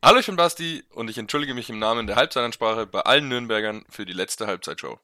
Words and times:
Hallo, 0.00 0.20
ich 0.20 0.26
bin 0.26 0.36
Basti 0.36 0.84
und 0.94 1.10
ich 1.10 1.18
entschuldige 1.18 1.54
mich 1.54 1.70
im 1.70 1.80
Namen 1.80 2.06
der 2.06 2.14
Halbzeitansprache 2.14 2.86
bei 2.86 3.00
allen 3.00 3.28
Nürnbergern 3.28 3.84
für 3.90 4.06
die 4.06 4.12
letzte 4.12 4.46
Halbzeitshow. 4.46 5.00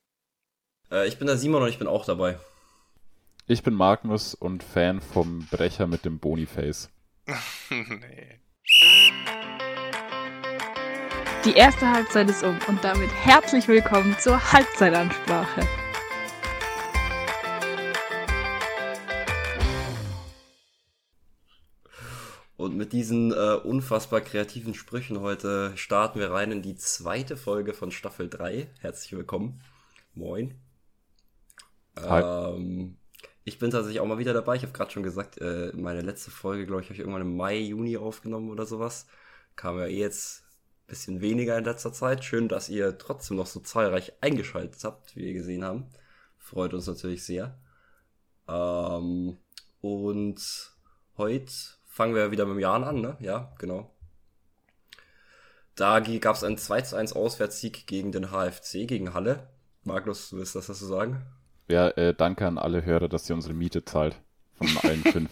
Äh, 0.88 1.08
ich 1.08 1.18
bin 1.18 1.26
der 1.26 1.36
Simon 1.36 1.62
und 1.62 1.68
ich 1.68 1.80
bin 1.80 1.88
auch 1.88 2.04
dabei. 2.04 2.38
Ich 3.49 3.65
bin 3.65 3.75
Magnus 3.75 4.34
und 4.34 4.62
Fan 4.62 5.00
vom 5.00 5.49
Brecher 5.50 5.88
mit 5.88 6.04
dem 6.04 6.20
Boniface. 6.20 6.91
nee. 7.70 8.41
Die 11.45 11.55
erste 11.55 11.91
Halbzeit 11.91 12.31
ist 12.31 12.45
um 12.45 12.57
und 12.69 12.85
damit 12.85 13.11
herzlich 13.13 13.67
willkommen 13.67 14.17
zur 14.21 14.53
Halbzeitansprache. 14.53 15.67
Und 22.57 22.77
mit 22.77 22.93
diesen 22.93 23.32
äh, 23.32 23.57
unfassbar 23.57 24.20
kreativen 24.20 24.75
Sprüchen 24.75 25.20
heute 25.20 25.77
starten 25.77 26.20
wir 26.20 26.30
rein 26.30 26.52
in 26.52 26.62
die 26.62 26.77
zweite 26.77 27.37
Folge 27.37 27.74
von 27.74 27.91
Staffel 27.91 28.29
3. 28.29 28.69
Herzlich 28.80 29.12
willkommen. 29.12 29.60
Moin. 30.15 30.55
Ähm, 31.96 32.96
ich 33.43 33.59
bin 33.59 33.73
tatsächlich 33.73 34.01
auch 34.01 34.06
mal 34.06 34.19
wieder 34.19 34.32
dabei. 34.32 34.55
Ich 34.55 34.62
habe 34.62 34.73
gerade 34.73 34.93
schon 34.93 35.02
gesagt, 35.02 35.41
äh, 35.41 35.73
meine 35.74 36.02
letzte 36.02 36.30
Folge, 36.30 36.65
glaube 36.65 36.82
ich, 36.82 36.87
habe 36.87 36.95
ich 36.95 37.01
irgendwann 37.01 37.23
im 37.23 37.37
Mai, 37.37 37.59
Juni 37.59 37.96
aufgenommen 37.96 38.51
oder 38.51 38.66
sowas. 38.66 39.07
Kam 39.57 39.77
ja 39.79 39.87
eh 39.87 39.98
jetzt 39.98 40.45
ein 40.45 40.87
bisschen 40.87 41.21
weniger 41.21 41.59
in 41.59 41.65
letzter 41.65 41.93
Zeit. 41.93 42.24
Schön, 42.24 42.46
dass 42.48 42.68
ihr 42.68 42.98
trotzdem 42.98 43.37
noch 43.37 43.46
so 43.46 43.59
zahlreich 43.59 44.12
eingeschaltet 44.21 44.82
habt, 44.84 45.16
wie 45.16 45.27
ihr 45.27 45.34
gesehen 45.34 45.65
haben. 45.65 45.87
Freut 46.38 46.73
uns 46.73 46.87
natürlich 46.87 47.24
sehr. 47.24 47.59
Ähm, 48.46 49.38
und 49.80 50.73
heute 51.16 51.52
fangen 51.95 52.16
wir 52.16 52.33
wieder 52.33 52.45
mit 52.45 52.57
dem 52.57 52.61
Jan 52.61 52.83
an, 52.83 53.01
ne? 53.01 53.16
Ja, 53.21 53.53
genau. 53.59 53.89
Da 55.77 56.01
gab 56.01 56.35
es 56.35 56.43
einen 56.43 56.59
2 56.59 56.80
zu 56.83 56.97
1 56.97 57.12
Auswärtssieg 57.12 57.87
gegen 57.87 58.11
den 58.11 58.30
HFC, 58.30 58.88
gegen 58.88 59.15
Halle. 59.15 59.49
Magnus, 59.85 60.30
du 60.30 60.38
willst 60.38 60.57
das 60.57 60.66
dazu 60.66 60.87
sagen? 60.87 61.24
Ja, 61.68 61.88
äh, 61.91 62.13
danke 62.13 62.49
an 62.49 62.59
alle 62.59 62.85
Hörer, 62.85 63.09
dass 63.09 63.30
ihr 63.30 63.37
unsere 63.37 63.55
Miete 63.55 63.85
zahlt. 63.85 64.20
Von 64.55 64.68
allen 64.83 65.05
fünf. 65.05 65.30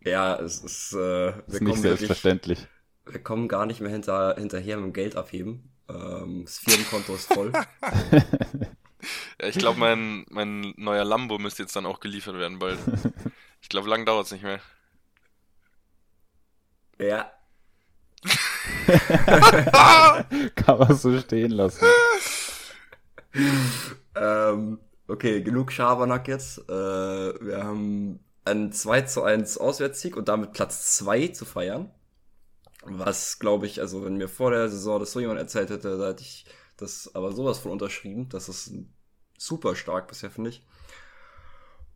ja, 0.00 0.36
es 0.36 0.60
ist, 0.60 0.92
äh, 0.94 0.96
wir 0.96 1.44
ist 1.46 1.60
nicht 1.60 1.80
selbstverständlich. 1.80 2.60
Wirklich, 2.60 3.14
wir 3.14 3.22
kommen 3.22 3.46
gar 3.46 3.66
nicht 3.66 3.82
mehr 3.82 3.90
hinter, 3.90 4.34
hinterher 4.36 4.76
mit 4.78 4.86
dem 4.86 4.92
Geld 4.94 5.14
abheben. 5.14 5.70
Ähm, 5.90 6.44
das 6.46 6.58
Firmenkonto 6.58 7.14
ist 7.14 7.32
voll. 7.32 7.52
ja, 9.40 9.46
ich 9.46 9.58
glaube, 9.58 9.78
mein, 9.78 10.24
mein 10.30 10.72
neuer 10.78 11.04
Lambo 11.04 11.38
müsste 11.38 11.64
jetzt 11.64 11.76
dann 11.76 11.86
auch 11.86 12.00
geliefert 12.00 12.36
werden 12.36 12.58
bald. 12.58 12.78
Ich 13.60 13.68
glaube, 13.68 13.88
lang 13.90 14.06
dauert 14.06 14.26
es 14.26 14.32
nicht 14.32 14.44
mehr. 14.44 14.60
Ja. 16.98 17.30
Kann 20.54 20.78
man 20.78 20.96
so 20.96 21.18
stehen 21.18 21.50
lassen. 21.52 21.86
ähm, 24.14 24.78
okay, 25.08 25.42
genug 25.42 25.72
Schabernack 25.72 26.28
jetzt. 26.28 26.58
Äh, 26.68 26.72
wir 26.72 27.62
haben 27.62 28.20
ein 28.44 28.72
2 28.72 29.02
zu 29.02 29.22
1 29.22 29.58
Auswärtssieg 29.58 30.16
und 30.16 30.28
damit 30.28 30.52
Platz 30.52 30.96
2 30.96 31.28
zu 31.28 31.44
feiern. 31.44 31.90
Was, 32.84 33.38
glaube 33.38 33.66
ich, 33.66 33.80
also 33.80 34.04
wenn 34.04 34.16
mir 34.16 34.28
vor 34.28 34.52
der 34.52 34.68
Saison 34.68 35.00
das 35.00 35.12
so 35.12 35.20
jemand 35.20 35.40
erzählt 35.40 35.70
hätte, 35.70 35.98
da 35.98 36.08
hätte 36.08 36.22
ich 36.22 36.46
das 36.76 37.10
aber 37.14 37.32
sowas 37.32 37.58
von 37.58 37.72
unterschrieben. 37.72 38.28
Das 38.28 38.48
ist 38.48 38.72
super 39.36 39.74
stark 39.74 40.08
bisher, 40.08 40.30
finde 40.30 40.50
ich. 40.50 40.64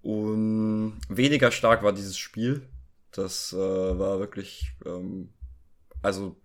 Und 0.03 1.01
weniger 1.09 1.51
stark 1.51 1.83
war 1.83 1.93
dieses 1.93 2.19
Spiel. 2.19 2.69
Das 3.13 3.53
äh, 3.53 3.57
war 3.59 4.19
wirklich, 4.19 4.73
ähm, 4.87 5.33
also 6.03 6.37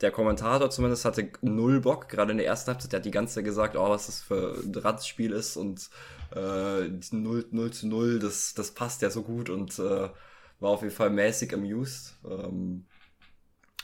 der 0.00 0.10
Kommentator 0.10 0.70
zumindest 0.70 1.04
hatte 1.04 1.30
null 1.42 1.80
Bock, 1.80 2.08
gerade 2.08 2.32
in 2.32 2.38
der 2.38 2.46
ersten 2.46 2.70
Halbzeit, 2.70 2.92
der 2.92 3.00
hat 3.00 3.06
die 3.06 3.10
ganze 3.10 3.36
Zeit 3.36 3.44
gesagt, 3.44 3.76
oh, 3.76 3.88
was 3.88 4.06
das 4.06 4.22
für 4.22 4.60
ein 4.62 4.74
Ratzspiel 4.74 5.32
ist 5.32 5.56
und 5.56 5.88
äh, 6.34 6.88
0, 7.12 7.46
0 7.50 7.70
zu 7.72 7.86
0, 7.86 8.18
das, 8.18 8.54
das 8.54 8.72
passt 8.72 9.02
ja 9.02 9.10
so 9.10 9.22
gut 9.22 9.50
und 9.50 9.78
äh, 9.78 10.08
war 10.60 10.70
auf 10.70 10.82
jeden 10.82 10.94
Fall 10.94 11.10
mäßig 11.10 11.54
amused. 11.54 12.16
Ähm, 12.28 12.86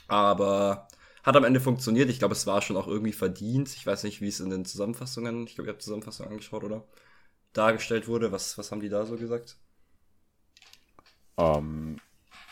aber 0.07 0.87
hat 1.23 1.35
am 1.35 1.43
Ende 1.43 1.59
funktioniert. 1.59 2.09
Ich 2.09 2.19
glaube, 2.19 2.33
es 2.33 2.47
war 2.47 2.61
schon 2.61 2.77
auch 2.77 2.87
irgendwie 2.87 3.13
verdient. 3.13 3.69
Ich 3.75 3.85
weiß 3.85 4.03
nicht, 4.03 4.21
wie 4.21 4.27
es 4.27 4.39
in 4.39 4.49
den 4.49 4.65
Zusammenfassungen, 4.65 5.45
ich 5.47 5.55
glaube, 5.55 5.69
ihr 5.69 5.73
habt 5.73 5.81
Zusammenfassungen 5.81 6.31
angeschaut, 6.31 6.63
oder? 6.63 6.83
Dargestellt 7.53 8.07
wurde. 8.07 8.31
Was, 8.31 8.57
was 8.57 8.71
haben 8.71 8.81
die 8.81 8.89
da 8.89 9.05
so 9.05 9.17
gesagt? 9.17 9.57
Ähm, 11.37 11.97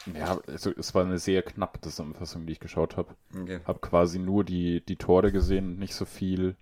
ja, 0.06 0.40
also 0.48 0.72
es 0.78 0.96
war 0.96 1.04
eine 1.04 1.20
sehr 1.20 1.42
knappe 1.42 1.82
Zusammenfassung, 1.82 2.46
die 2.46 2.54
ich 2.54 2.60
geschaut 2.60 2.98
habe. 2.98 3.16
Okay. 3.34 3.60
Habe 3.66 3.80
quasi 3.80 4.20
nur 4.20 4.44
die, 4.44 4.86
die 4.86 4.96
Tore 4.96 5.32
gesehen 5.32 5.68
und 5.70 5.80
nicht 5.80 5.96
so 5.96 6.06
viel 6.06 6.56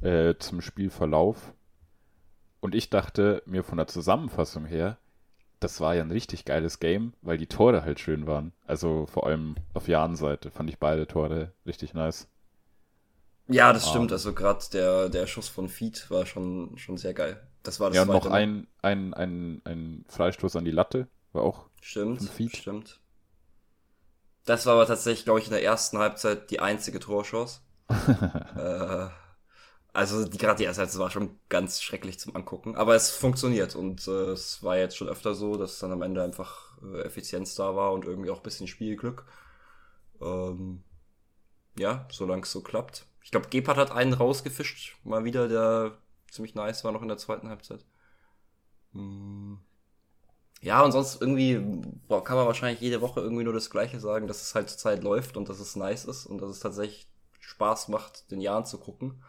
äh, 0.00 0.34
zum 0.38 0.60
Spielverlauf. 0.60 1.54
Und 2.60 2.74
ich 2.74 2.90
dachte 2.90 3.42
mir 3.46 3.62
von 3.62 3.78
der 3.78 3.86
Zusammenfassung 3.86 4.64
her, 4.64 4.98
das 5.60 5.80
war 5.80 5.94
ja 5.94 6.02
ein 6.02 6.10
richtig 6.10 6.44
geiles 6.44 6.80
Game, 6.80 7.14
weil 7.22 7.38
die 7.38 7.46
Tore 7.46 7.84
halt 7.84 8.00
schön 8.00 8.26
waren. 8.26 8.52
Also 8.66 9.06
vor 9.06 9.26
allem 9.26 9.56
auf 9.72 9.88
Jan-Seite 9.88 10.50
fand 10.50 10.68
ich 10.68 10.78
beide 10.78 11.06
Tore 11.06 11.52
richtig 11.66 11.94
nice. 11.94 12.28
Ja, 13.48 13.72
das 13.72 13.86
ah. 13.86 13.90
stimmt. 13.90 14.12
Also 14.12 14.32
gerade 14.32 14.64
der, 14.72 15.08
der 15.08 15.26
Schuss 15.26 15.48
von 15.48 15.68
Feed 15.68 16.10
war 16.10 16.26
schon, 16.26 16.76
schon 16.76 16.96
sehr 16.96 17.14
geil. 17.14 17.40
Das 17.62 17.80
war 17.80 17.90
das 17.90 17.96
Ja, 17.96 18.04
noch 18.04 18.26
ein, 18.26 18.66
ein, 18.82 19.14
ein, 19.14 19.62
ein 19.64 20.04
Freistoß 20.08 20.56
an 20.56 20.64
die 20.64 20.70
Latte 20.70 21.08
war 21.34 21.42
auch 21.42 21.68
Stimmt, 21.84 22.30
stimmt. 22.56 22.98
Das 24.46 24.64
war 24.64 24.74
aber 24.74 24.86
tatsächlich, 24.86 25.24
glaube 25.24 25.40
ich, 25.40 25.46
in 25.46 25.52
der 25.52 25.62
ersten 25.62 25.98
Halbzeit 25.98 26.50
die 26.50 26.60
einzige 26.60 26.98
Torchance. 26.98 27.60
äh, 28.56 29.08
also 29.92 30.26
die, 30.26 30.38
gerade 30.38 30.58
die 30.58 30.64
erste 30.64 30.80
Halbzeit 30.80 31.00
war 31.00 31.10
schon 31.10 31.38
ganz 31.50 31.82
schrecklich 31.82 32.18
zum 32.18 32.34
Angucken. 32.34 32.74
Aber 32.74 32.94
es 32.94 33.10
funktioniert 33.10 33.76
und 33.76 34.08
äh, 34.08 34.30
es 34.30 34.62
war 34.62 34.78
jetzt 34.78 34.96
schon 34.96 35.08
öfter 35.08 35.34
so, 35.34 35.56
dass 35.56 35.78
dann 35.78 35.92
am 35.92 36.00
Ende 36.00 36.22
einfach 36.22 36.78
äh, 36.82 37.02
Effizienz 37.02 37.54
da 37.54 37.76
war 37.76 37.92
und 37.92 38.06
irgendwie 38.06 38.30
auch 38.30 38.38
ein 38.38 38.42
bisschen 38.42 38.66
Spielglück. 38.66 39.26
Ähm, 40.22 40.82
ja, 41.78 42.08
solange 42.10 42.42
es 42.42 42.52
so 42.52 42.62
klappt. 42.62 43.06
Ich 43.22 43.30
glaube, 43.30 43.48
Gebhardt 43.50 43.78
hat 43.78 43.90
einen 43.90 44.14
rausgefischt, 44.14 44.96
mal 45.04 45.24
wieder, 45.24 45.48
der 45.48 45.98
ziemlich 46.30 46.54
nice 46.54 46.82
war 46.84 46.92
noch 46.92 47.02
in 47.02 47.08
der 47.08 47.18
zweiten 47.18 47.48
Halbzeit. 47.48 47.84
Hm. 48.92 49.58
Ja, 50.64 50.82
und 50.82 50.92
sonst 50.92 51.20
irgendwie 51.20 51.58
boah, 52.08 52.24
kann 52.24 52.36
man 52.36 52.46
wahrscheinlich 52.46 52.80
jede 52.80 53.02
Woche 53.02 53.20
irgendwie 53.20 53.44
nur 53.44 53.52
das 53.52 53.68
Gleiche 53.68 54.00
sagen, 54.00 54.26
dass 54.26 54.40
es 54.40 54.54
halt 54.54 54.70
zur 54.70 54.78
Zeit 54.78 55.02
läuft 55.04 55.36
und 55.36 55.50
dass 55.50 55.60
es 55.60 55.76
nice 55.76 56.06
ist 56.06 56.24
und 56.24 56.40
dass 56.40 56.50
es 56.50 56.60
tatsächlich 56.60 57.06
Spaß 57.38 57.88
macht, 57.88 58.30
den 58.30 58.40
Jahren 58.40 58.64
zu 58.64 58.78
gucken. 58.78 59.22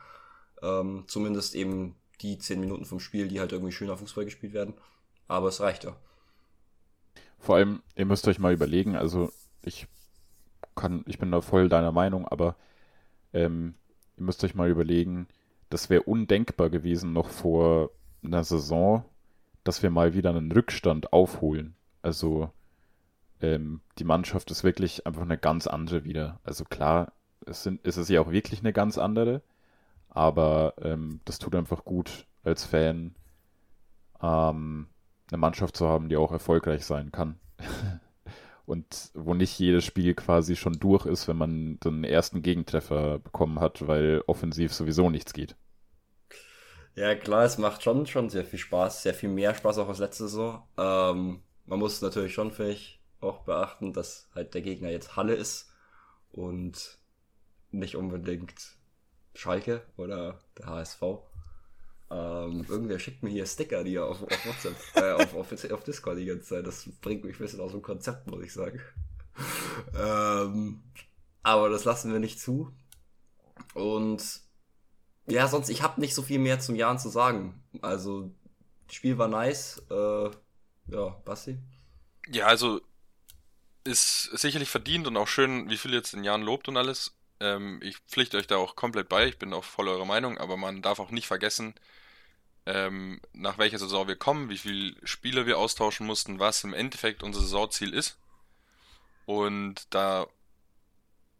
Ähm, 0.64 1.04
zumindest 1.08 1.54
eben 1.54 1.96
die 2.22 2.38
zehn 2.38 2.62
Minuten 2.62 2.86
vom 2.86 3.02
Spiel, 3.02 3.28
die 3.28 3.42
halt 3.42 3.52
irgendwie 3.52 3.74
schöner 3.74 3.98
Fußball 3.98 4.24
gespielt 4.24 4.54
werden. 4.54 4.76
Aber 5.28 5.50
es 5.50 5.60
reicht 5.60 5.84
ja. 5.84 5.98
Vor 7.38 7.58
allem, 7.58 7.84
ihr 7.98 8.06
müsst 8.06 8.26
euch 8.30 8.40
mal 8.40 8.54
überlegen, 8.54 8.96
also 8.96 9.30
ich 9.62 9.88
kann, 10.74 11.04
ich 11.06 11.20
bin 11.20 11.32
da 11.32 11.42
voll 11.42 11.68
deiner 11.68 11.92
Meinung, 11.92 12.26
aber 12.30 12.56
ähm, 13.34 13.76
ihr 14.16 14.24
müsst 14.24 14.42
euch 14.46 14.56
mal 14.56 14.70
überlegen, 14.70 15.28
das 15.70 15.90
wäre 15.90 16.04
undenkbar 16.04 16.70
gewesen 16.70 17.12
noch 17.12 17.28
vor 17.28 17.90
einer 18.24 18.46
Saison, 18.46 19.04
dass 19.66 19.84
wir 19.84 19.90
mal 19.90 20.14
wieder 20.14 20.30
einen 20.30 20.52
Rückstand 20.52 21.12
aufholen. 21.12 21.76
Also 22.02 22.52
ähm, 23.42 23.82
die 23.98 24.06
Mannschaft 24.06 24.50
ist 24.52 24.64
wirklich 24.64 25.06
einfach 25.06 25.24
eine 25.24 25.38
ganz 25.38 25.68
andere 25.68 26.06
wieder. 26.06 26.40
Also 26.44 26.64
klar, 26.64 27.12
es 27.46 27.64
sind, 27.64 27.82
ist 27.86 27.98
es 27.98 28.08
ja 28.08 28.22
auch 28.22 28.32
wirklich 28.32 28.62
eine 28.62 28.72
ganz 28.72 28.98
andere, 28.98 29.42
aber 30.08 30.76
ähm, 30.82 31.20
das 31.26 31.40
tut 31.40 31.56
einfach 31.56 31.84
gut 31.84 32.28
als 32.44 32.64
Fan, 32.64 33.16
ähm, 34.22 34.88
eine 35.32 35.38
Mannschaft 35.38 35.76
zu 35.76 35.88
haben, 35.88 36.10
die 36.10 36.18
auch 36.18 36.32
erfolgreich 36.32 36.86
sein 36.86 37.12
kann. 37.12 37.40
Und 38.68 39.12
wo 39.14 39.34
nicht 39.34 39.60
jedes 39.60 39.84
Spiel 39.84 40.16
quasi 40.16 40.56
schon 40.56 40.80
durch 40.80 41.06
ist, 41.06 41.28
wenn 41.28 41.38
man 41.38 41.80
den 41.82 42.04
ersten 42.04 42.42
Gegentreffer 42.42 43.20
bekommen 43.20 43.60
hat, 43.60 43.88
weil 43.88 44.24
offensiv 44.26 44.74
sowieso 44.74 45.10
nichts 45.10 45.34
geht. 45.34 45.56
Ja, 46.96 47.14
klar, 47.14 47.44
es 47.44 47.58
macht 47.58 47.84
schon, 47.84 48.08
schon 48.08 48.30
sehr 48.30 48.46
viel 48.46 48.60
Spaß, 48.60 49.04
sehr 49.04 49.14
viel 49.14 49.28
mehr 49.28 49.54
Spaß 49.54 49.80
auch 49.80 49.90
als 49.90 50.00
letzte 50.00 50.30
Saison. 50.30 50.66
Ähm, 50.78 51.42
man 51.66 51.80
muss 51.80 52.02
natürlich 52.02 52.34
schon, 52.34 52.52
finde 52.52 52.72
ich, 52.72 53.02
auch 53.20 53.44
beachten, 53.44 53.92
dass 53.92 54.30
halt 54.34 54.54
der 54.54 54.62
Gegner 54.62 54.90
jetzt 54.90 55.18
Halle 55.18 55.36
ist 55.36 55.70
und 56.32 56.98
nicht 57.72 57.98
unbedingt 57.98 58.78
Schalke 59.34 59.82
oder 59.98 60.40
der 60.58 60.68
HSV. 60.68 61.02
Ähm, 62.12 62.66
irgendwer 62.70 63.00
schickt 63.00 63.24
mir 63.24 63.30
hier 63.30 63.46
Sticker, 63.46 63.84
die 63.84 64.00
auf, 64.00 64.24
auf 64.24 64.46
WhatsApp, 64.46 64.76
äh, 64.96 65.12
auf, 65.12 65.36
auf, 65.36 65.72
auf 65.72 65.84
Discord 65.84 66.18
die 66.18 66.26
ganze 66.26 66.46
Zeit. 66.46 66.66
Das 66.66 66.88
bringt 67.02 67.26
mich 67.26 67.36
ein 67.36 67.44
bisschen 67.44 67.60
aus 67.60 67.72
dem 67.72 67.82
Konzept, 67.82 68.28
muss 68.28 68.44
ich 68.44 68.54
sagen. 68.54 68.80
ähm, 70.00 70.82
aber 71.44 71.70
das 71.70 71.84
lassen 71.84 72.14
wir 72.14 72.20
nicht 72.20 72.40
zu. 72.40 72.72
Und 73.74 74.45
ja, 75.28 75.48
sonst, 75.48 75.70
ich 75.70 75.82
habe 75.82 76.00
nicht 76.02 76.14
so 76.14 76.22
viel 76.22 76.40
mehr 76.40 76.60
zum 76.60 76.76
Jahren 76.76 77.00
zu 77.00 77.10
sagen. 77.10 77.64
Also, 77.82 78.32
das 78.88 78.96
Spiel 78.96 79.18
war 79.18 79.28
nice. 79.28 79.82
Äh, 79.90 80.30
ja, 80.88 81.10
Basti? 81.26 81.58
Ja, 82.32 82.48
also, 82.48 82.82
ist 83.84 84.24
sicherlich 84.34 84.70
verdient 84.70 85.08
und 85.08 85.18
auch 85.18 85.28
schön, 85.28 85.70
wie 85.70 85.78
viel 85.78 85.94
jetzt 85.94 86.14
in 86.14 86.24
Jahren 86.24 86.42
lobt 86.42 86.68
und 86.68 86.78
alles. 86.78 87.16
Ähm, 87.40 87.80
ich 87.84 87.98
pflichte 88.08 88.38
euch 88.38 88.48
da 88.48 88.58
auch 88.58 88.76
komplett 88.76 89.10
bei, 89.10 89.28
ich 89.28 89.38
bin 89.38 89.54
auch 89.54 89.64
voll 89.64 89.88
eurer 89.88 90.06
Meinung, 90.06 90.38
aber 90.38 90.58
man 90.58 90.82
darf 90.82 91.00
auch 91.00 91.12
nicht 91.12 91.28
vergessen, 91.28 91.76
ähm, 92.66 93.22
nach 93.34 93.58
welcher 93.58 93.78
Saison 93.80 94.08
wir 94.08 94.16
kommen, 94.16 94.50
wie 94.50 94.58
viele 94.58 94.96
Spieler 95.04 95.46
wir 95.46 95.60
austauschen 95.60 96.08
mussten, 96.08 96.40
was 96.40 96.64
im 96.64 96.74
Endeffekt 96.74 97.24
unser 97.24 97.42
Saisonziel 97.42 97.94
ist. 97.94 98.18
Und 99.26 99.88
da 99.94 100.28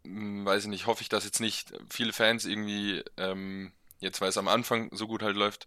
hm, 0.04 0.44
weiß 0.44 0.64
ich 0.64 0.68
nicht, 0.68 0.86
hoffe 0.86 1.02
ich, 1.02 1.08
dass 1.08 1.24
jetzt 1.24 1.40
nicht 1.40 1.72
viele 1.90 2.12
Fans 2.12 2.44
irgendwie, 2.44 3.02
ähm, 3.16 3.72
jetzt 3.98 4.20
weil 4.20 4.28
es 4.28 4.38
am 4.38 4.48
Anfang 4.48 4.88
so 4.92 5.06
gut 5.06 5.22
halt 5.22 5.36
läuft, 5.36 5.66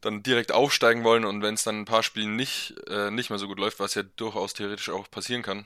dann 0.00 0.22
direkt 0.22 0.52
aufsteigen 0.52 1.04
wollen 1.04 1.24
und 1.24 1.42
wenn 1.42 1.54
es 1.54 1.64
dann 1.64 1.80
ein 1.80 1.86
paar 1.86 2.02
Spielen 2.02 2.36
nicht, 2.36 2.74
äh, 2.88 3.10
nicht 3.10 3.30
mehr 3.30 3.38
so 3.38 3.48
gut 3.48 3.58
läuft, 3.58 3.80
was 3.80 3.94
ja 3.94 4.02
durchaus 4.02 4.54
theoretisch 4.54 4.90
auch 4.90 5.10
passieren 5.10 5.42
kann, 5.42 5.64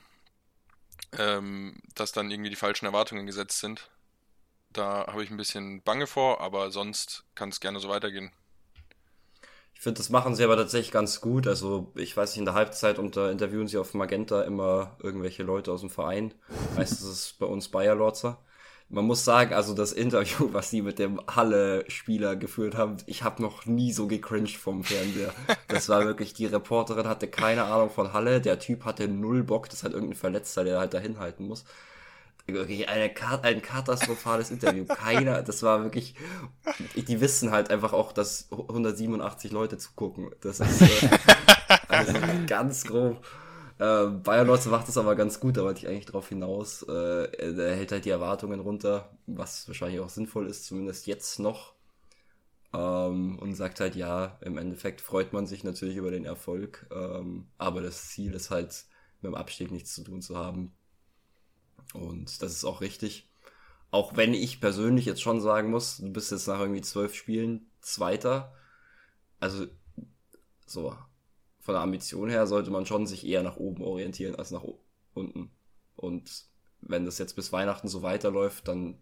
ähm, 1.16 1.80
dass 1.94 2.12
dann 2.12 2.30
irgendwie 2.30 2.50
die 2.50 2.56
falschen 2.56 2.86
Erwartungen 2.86 3.26
gesetzt 3.26 3.60
sind. 3.60 3.90
Da 4.70 5.06
habe 5.06 5.24
ich 5.24 5.30
ein 5.30 5.36
bisschen 5.36 5.82
Bange 5.82 6.06
vor, 6.06 6.40
aber 6.40 6.70
sonst 6.70 7.24
kann 7.34 7.48
es 7.48 7.60
gerne 7.60 7.80
so 7.80 7.88
weitergehen. 7.88 8.30
Ich 9.78 9.80
finde, 9.80 9.98
das 9.98 10.10
machen 10.10 10.34
sie 10.34 10.42
aber 10.42 10.56
tatsächlich 10.56 10.90
ganz 10.90 11.20
gut. 11.20 11.46
Also, 11.46 11.92
ich 11.94 12.16
weiß 12.16 12.30
nicht, 12.30 12.40
in 12.40 12.44
der 12.44 12.54
Halbzeit 12.54 12.98
unter 12.98 13.30
interviewen 13.30 13.68
sie 13.68 13.78
auf 13.78 13.94
Magenta 13.94 14.42
immer 14.42 14.96
irgendwelche 15.00 15.44
Leute 15.44 15.70
aus 15.70 15.82
dem 15.82 15.90
Verein. 15.90 16.34
Meistens 16.74 17.02
ist 17.02 17.08
es 17.08 17.32
bei 17.34 17.46
uns 17.46 17.68
Bayer 17.68 17.94
Lorzer. 17.94 18.38
Man 18.90 19.04
muss 19.04 19.22
sagen, 19.22 19.52
also 19.52 19.74
das 19.74 19.92
Interview, 19.92 20.48
was 20.52 20.70
sie 20.70 20.82
mit 20.82 20.98
dem 20.98 21.20
Halle-Spieler 21.28 22.36
geführt 22.36 22.74
haben, 22.74 22.96
ich 23.06 23.22
habe 23.22 23.42
noch 23.42 23.66
nie 23.66 23.92
so 23.92 24.06
gecringed 24.06 24.56
vom 24.56 24.82
Fernseher. 24.82 25.32
Das 25.68 25.88
war 25.88 26.04
wirklich, 26.04 26.32
die 26.32 26.46
Reporterin 26.46 27.06
hatte 27.06 27.28
keine 27.28 27.64
Ahnung 27.64 27.90
von 27.90 28.12
Halle, 28.12 28.40
der 28.40 28.58
Typ 28.58 28.84
hatte 28.84 29.06
null 29.08 29.44
Bock, 29.44 29.68
das 29.68 29.82
hat 29.82 29.92
irgendein 29.92 30.16
Verletzter, 30.16 30.64
der 30.64 30.78
halt 30.78 30.94
dahin 30.94 31.18
halten 31.18 31.46
muss. 31.46 31.64
Wirklich 32.46 32.88
eine, 32.88 33.12
ein 33.42 33.60
katastrophales 33.60 34.50
Interview. 34.50 34.86
Keiner, 34.86 35.42
das 35.42 35.62
war 35.62 35.82
wirklich, 35.82 36.14
die 36.94 37.20
wissen 37.20 37.50
halt 37.50 37.70
einfach 37.70 37.92
auch, 37.92 38.10
dass 38.10 38.48
187 38.50 39.52
Leute 39.52 39.76
zugucken. 39.76 40.30
Das 40.40 40.60
ist 40.60 40.80
äh, 40.80 41.10
also 41.88 42.14
ganz 42.46 42.84
grob. 42.84 43.22
Äh, 43.78 44.06
Bayern 44.06 44.46
Lotze 44.46 44.70
macht 44.70 44.88
das 44.88 44.98
aber 44.98 45.14
ganz 45.14 45.40
gut, 45.40 45.56
da 45.56 45.62
wollte 45.62 45.80
ich 45.80 45.88
eigentlich 45.88 46.06
drauf 46.06 46.28
hinaus. 46.28 46.82
Äh, 46.82 46.92
er 46.92 47.76
hält 47.76 47.92
halt 47.92 48.04
die 48.04 48.10
Erwartungen 48.10 48.60
runter, 48.60 49.16
was 49.26 49.68
wahrscheinlich 49.68 50.00
auch 50.00 50.08
sinnvoll 50.08 50.48
ist, 50.48 50.66
zumindest 50.66 51.06
jetzt 51.06 51.38
noch. 51.38 51.74
Ähm, 52.74 53.38
und 53.38 53.54
sagt 53.54 53.80
halt, 53.80 53.96
ja, 53.96 54.38
im 54.42 54.58
Endeffekt 54.58 55.00
freut 55.00 55.32
man 55.32 55.46
sich 55.46 55.64
natürlich 55.64 55.96
über 55.96 56.10
den 56.10 56.24
Erfolg, 56.24 56.86
ähm, 56.92 57.48
aber 57.56 57.80
das 57.80 58.08
Ziel 58.10 58.34
ist 58.34 58.50
halt, 58.50 58.84
mit 59.20 59.32
dem 59.32 59.36
Abstieg 59.36 59.70
nichts 59.70 59.94
zu 59.94 60.04
tun 60.04 60.22
zu 60.22 60.36
haben. 60.36 60.72
Und 61.94 62.42
das 62.42 62.52
ist 62.52 62.64
auch 62.64 62.80
richtig. 62.80 63.30
Auch 63.90 64.16
wenn 64.16 64.34
ich 64.34 64.60
persönlich 64.60 65.06
jetzt 65.06 65.22
schon 65.22 65.40
sagen 65.40 65.70
muss, 65.70 65.96
du 65.98 66.12
bist 66.12 66.30
jetzt 66.30 66.46
nach 66.46 66.60
irgendwie 66.60 66.82
zwölf 66.82 67.14
Spielen 67.14 67.70
Zweiter. 67.80 68.54
Also, 69.40 69.66
so, 70.66 70.94
von 71.68 71.74
der 71.74 71.82
Ambition 71.82 72.30
her 72.30 72.46
sollte 72.46 72.70
man 72.70 72.86
schon 72.86 73.06
sich 73.06 73.26
eher 73.26 73.42
nach 73.42 73.56
oben 73.56 73.84
orientieren 73.84 74.34
als 74.36 74.52
nach 74.52 74.64
unten. 75.12 75.50
Und 75.96 76.46
wenn 76.80 77.04
das 77.04 77.18
jetzt 77.18 77.36
bis 77.36 77.52
Weihnachten 77.52 77.88
so 77.88 78.00
weiterläuft, 78.00 78.66
dann 78.68 78.96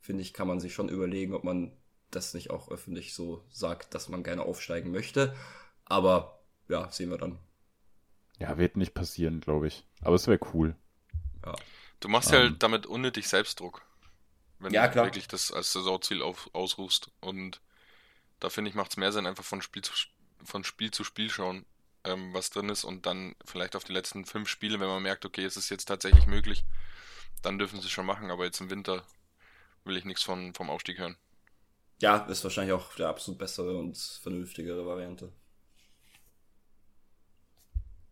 finde 0.00 0.22
ich, 0.22 0.32
kann 0.32 0.48
man 0.48 0.58
sich 0.58 0.74
schon 0.74 0.88
überlegen, 0.88 1.34
ob 1.34 1.44
man 1.44 1.70
das 2.10 2.34
nicht 2.34 2.50
auch 2.50 2.68
öffentlich 2.68 3.14
so 3.14 3.44
sagt, 3.52 3.94
dass 3.94 4.08
man 4.08 4.24
gerne 4.24 4.42
aufsteigen 4.42 4.90
möchte. 4.90 5.36
Aber 5.84 6.40
ja, 6.68 6.90
sehen 6.90 7.10
wir 7.10 7.18
dann. 7.18 7.38
Ja, 8.40 8.58
wird 8.58 8.76
nicht 8.76 8.92
passieren, 8.92 9.40
glaube 9.40 9.68
ich. 9.68 9.86
Aber 10.00 10.16
es 10.16 10.26
wäre 10.26 10.40
cool. 10.52 10.74
Ja. 11.46 11.54
Du 12.00 12.08
machst 12.08 12.32
ja 12.32 12.38
um, 12.38 12.42
halt 12.42 12.60
damit 12.64 12.86
unnötig 12.86 13.28
Selbstdruck. 13.28 13.82
Wenn 14.58 14.72
ja, 14.72 14.88
du 14.88 14.96
wirklich 14.96 15.28
das 15.28 15.52
als 15.52 15.72
Saisonziel 15.72 16.22
auf, 16.22 16.50
ausrufst. 16.54 17.12
Und 17.20 17.60
da 18.40 18.50
finde 18.50 18.68
ich, 18.68 18.74
macht 18.74 18.90
es 18.90 18.96
mehr 18.96 19.12
Sinn, 19.12 19.26
einfach 19.26 19.44
von 19.44 19.62
Spiel 19.62 19.82
zu, 19.82 19.92
von 20.42 20.64
Spiel 20.64 20.90
zu 20.90 21.04
Spiel 21.04 21.30
schauen, 21.30 21.64
ähm, 22.04 22.32
was 22.32 22.50
drin 22.50 22.68
ist 22.68 22.84
und 22.84 23.06
dann 23.06 23.34
vielleicht 23.44 23.76
auf 23.76 23.84
die 23.84 23.92
letzten 23.92 24.24
fünf 24.24 24.48
Spiele, 24.48 24.80
wenn 24.80 24.88
man 24.88 25.02
merkt, 25.02 25.24
okay, 25.24 25.44
es 25.44 25.56
ist 25.56 25.70
jetzt 25.70 25.86
tatsächlich 25.86 26.26
möglich, 26.26 26.64
dann 27.42 27.58
dürfen 27.58 27.80
sie 27.80 27.86
es 27.86 27.92
schon 27.92 28.06
machen, 28.06 28.30
aber 28.30 28.44
jetzt 28.44 28.60
im 28.60 28.70
Winter 28.70 29.02
will 29.84 29.96
ich 29.96 30.04
nichts 30.04 30.22
von, 30.22 30.54
vom 30.54 30.70
Aufstieg 30.70 30.98
hören. 30.98 31.16
Ja, 32.00 32.16
ist 32.26 32.44
wahrscheinlich 32.44 32.72
auch 32.72 32.94
der 32.94 33.08
absolut 33.08 33.38
bessere 33.38 33.76
und 33.76 33.96
vernünftigere 33.96 34.86
Variante. 34.86 35.32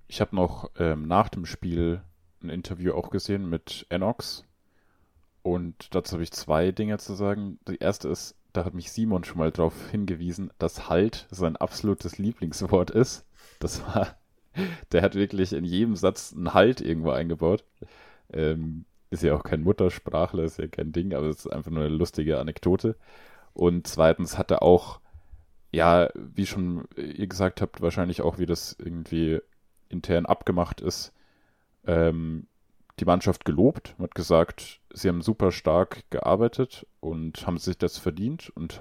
Ich 0.08 0.20
habe 0.20 0.36
noch 0.36 0.70
ähm, 0.78 1.06
nach 1.06 1.28
dem 1.28 1.46
Spiel 1.46 2.02
ein 2.42 2.50
Interview 2.50 2.92
auch 2.92 3.10
gesehen 3.10 3.48
mit 3.48 3.86
Enox. 3.88 4.44
Und 5.42 5.94
dazu 5.94 6.12
habe 6.12 6.22
ich 6.22 6.32
zwei 6.32 6.72
Dinge 6.72 6.98
zu 6.98 7.14
sagen. 7.14 7.58
Die 7.68 7.78
erste 7.78 8.08
ist, 8.08 8.36
da 8.52 8.64
hat 8.64 8.74
mich 8.74 8.92
Simon 8.92 9.24
schon 9.24 9.38
mal 9.38 9.50
darauf 9.52 9.90
hingewiesen, 9.90 10.50
dass 10.58 10.88
Halt 10.88 11.26
sein 11.30 11.56
absolutes 11.56 12.18
Lieblingswort 12.18 12.90
ist. 12.90 13.24
Das 13.58 13.84
war, 13.86 14.16
der 14.92 15.02
hat 15.02 15.14
wirklich 15.14 15.52
in 15.52 15.64
jedem 15.64 15.96
Satz 15.96 16.32
einen 16.34 16.54
Halt 16.54 16.80
irgendwo 16.80 17.10
eingebaut. 17.10 17.64
Ähm, 18.32 18.84
ist 19.10 19.22
ja 19.22 19.34
auch 19.34 19.42
kein 19.42 19.62
Muttersprachler, 19.62 20.44
ist 20.44 20.58
ja 20.58 20.66
kein 20.66 20.92
Ding, 20.92 21.14
aber 21.14 21.26
es 21.26 21.46
ist 21.46 21.52
einfach 21.52 21.70
nur 21.70 21.84
eine 21.84 21.94
lustige 21.94 22.38
Anekdote. 22.38 22.96
Und 23.54 23.86
zweitens 23.86 24.36
hat 24.36 24.50
er 24.50 24.62
auch, 24.62 25.00
ja, 25.72 26.10
wie 26.14 26.46
schon 26.46 26.86
ihr 26.96 27.26
gesagt 27.26 27.60
habt, 27.60 27.80
wahrscheinlich 27.80 28.22
auch, 28.22 28.38
wie 28.38 28.46
das 28.46 28.76
irgendwie 28.78 29.40
intern 29.88 30.26
abgemacht 30.26 30.80
ist, 30.80 31.12
ähm, 31.86 32.46
die 33.00 33.04
Mannschaft 33.04 33.44
gelobt, 33.44 33.94
hat 33.98 34.14
gesagt, 34.14 34.80
sie 34.92 35.08
haben 35.08 35.22
super 35.22 35.52
stark 35.52 36.04
gearbeitet 36.10 36.86
und 37.00 37.46
haben 37.46 37.58
sich 37.58 37.78
das 37.78 37.96
verdient 37.96 38.50
und 38.50 38.80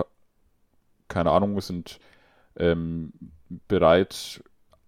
keine 1.07 1.31
Ahnung, 1.31 1.59
sind 1.62 2.00
ähm, 2.57 3.13
bereit, 3.68 4.44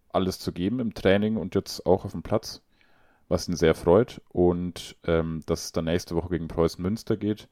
alles 0.09 0.39
zu 0.39 0.51
geben 0.51 0.79
im 0.79 0.93
Training 0.93 1.37
und 1.37 1.55
jetzt 1.55 1.85
auch 1.85 2.05
auf 2.05 2.11
dem 2.11 2.23
Platz, 2.23 2.61
was 3.27 3.47
ihn 3.47 3.55
sehr 3.55 3.75
freut. 3.75 4.21
Und 4.29 4.95
ähm, 5.05 5.41
dass 5.45 5.65
es 5.65 5.71
dann 5.71 5.85
nächste 5.85 6.15
Woche 6.15 6.29
gegen 6.29 6.47
Preußen 6.47 6.81
Münster 6.81 7.17
geht, 7.17 7.47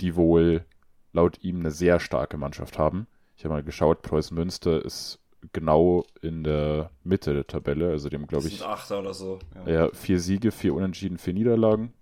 die 0.00 0.16
wohl 0.16 0.64
laut 1.12 1.42
ihm 1.42 1.60
eine 1.60 1.70
sehr 1.70 2.00
starke 2.00 2.36
Mannschaft 2.36 2.78
haben. 2.78 3.06
Ich 3.36 3.44
habe 3.44 3.54
mal 3.54 3.62
geschaut, 3.62 4.02
Preußen 4.02 4.34
Münster 4.34 4.84
ist 4.84 5.20
genau 5.52 6.04
in 6.22 6.44
der 6.44 6.90
Mitte 7.02 7.34
der 7.34 7.46
Tabelle. 7.46 7.90
Also 7.90 8.08
dem 8.08 8.26
glaube 8.26 8.48
ich. 8.48 8.62
Achter 8.64 9.00
oder 9.00 9.14
so. 9.14 9.38
Ja. 9.54 9.70
ja, 9.70 9.90
vier 9.92 10.20
Siege, 10.20 10.50
vier 10.50 10.74
Unentschieden, 10.74 11.18
vier 11.18 11.34
Niederlagen. 11.34 11.92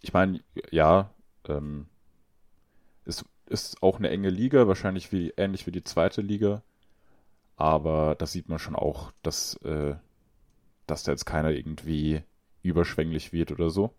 Ich 0.00 0.12
meine, 0.12 0.40
ja, 0.70 1.10
ähm, 1.48 1.86
ist, 3.04 3.24
ist 3.46 3.82
auch 3.82 3.98
eine 3.98 4.10
enge 4.10 4.30
Liga, 4.30 4.66
wahrscheinlich 4.66 5.12
wie, 5.12 5.32
ähnlich 5.36 5.66
wie 5.66 5.72
die 5.72 5.84
zweite 5.84 6.22
Liga. 6.22 6.62
Aber 7.62 8.16
da 8.16 8.26
sieht 8.26 8.48
man 8.48 8.58
schon 8.58 8.74
auch, 8.74 9.12
dass, 9.22 9.54
äh, 9.62 9.94
dass 10.88 11.04
da 11.04 11.12
jetzt 11.12 11.26
keiner 11.26 11.50
irgendwie 11.50 12.24
überschwänglich 12.64 13.32
wird 13.32 13.52
oder 13.52 13.70
so. 13.70 13.94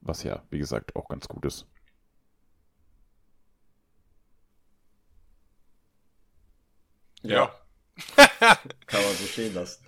Was 0.00 0.24
ja, 0.24 0.42
wie 0.50 0.58
gesagt, 0.58 0.96
auch 0.96 1.06
ganz 1.08 1.28
gut 1.28 1.44
ist. 1.44 1.64
Ja. 7.22 7.54
Kann 8.16 9.04
man 9.04 9.14
so 9.14 9.26
stehen 9.26 9.54
lassen. 9.54 9.84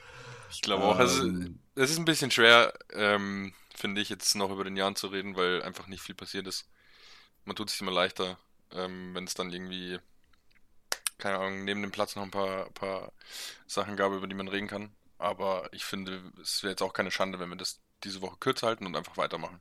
Ich 0.52 0.62
glaube 0.62 0.84
auch, 0.84 0.96
also, 0.96 1.24
ähm, 1.24 1.58
es 1.74 1.90
ist 1.90 1.98
ein 1.98 2.04
bisschen 2.04 2.30
schwer, 2.30 2.72
ähm, 2.92 3.52
finde 3.74 4.02
ich, 4.02 4.08
jetzt 4.08 4.36
noch 4.36 4.52
über 4.52 4.62
den 4.62 4.76
Jahren 4.76 4.94
zu 4.94 5.08
reden, 5.08 5.34
weil 5.34 5.64
einfach 5.64 5.88
nicht 5.88 6.02
viel 6.02 6.14
passiert 6.14 6.46
ist. 6.46 6.70
Man 7.44 7.56
tut 7.56 7.70
sich 7.70 7.80
immer 7.80 7.90
leichter, 7.90 8.38
ähm, 8.70 9.16
wenn 9.16 9.24
es 9.24 9.34
dann 9.34 9.52
irgendwie, 9.52 9.98
keine 11.20 11.38
Ahnung, 11.38 11.64
neben 11.64 11.82
dem 11.82 11.90
Platz 11.90 12.16
noch 12.16 12.22
ein 12.22 12.30
paar, 12.30 12.70
paar 12.70 13.12
Sachen 13.66 13.96
gab, 13.96 14.12
über 14.12 14.26
die 14.26 14.34
man 14.34 14.48
reden 14.48 14.66
kann. 14.66 14.90
Aber 15.18 15.68
ich 15.72 15.84
finde, 15.84 16.20
es 16.40 16.62
wäre 16.62 16.72
jetzt 16.72 16.82
auch 16.82 16.92
keine 16.92 17.10
Schande, 17.10 17.38
wenn 17.38 17.50
wir 17.50 17.56
das 17.56 17.80
diese 18.04 18.22
Woche 18.22 18.36
kürzer 18.40 18.68
halten 18.68 18.86
und 18.86 18.96
einfach 18.96 19.16
weitermachen. 19.16 19.60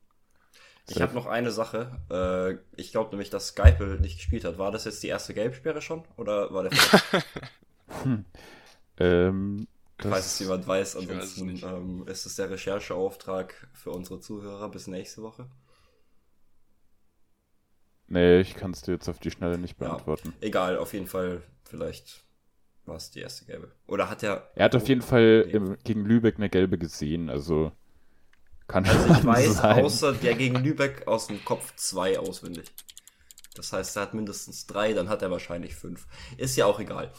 Ich 0.87 1.01
habe 1.01 1.13
noch 1.13 1.27
eine 1.27 1.51
Sache. 1.51 1.91
Äh, 2.09 2.79
ich 2.79 2.91
glaube 2.91 3.11
nämlich, 3.11 3.29
dass 3.29 3.49
Skype 3.49 3.99
nicht 4.01 4.17
gespielt 4.17 4.43
hat. 4.43 4.57
War 4.57 4.71
das 4.71 4.85
jetzt 4.85 5.03
die 5.03 5.07
erste 5.07 5.33
Gelbsperre 5.33 5.81
schon? 5.81 6.03
Oder 6.17 6.51
war 6.51 6.63
der 6.63 6.71
hm. 8.03 8.25
ähm, 8.97 9.67
Falls 10.01 10.25
es 10.27 10.39
jemand 10.39 10.65
weiß, 10.65 10.95
ansonsten 10.95 11.61
weiß 11.61 11.63
ähm, 11.63 12.07
ist 12.07 12.25
es 12.25 12.35
der 12.37 12.49
Rechercheauftrag 12.49 13.67
für 13.73 13.91
unsere 13.91 14.21
Zuhörer 14.21 14.69
bis 14.69 14.87
nächste 14.87 15.21
Woche. 15.21 15.47
Nee, 18.09 18.39
ich 18.39 18.55
kann 18.55 18.71
es 18.71 18.81
dir 18.81 18.93
jetzt 18.93 19.07
auf 19.07 19.19
die 19.19 19.29
Schnelle 19.29 19.59
nicht 19.59 19.77
beantworten. 19.77 20.33
Ja, 20.41 20.47
egal, 20.47 20.77
auf 20.77 20.93
jeden 20.93 21.05
Fall, 21.05 21.43
vielleicht 21.63 22.23
war 22.85 22.95
es 22.95 23.11
die 23.11 23.19
erste 23.19 23.45
gelbe. 23.45 23.71
Oder 23.85 24.09
hat 24.09 24.23
er. 24.23 24.49
Er 24.55 24.65
hat 24.65 24.75
auf 24.75 24.87
jeden 24.87 25.03
Fall 25.03 25.47
im, 25.47 25.77
gegen 25.83 26.05
Lübeck 26.05 26.37
eine 26.37 26.49
gelbe 26.49 26.79
gesehen, 26.79 27.29
also 27.29 27.71
kann 28.67 28.85
also 28.85 29.13
ich 29.13 29.25
weiß, 29.25 29.57
sein. 29.57 29.85
außer 29.85 30.13
der 30.13 30.35
gegen 30.35 30.55
Lübeck 30.55 31.07
aus 31.07 31.27
dem 31.27 31.43
Kopf 31.45 31.75
zwei 31.75 32.17
auswendig. 32.17 32.65
Das 33.55 33.73
heißt, 33.73 33.95
er 33.97 34.03
hat 34.03 34.13
mindestens 34.13 34.65
drei, 34.65 34.93
dann 34.93 35.09
hat 35.09 35.21
er 35.21 35.31
wahrscheinlich 35.31 35.75
fünf. 35.75 36.07
Ist 36.37 36.55
ja 36.55 36.65
auch 36.65 36.79
egal. 36.79 37.11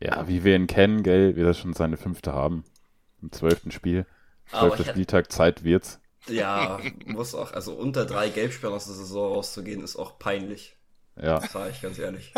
Ja, 0.00 0.28
wie 0.28 0.44
wir 0.44 0.56
ihn 0.56 0.66
kennen, 0.66 1.02
gell, 1.02 1.36
wird 1.36 1.46
er 1.46 1.54
schon 1.54 1.74
seine 1.74 1.96
fünfte 1.96 2.32
haben. 2.32 2.64
Im 3.22 3.30
zwölften 3.32 3.70
Spiel. 3.70 4.06
Zwölfter 4.50 4.84
Spieltag, 4.84 5.32
Zeit 5.32 5.64
wird's. 5.64 6.00
Ja, 6.28 6.80
muss 7.06 7.34
auch, 7.34 7.52
also 7.52 7.74
unter 7.74 8.06
drei 8.06 8.28
Gelbsperren 8.28 8.74
aus 8.74 8.86
der 8.86 8.94
Saison 8.94 9.34
rauszugehen, 9.34 9.82
ist 9.82 9.96
auch 9.96 10.18
peinlich. 10.18 10.76
Ja. 11.20 11.40
Sag 11.40 11.70
ich 11.70 11.82
ganz 11.82 11.98
ehrlich. 11.98 12.32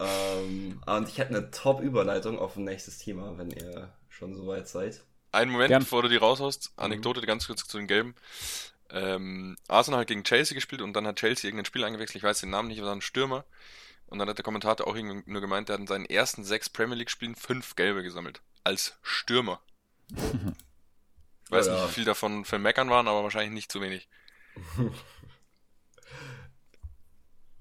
ähm, 0.00 0.80
und 0.84 1.08
ich 1.08 1.18
hätte 1.18 1.36
eine 1.36 1.50
Top-Überleitung 1.50 2.38
auf 2.38 2.56
ein 2.56 2.64
nächstes 2.64 2.98
Thema, 2.98 3.38
wenn 3.38 3.50
ihr 3.50 3.92
schon 4.08 4.34
soweit 4.34 4.68
seid. 4.68 5.02
Einen 5.32 5.50
Moment, 5.50 5.68
Gern. 5.68 5.82
bevor 5.82 6.02
du 6.02 6.08
die 6.08 6.16
raushaust. 6.16 6.72
Anekdote 6.76 7.20
ganz 7.22 7.46
kurz 7.46 7.66
zu 7.66 7.78
den 7.78 7.86
Gelben. 7.86 8.14
Ähm, 8.90 9.56
Arsenal 9.66 10.00
hat 10.00 10.06
gegen 10.06 10.24
Chelsea 10.24 10.54
gespielt 10.54 10.82
und 10.82 10.92
dann 10.94 11.06
hat 11.06 11.16
Chelsea 11.16 11.48
irgendein 11.48 11.64
Spiel 11.64 11.84
eingewechselt. 11.84 12.16
Ich 12.16 12.22
weiß 12.22 12.40
den 12.40 12.50
Namen 12.50 12.68
nicht, 12.68 12.80
war 12.82 12.94
ein 12.94 13.00
Stürmer. 13.00 13.44
Und 14.06 14.18
dann 14.18 14.28
hat 14.28 14.38
der 14.38 14.44
Kommentator 14.44 14.86
auch 14.86 14.94
irgendwie 14.94 15.22
nur 15.26 15.40
gemeint, 15.40 15.68
der 15.68 15.74
hat 15.74 15.80
in 15.80 15.86
seinen 15.86 16.04
ersten 16.04 16.44
sechs 16.44 16.68
Premier 16.68 16.96
League 16.96 17.10
Spielen 17.10 17.34
fünf 17.34 17.74
Gelbe 17.74 18.02
gesammelt. 18.02 18.42
Als 18.62 18.96
Stürmer. 19.02 19.60
Ich 21.44 21.50
weiß 21.50 21.66
Ja. 21.66 21.74
nicht, 21.74 21.84
wie 21.88 21.92
viel 21.92 22.04
davon 22.04 22.44
für 22.44 22.58
Meckern 22.58 22.90
waren, 22.90 23.08
aber 23.08 23.22
wahrscheinlich 23.22 23.52
nicht 23.52 23.70
zu 23.72 23.80
wenig. 23.80 24.08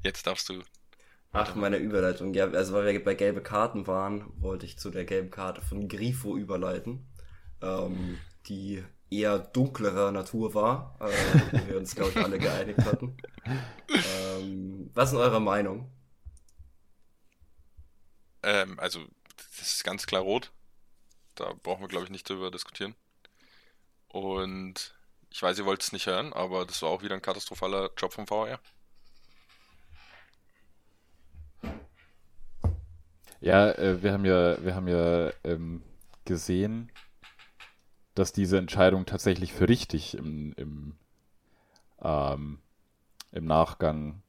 Jetzt 0.04 0.28
darfst 0.28 0.50
du. 0.50 0.62
Ach, 1.32 1.56
meine 1.56 1.78
Überleitung. 1.78 2.34
Ja, 2.34 2.46
also 2.50 2.74
weil 2.74 2.86
wir 2.94 3.04
bei 3.04 3.16
gelbe 3.16 3.42
Karten 3.42 3.88
waren, 3.88 4.26
wollte 4.42 4.66
ich 4.66 4.78
zu 4.78 4.92
der 4.92 5.06
gelben 5.06 5.32
Karte 5.32 5.62
von 5.62 5.88
Grifo 5.88 6.38
überleiten, 6.38 7.08
ähm, 7.62 8.20
die 8.46 8.84
eher 9.10 9.40
dunklerer 9.40 10.12
Natur 10.12 10.54
war, 10.54 10.96
äh, 11.00 11.06
wo 11.52 11.68
wir 11.68 11.78
uns, 11.78 11.96
glaube 11.96 12.12
ich, 12.12 12.18
alle 12.18 12.38
geeinigt 12.38 12.80
hatten. 12.86 13.18
Ähm, 13.90 14.90
was 14.94 15.12
ist 15.12 15.18
eure 15.18 15.40
Meinung? 15.42 15.90
Ähm, 18.44 18.80
also, 18.80 19.00
das 19.58 19.74
ist 19.74 19.84
ganz 19.84 20.06
klar 20.06 20.22
rot. 20.22 20.52
Da 21.36 21.54
brauchen 21.64 21.82
wir, 21.82 21.88
glaube 21.88 22.06
ich, 22.06 22.12
nicht 22.12 22.30
drüber 22.30 22.52
diskutieren. 22.52 22.96
Und 24.14 24.94
ich 25.32 25.42
weiß, 25.42 25.58
ihr 25.58 25.66
wollt 25.66 25.82
es 25.82 25.92
nicht 25.92 26.06
hören, 26.06 26.34
aber 26.34 26.68
das 26.68 26.84
war 26.84 26.90
auch 26.90 27.02
wieder 27.02 27.16
ein 27.16 27.22
katastrophaler 27.22 27.90
Job 27.98 28.14
vom 28.14 28.28
VR. 28.28 28.60
Ja, 33.42 33.72
äh, 33.72 34.04
wir 34.04 34.14
haben 34.14 34.24
ja, 34.24 34.64
wir 34.64 34.76
haben 34.76 34.88
ja 34.88 35.32
ähm, 35.44 35.82
gesehen, 36.26 36.92
dass 38.14 38.32
diese 38.32 38.60
Entscheidung 38.60 39.08
tatsächlich 39.08 39.52
für 39.52 39.68
richtig 39.68 40.16
im, 40.16 40.54
im, 40.58 40.96
ähm, 42.00 42.60
im 43.32 43.46
Nachgang 43.46 44.22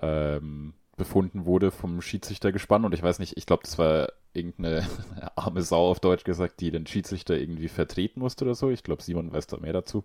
ähm, 0.00 0.74
befunden 0.98 1.46
wurde 1.46 1.70
vom 1.70 2.02
Schiedsrichtergespann. 2.02 2.84
Und 2.84 2.92
ich 2.92 3.02
weiß 3.02 3.18
nicht, 3.18 3.38
ich 3.38 3.46
glaube, 3.46 3.62
das 3.64 3.78
war 3.78 4.12
irgendeine 4.36 4.86
arme 5.36 5.62
Sau 5.62 5.90
auf 5.90 6.00
Deutsch 6.00 6.24
gesagt, 6.24 6.60
die 6.60 6.70
den 6.70 6.86
Schiedsrichter 6.86 7.38
irgendwie 7.38 7.68
vertreten 7.68 8.20
musste 8.20 8.44
oder 8.44 8.54
so. 8.54 8.70
Ich 8.70 8.82
glaube, 8.82 9.02
Simon 9.02 9.32
weiß 9.32 9.46
da 9.46 9.56
mehr 9.56 9.72
dazu. 9.72 10.04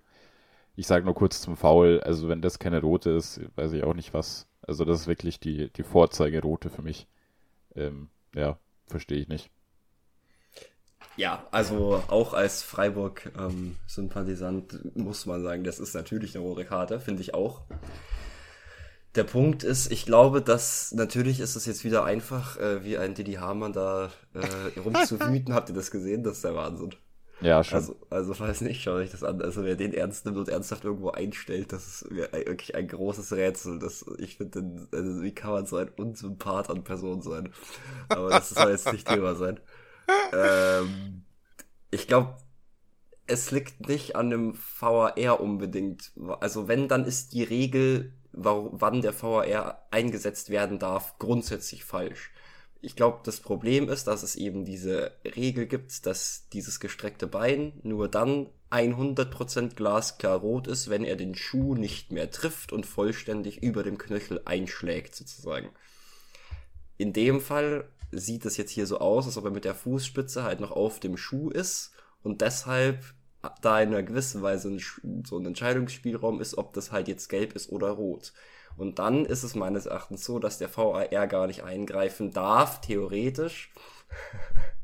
Ich 0.76 0.88
sage 0.88 1.06
nur 1.06 1.16
kurz 1.16 1.42
zum 1.42 1.58
Foul, 1.58 2.00
also 2.02 2.30
wenn 2.30 2.42
das 2.42 2.58
keine 2.58 2.82
rote 2.82 3.12
ist, 3.12 3.42
weiß 3.56 3.74
ich 3.74 3.84
auch 3.84 3.94
nicht 3.94 4.14
was. 4.14 4.48
Also 4.62 4.86
das 4.86 5.02
ist 5.02 5.08
wirklich 5.08 5.40
die, 5.40 5.70
die 5.72 5.84
Vorzeigerote 5.84 6.70
für 6.70 6.82
mich. 6.82 7.08
Ähm, 7.76 8.10
ja, 8.34 8.58
verstehe 8.88 9.20
ich 9.20 9.28
nicht. 9.28 9.52
Ja, 11.18 11.46
also 11.52 12.02
auch 12.08 12.34
als 12.34 12.64
Freiburg-Sympathisant 12.64 14.96
muss 14.96 15.26
man 15.26 15.44
sagen, 15.44 15.66
das 15.66 15.80
ist 15.80 15.94
natürlich 15.94 16.36
eine 16.36 16.46
rote 16.46 16.64
Karte, 16.64 17.02
finde 17.02 17.22
ich 17.22 17.34
auch. 17.34 17.64
Der 19.16 19.24
Punkt 19.26 19.64
ist, 19.64 19.92
ich 19.92 20.06
glaube, 20.06 20.42
dass 20.42 20.94
natürlich 20.94 21.40
ist 21.42 21.56
es 21.58 21.66
jetzt 21.66 21.84
wieder 21.84 22.06
einfach, 22.06 22.58
äh, 22.58 22.84
wie 22.86 22.98
ein 22.98 23.14
Didi 23.14 23.34
Hamann 23.34 23.74
da 23.74 24.10
äh, 24.34 24.80
rumzuwüten. 24.80 25.54
Habt 25.54 25.68
ihr 25.70 25.76
das 25.76 25.92
gesehen? 25.92 26.24
Das 26.24 26.38
ist 26.38 26.44
der 26.46 26.56
Wahnsinn. 26.56 26.96
Ja, 27.42 27.64
schon. 27.64 27.78
Also, 27.78 27.96
also 28.10 28.40
weiß 28.40 28.62
nicht, 28.62 28.84
schaut 28.84 28.96
euch 28.98 29.10
das 29.12 29.24
an. 29.24 29.42
Also 29.42 29.64
wer 29.66 29.76
den 29.76 29.94
ernst 29.94 30.26
nimmt 30.26 30.38
und 30.38 30.48
ernsthaft 30.48 30.86
irgendwo 30.86 31.10
einstellt, 31.10 31.74
das 31.74 31.88
ist 31.88 32.12
mir 32.12 32.32
ein- 32.34 32.46
wirklich 32.46 32.76
ein 32.76 32.88
großes 32.88 33.34
Rätsel. 33.34 33.80
Das, 33.80 34.06
ich 34.20 34.38
finde, 34.38 34.62
den- 34.62 34.88
also 34.94 35.22
wie 35.24 35.34
kann 35.34 35.52
man 35.52 35.66
so 35.66 35.78
ein 35.78 35.90
Unsympath 35.90 36.70
an 36.70 36.84
Person 36.84 37.22
sein? 37.22 37.52
Aber 38.10 38.30
das 38.30 38.50
soll 38.52 38.70
jetzt 38.72 38.92
nicht 38.94 39.08
Thema 39.08 39.36
sein. 39.36 39.60
Ähm, 40.34 41.24
ich 41.90 42.06
glaube, 42.08 42.36
es 43.28 43.52
liegt 43.52 43.88
nicht 43.88 44.16
an 44.16 44.30
dem 44.30 44.56
VAR 44.80 45.40
unbedingt. 45.40 46.12
Also 46.42 46.68
wenn, 46.68 46.88
dann 46.90 47.06
ist 47.06 47.32
die 47.34 47.44
Regel, 47.44 48.14
wann 48.34 49.02
der 49.02 49.20
VAR 49.20 49.88
eingesetzt 49.92 50.50
werden 50.50 50.80
darf, 50.80 51.18
grundsätzlich 51.20 51.84
falsch. 51.84 52.32
Ich 52.84 52.96
glaube, 52.96 53.20
das 53.24 53.40
Problem 53.40 53.90
ist, 53.90 54.08
dass 54.08 54.24
es 54.24 54.36
eben 54.36 54.66
diese 54.66 55.12
Regel 55.24 55.68
gibt, 55.68 56.06
dass 56.06 56.48
dieses 56.52 56.80
gestreckte 56.80 57.28
Bein 57.28 57.74
nur 57.84 58.08
dann 58.08 58.50
100% 58.72 59.76
glasklar 59.76 60.40
rot 60.40 60.68
ist, 60.68 60.90
wenn 60.90 61.04
er 61.04 61.16
den 61.16 61.36
Schuh 61.36 61.76
nicht 61.76 62.12
mehr 62.12 62.32
trifft 62.32 62.72
und 62.72 62.86
vollständig 62.86 63.62
über 63.62 63.84
dem 63.84 63.98
Knöchel 63.98 64.42
einschlägt, 64.46 65.16
sozusagen. 65.16 65.70
In 66.98 67.14
dem 67.14 67.42
Fall 67.42 67.88
sieht 68.12 68.46
es 68.46 68.58
jetzt 68.58 68.72
hier 68.72 68.88
so 68.88 69.00
aus, 69.00 69.26
als 69.26 69.38
ob 69.38 69.46
er 69.46 69.52
mit 69.52 69.66
der 69.66 69.76
Fußspitze 69.76 70.44
halt 70.44 70.60
noch 70.60 70.72
auf 70.72 71.00
dem 71.00 71.18
Schuh 71.18 71.50
ist 71.50 71.92
und 72.24 72.42
deshalb 72.42 73.04
da 73.62 73.82
in 73.82 73.90
einer 73.90 74.04
gewissen 74.04 74.42
Weise 74.42 74.70
ein, 74.70 75.24
so 75.26 75.38
ein 75.38 75.46
Entscheidungsspielraum 75.46 76.42
ist, 76.42 76.58
ob 76.58 76.74
das 76.74 76.92
halt 76.92 77.08
jetzt 77.08 77.28
gelb 77.28 77.54
ist 77.54 77.72
oder 77.72 77.90
rot. 77.90 78.34
Und 78.78 79.00
dann 79.00 79.26
ist 79.26 79.44
es 79.44 79.56
meines 79.56 79.86
Erachtens 79.86 80.24
so, 80.24 80.40
dass 80.40 80.58
der 80.58 80.76
VAR 80.76 81.28
gar 81.28 81.48
nicht 81.48 81.64
eingreifen 81.64 82.32
darf, 82.32 82.82
theoretisch, 82.82 83.74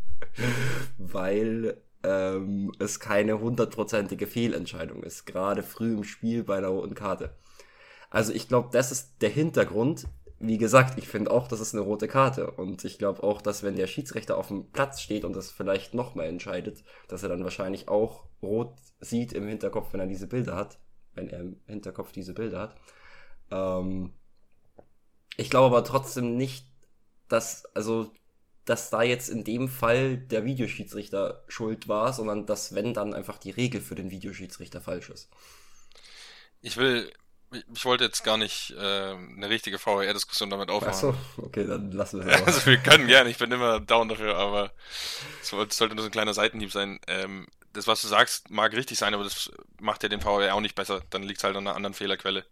weil 0.98 1.78
ähm, 2.04 2.72
es 2.80 3.00
keine 3.00 3.40
hundertprozentige 3.40 4.28
Fehlentscheidung 4.28 5.04
ist, 5.04 5.26
gerade 5.26 5.64
früh 5.64 5.94
im 5.94 6.04
Spiel 6.04 6.44
bei 6.44 6.58
einer 6.58 6.68
roten 6.68 6.96
Karte. 6.96 7.32
Also 8.10 8.34
ich 8.34 8.48
glaube, 8.48 8.70
das 8.72 8.92
ist 8.92 9.22
der 9.22 9.30
Hintergrund. 9.30 10.08
Wie 10.40 10.58
gesagt, 10.58 10.98
ich 10.98 11.08
finde 11.08 11.32
auch, 11.32 11.48
das 11.48 11.60
ist 11.60 11.74
eine 11.74 11.84
rote 11.84 12.08
Karte. 12.08 12.52
Und 12.52 12.86
ich 12.86 13.00
glaube 13.00 13.24
auch, 13.24 13.42
dass 13.42 13.64
wenn 13.64 13.76
der 13.76 13.88
Schiedsrichter 13.88 14.38
auf 14.38 14.50
dem 14.50 14.72
Platz 14.72 15.02
steht 15.02 15.26
und 15.26 15.36
das 15.36 15.52
vielleicht 15.52 15.94
nochmal 15.94 16.28
entscheidet, 16.28 16.84
dass 17.08 17.24
er 17.24 17.30
dann 17.30 17.44
wahrscheinlich 17.44 17.90
auch 17.90 18.27
rot 18.42 18.74
sieht 19.00 19.34
im 19.34 19.48
Hinterkopf, 19.48 19.94
wenn 19.94 20.00
er 20.00 20.08
diese 20.08 20.28
Bilder 20.28 20.56
hat. 20.56 20.80
Wenn 21.14 21.30
er 21.30 21.40
im 21.40 21.60
Hinterkopf 21.66 22.12
diese 22.12 22.34
Bilder 22.34 22.60
hat. 22.60 22.76
Ähm, 23.52 24.14
ich 25.38 25.50
glaube 25.50 25.68
aber 25.68 25.84
trotzdem 25.84 26.36
nicht, 26.36 26.66
dass, 27.28 27.66
also, 27.76 28.12
dass 28.66 28.90
da 28.90 29.04
jetzt 29.04 29.30
in 29.30 29.44
dem 29.44 29.70
Fall 29.70 30.18
der 30.18 30.46
Videoschiedsrichter 30.46 31.44
schuld 31.48 31.88
war, 31.88 32.14
sondern 32.14 32.46
dass, 32.46 32.76
wenn 32.76 32.94
dann 32.94 33.14
einfach 33.14 33.38
die 33.38 33.52
Regel 33.52 33.82
für 33.82 33.96
den 33.96 34.12
Videoschiedsrichter 34.12 34.82
falsch 34.82 35.10
ist. 35.10 35.30
Ich 36.62 36.78
will, 36.78 37.12
ich, 37.52 37.86
wollte 37.86 38.04
jetzt 38.04 38.24
gar 38.24 38.38
nicht 38.38 38.76
ähm, 38.78 39.36
eine 39.38 39.50
richtige 39.50 39.78
VR-Diskussion 39.78 40.50
damit 40.50 40.70
aufmachen. 40.70 41.10
Achso, 41.10 41.16
okay, 41.38 41.66
dann 41.66 41.92
lassen 41.92 42.26
wir 42.26 42.28
es 42.34 42.44
Also 42.44 42.66
wir 42.66 42.78
können 42.78 43.08
gerne, 43.08 43.30
ich 43.30 43.38
bin 43.38 43.52
immer 43.52 43.80
down 43.80 44.10
dafür, 44.10 44.36
aber 44.36 44.72
es 45.42 45.50
sollte 45.50 45.96
nur 45.96 46.04
so 46.04 46.10
ein 46.10 46.12
kleiner 46.12 46.34
Seitenhieb 46.34 46.72
sein. 46.72 47.00
Ähm, 47.08 47.48
das, 47.78 47.86
was 47.86 48.02
du 48.02 48.08
sagst, 48.08 48.50
mag 48.50 48.74
richtig 48.74 48.98
sein, 48.98 49.14
aber 49.14 49.24
das 49.24 49.52
macht 49.80 50.02
ja 50.02 50.10
den 50.10 50.22
VR 50.22 50.56
auch 50.56 50.62
nicht 50.62 50.74
besser. 50.74 51.04
Dann 51.12 51.22
liegt 51.22 51.38
es 51.38 51.44
halt 51.44 51.56
an 51.56 51.68
einer 51.68 51.76
anderen 51.76 51.94
Fehlerquelle. 51.94 52.44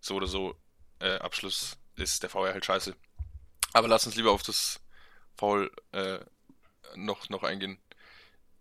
So 0.00 0.16
oder 0.16 0.26
so, 0.26 0.56
äh, 0.98 1.16
Abschluss 1.18 1.76
ist 1.94 2.24
der 2.24 2.30
VR 2.30 2.52
halt 2.52 2.64
scheiße. 2.64 2.96
Aber 3.72 3.86
lass 3.86 4.04
uns 4.04 4.16
lieber 4.16 4.32
auf 4.32 4.42
das 4.42 4.80
Foul 5.36 5.70
äh, 5.92 6.18
noch, 6.96 7.28
noch 7.28 7.44
eingehen. 7.44 7.78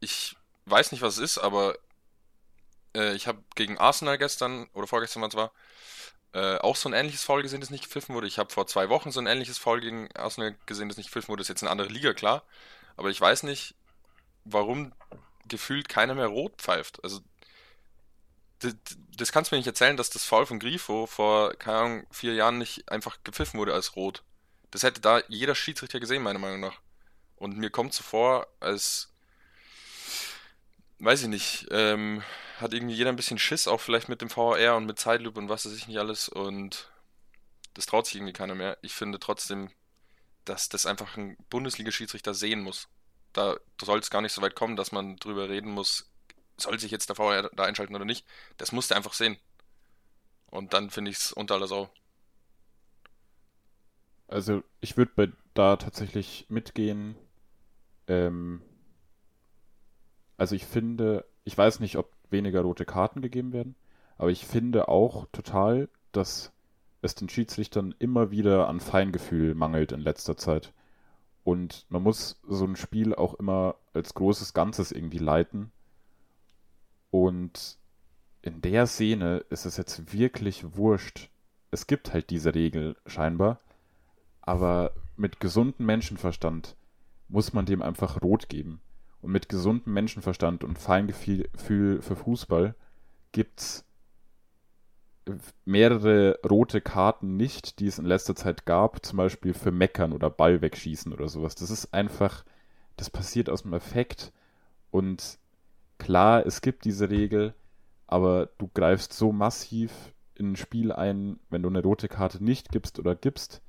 Ich 0.01 0.36
weiß 0.65 0.91
nicht, 0.91 1.01
was 1.01 1.17
es 1.17 1.24
ist, 1.32 1.38
aber 1.39 1.79
äh, 2.96 3.15
ich 3.15 3.25
habe 3.25 3.43
gegen 3.55 3.79
Arsenal 3.79 4.20
gestern 4.20 4.70
oder 4.74 4.86
vorgestern 4.86 5.24
was 5.24 5.34
war, 5.34 5.51
äh, 6.34 6.58
auch 6.58 6.75
so 6.75 6.89
ein 6.89 6.93
ähnliches 6.93 7.24
Foul 7.24 7.41
gesehen, 7.41 7.62
das 7.62 7.72
nicht 7.72 7.86
gepfiffen 7.86 8.13
wurde. 8.13 8.27
Ich 8.27 8.38
habe 8.38 8.53
vor 8.53 8.67
zwei 8.67 8.89
Wochen 8.89 9.12
so 9.12 9.20
ein 9.20 9.25
ähnliches 9.25 9.58
Foul 9.58 9.82
gegen 9.82 10.15
Arsenal 10.15 10.55
gesehen, 10.67 10.89
das 10.89 10.98
nicht 10.98 11.08
gepfiffen 11.08 11.29
wurde. 11.29 11.41
Das 11.41 11.46
ist 11.46 11.55
jetzt 11.55 11.63
eine 11.63 11.72
andere 11.72 11.89
Liga, 11.89 12.13
klar. 12.13 12.43
Aber 12.98 13.10
ich 13.10 13.20
weiß 13.20 13.43
nicht, 13.43 13.74
warum 14.46 14.93
gefühlt 15.47 15.89
keiner 15.89 16.15
mehr 16.15 16.27
rot 16.27 16.57
pfeift. 16.57 17.03
Also, 17.03 17.21
das, 18.59 18.75
das 19.17 19.31
kannst 19.31 19.51
du 19.51 19.55
mir 19.55 19.59
nicht 19.59 19.67
erzählen, 19.67 19.97
dass 19.97 20.09
das 20.09 20.25
Foul 20.25 20.45
von 20.45 20.59
Grifo 20.59 21.05
vor, 21.05 21.53
keine 21.55 21.77
Ahnung, 21.77 22.07
vier 22.12 22.33
Jahren 22.33 22.57
nicht 22.57 22.89
einfach 22.89 23.17
gepfiffen 23.23 23.59
wurde 23.59 23.73
als 23.73 23.95
rot. 23.95 24.23
Das 24.71 24.83
hätte 24.83 25.01
da 25.01 25.21
jeder 25.27 25.55
Schiedsrichter 25.55 26.00
gesehen, 26.00 26.23
meiner 26.23 26.39
Meinung 26.39 26.59
nach. 26.59 26.79
Und 27.35 27.57
mir 27.57 27.69
kommt 27.69 27.93
so 27.93 28.03
vor, 28.03 28.47
als, 28.59 29.13
weiß 31.00 31.23
ich 31.23 31.27
nicht, 31.27 31.67
ähm, 31.71 32.23
hat 32.59 32.73
irgendwie 32.73 32.95
jeder 32.95 33.09
ein 33.09 33.15
bisschen 33.15 33.38
Schiss, 33.38 33.67
auch 33.67 33.81
vielleicht 33.81 34.09
mit 34.09 34.21
dem 34.21 34.29
VR 34.29 34.75
und 34.77 34.85
mit 34.85 35.00
Zeitlupe 35.00 35.39
und 35.39 35.50
was 35.50 35.65
weiß 35.65 35.73
ich 35.73 35.88
nicht 35.88 36.00
alles. 36.00 36.29
Und 36.29 36.89
das 37.73 37.85
traut 37.85 38.05
sich 38.05 38.15
irgendwie 38.15 38.33
keiner 38.33 38.55
mehr. 38.55 38.77
Ich 38.81 38.93
finde 38.93 39.19
trotzdem, 39.19 39.69
dass 40.45 40.69
das 40.69 40.85
einfach 40.85 41.17
ein 41.17 41.38
Bundesliga-Schiedsrichter 41.50 42.33
sehen 42.33 42.62
muss. 42.62 42.88
Da 43.33 43.57
soll 43.81 43.99
es 43.99 44.09
gar 44.09 44.21
nicht 44.21 44.33
so 44.33 44.41
weit 44.41 44.55
kommen, 44.55 44.75
dass 44.75 44.91
man 44.91 45.17
drüber 45.17 45.49
reden 45.49 45.71
muss, 45.71 46.09
soll 46.57 46.79
sich 46.79 46.91
jetzt 46.91 47.09
der 47.09 47.15
VR 47.15 47.49
da 47.53 47.63
einschalten 47.63 47.95
oder 47.95 48.05
nicht. 48.05 48.25
Das 48.57 48.71
muss 48.71 48.87
der 48.87 48.97
einfach 48.97 49.13
sehen. 49.13 49.37
Und 50.47 50.73
dann 50.73 50.89
finde 50.89 51.11
ich 51.11 51.17
es 51.17 51.31
unter 51.31 51.55
aller 51.55 51.67
Sau. 51.67 51.89
Also 54.27 54.63
ich 54.81 54.97
würde 54.97 55.33
da 55.53 55.75
tatsächlich 55.75 56.45
mitgehen. 56.49 57.15
Ähm, 58.07 58.61
also 60.37 60.55
ich 60.55 60.65
finde, 60.65 61.25
ich 61.43 61.57
weiß 61.57 61.79
nicht, 61.79 61.97
ob 61.97 62.11
weniger 62.29 62.61
rote 62.61 62.85
Karten 62.85 63.21
gegeben 63.21 63.53
werden, 63.53 63.75
aber 64.17 64.29
ich 64.29 64.45
finde 64.45 64.87
auch 64.87 65.27
total, 65.31 65.89
dass 66.11 66.51
es 67.01 67.15
den 67.15 67.29
Schiedsrichtern 67.29 67.93
immer 67.99 68.31
wieder 68.31 68.67
an 68.67 68.79
Feingefühl 68.79 69.55
mangelt 69.55 69.91
in 69.91 69.99
letzter 69.99 70.37
Zeit. 70.37 70.73
Und 71.43 71.85
man 71.89 72.03
muss 72.03 72.39
so 72.47 72.65
ein 72.65 72.75
Spiel 72.75 73.13
auch 73.13 73.33
immer 73.35 73.75
als 73.93 74.13
großes 74.13 74.53
Ganzes 74.53 74.91
irgendwie 74.91 75.17
leiten. 75.17 75.71
Und 77.12 77.77
in 78.41 78.62
der 78.62 78.88
Szene 78.88 79.45
ist 79.50 79.65
es 79.65 79.77
jetzt 79.77 80.13
wirklich 80.13 80.75
wurscht. 80.75 81.29
Es 81.71 81.88
gibt 81.88 82.13
halt 82.13 82.29
diese 82.29 82.55
Regel 82.55 82.95
scheinbar, 83.05 83.59
aber 84.41 84.93
mit 85.15 85.39
gesundem 85.39 85.85
Menschenverstand 85.85 86.75
muss 87.27 87.53
man 87.53 87.65
dem 87.65 87.81
einfach 87.81 88.21
rot 88.21 88.50
geben. 88.50 88.81
Und 89.21 89.31
mit 89.31 89.47
gesundem 89.47 89.93
Menschenverstand 89.93 90.63
und 90.63 90.77
Feingefühl 90.77 91.50
für 91.53 92.01
Fußball 92.01 92.75
gibt's 93.31 93.85
mehrere 95.65 96.39
rote 96.48 96.82
Karten 96.82 97.38
nicht, 97.38 97.80
die 97.80 97.88
es 97.88 98.00
in 98.00 98.06
letzter 98.06 98.36
Zeit 98.36 98.65
gab, 98.65 99.06
zum 99.06 99.18
Beispiel 99.18 99.53
für 99.53 99.72
Meckern 99.72 100.13
oder 100.13 100.30
Ball 100.30 100.62
wegschießen 100.62 101.13
oder 101.13 101.30
sowas. 101.30 101.56
Das 101.56 101.70
ist 101.70 101.94
einfach, 101.94 102.44
das 102.98 103.10
passiert 103.10 103.50
aus 103.50 103.63
dem 103.63 103.74
Effekt 103.74 104.32
und 104.92 105.39
klar, 105.98 106.46
es 106.46 106.62
gibt 106.62 106.86
diese 106.86 107.10
Regel, 107.10 107.53
aber 108.08 108.50
du 108.58 108.70
greifst 108.74 109.13
so 109.13 109.32
massiv 109.32 110.13
in 110.36 110.51
ein 110.51 110.56
Spiel 110.56 110.92
ein, 110.92 111.39
wenn 111.50 111.63
du 111.63 111.70
eine 111.70 111.82
rote 111.82 112.08
Karte 112.08 112.44
nicht 112.44 112.72
gibst 112.72 113.00
oder 113.00 113.15
gibst. 113.15 113.62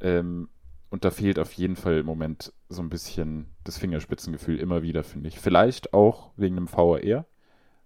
Ähm, 0.00 0.48
und 0.90 1.04
da 1.04 1.10
fehlt 1.10 1.38
auf 1.38 1.52
jeden 1.52 1.76
Fall 1.76 1.98
im 1.98 2.06
Moment 2.06 2.52
so 2.68 2.82
ein 2.82 2.90
bisschen 2.90 3.46
das 3.62 3.78
Fingerspitzengefühl 3.78 4.58
immer 4.58 4.82
wieder, 4.82 5.04
finde 5.04 5.28
ich. 5.28 5.38
Vielleicht 5.38 5.94
auch 5.94 6.32
wegen 6.36 6.56
dem 6.56 6.70
VAR, 6.70 7.26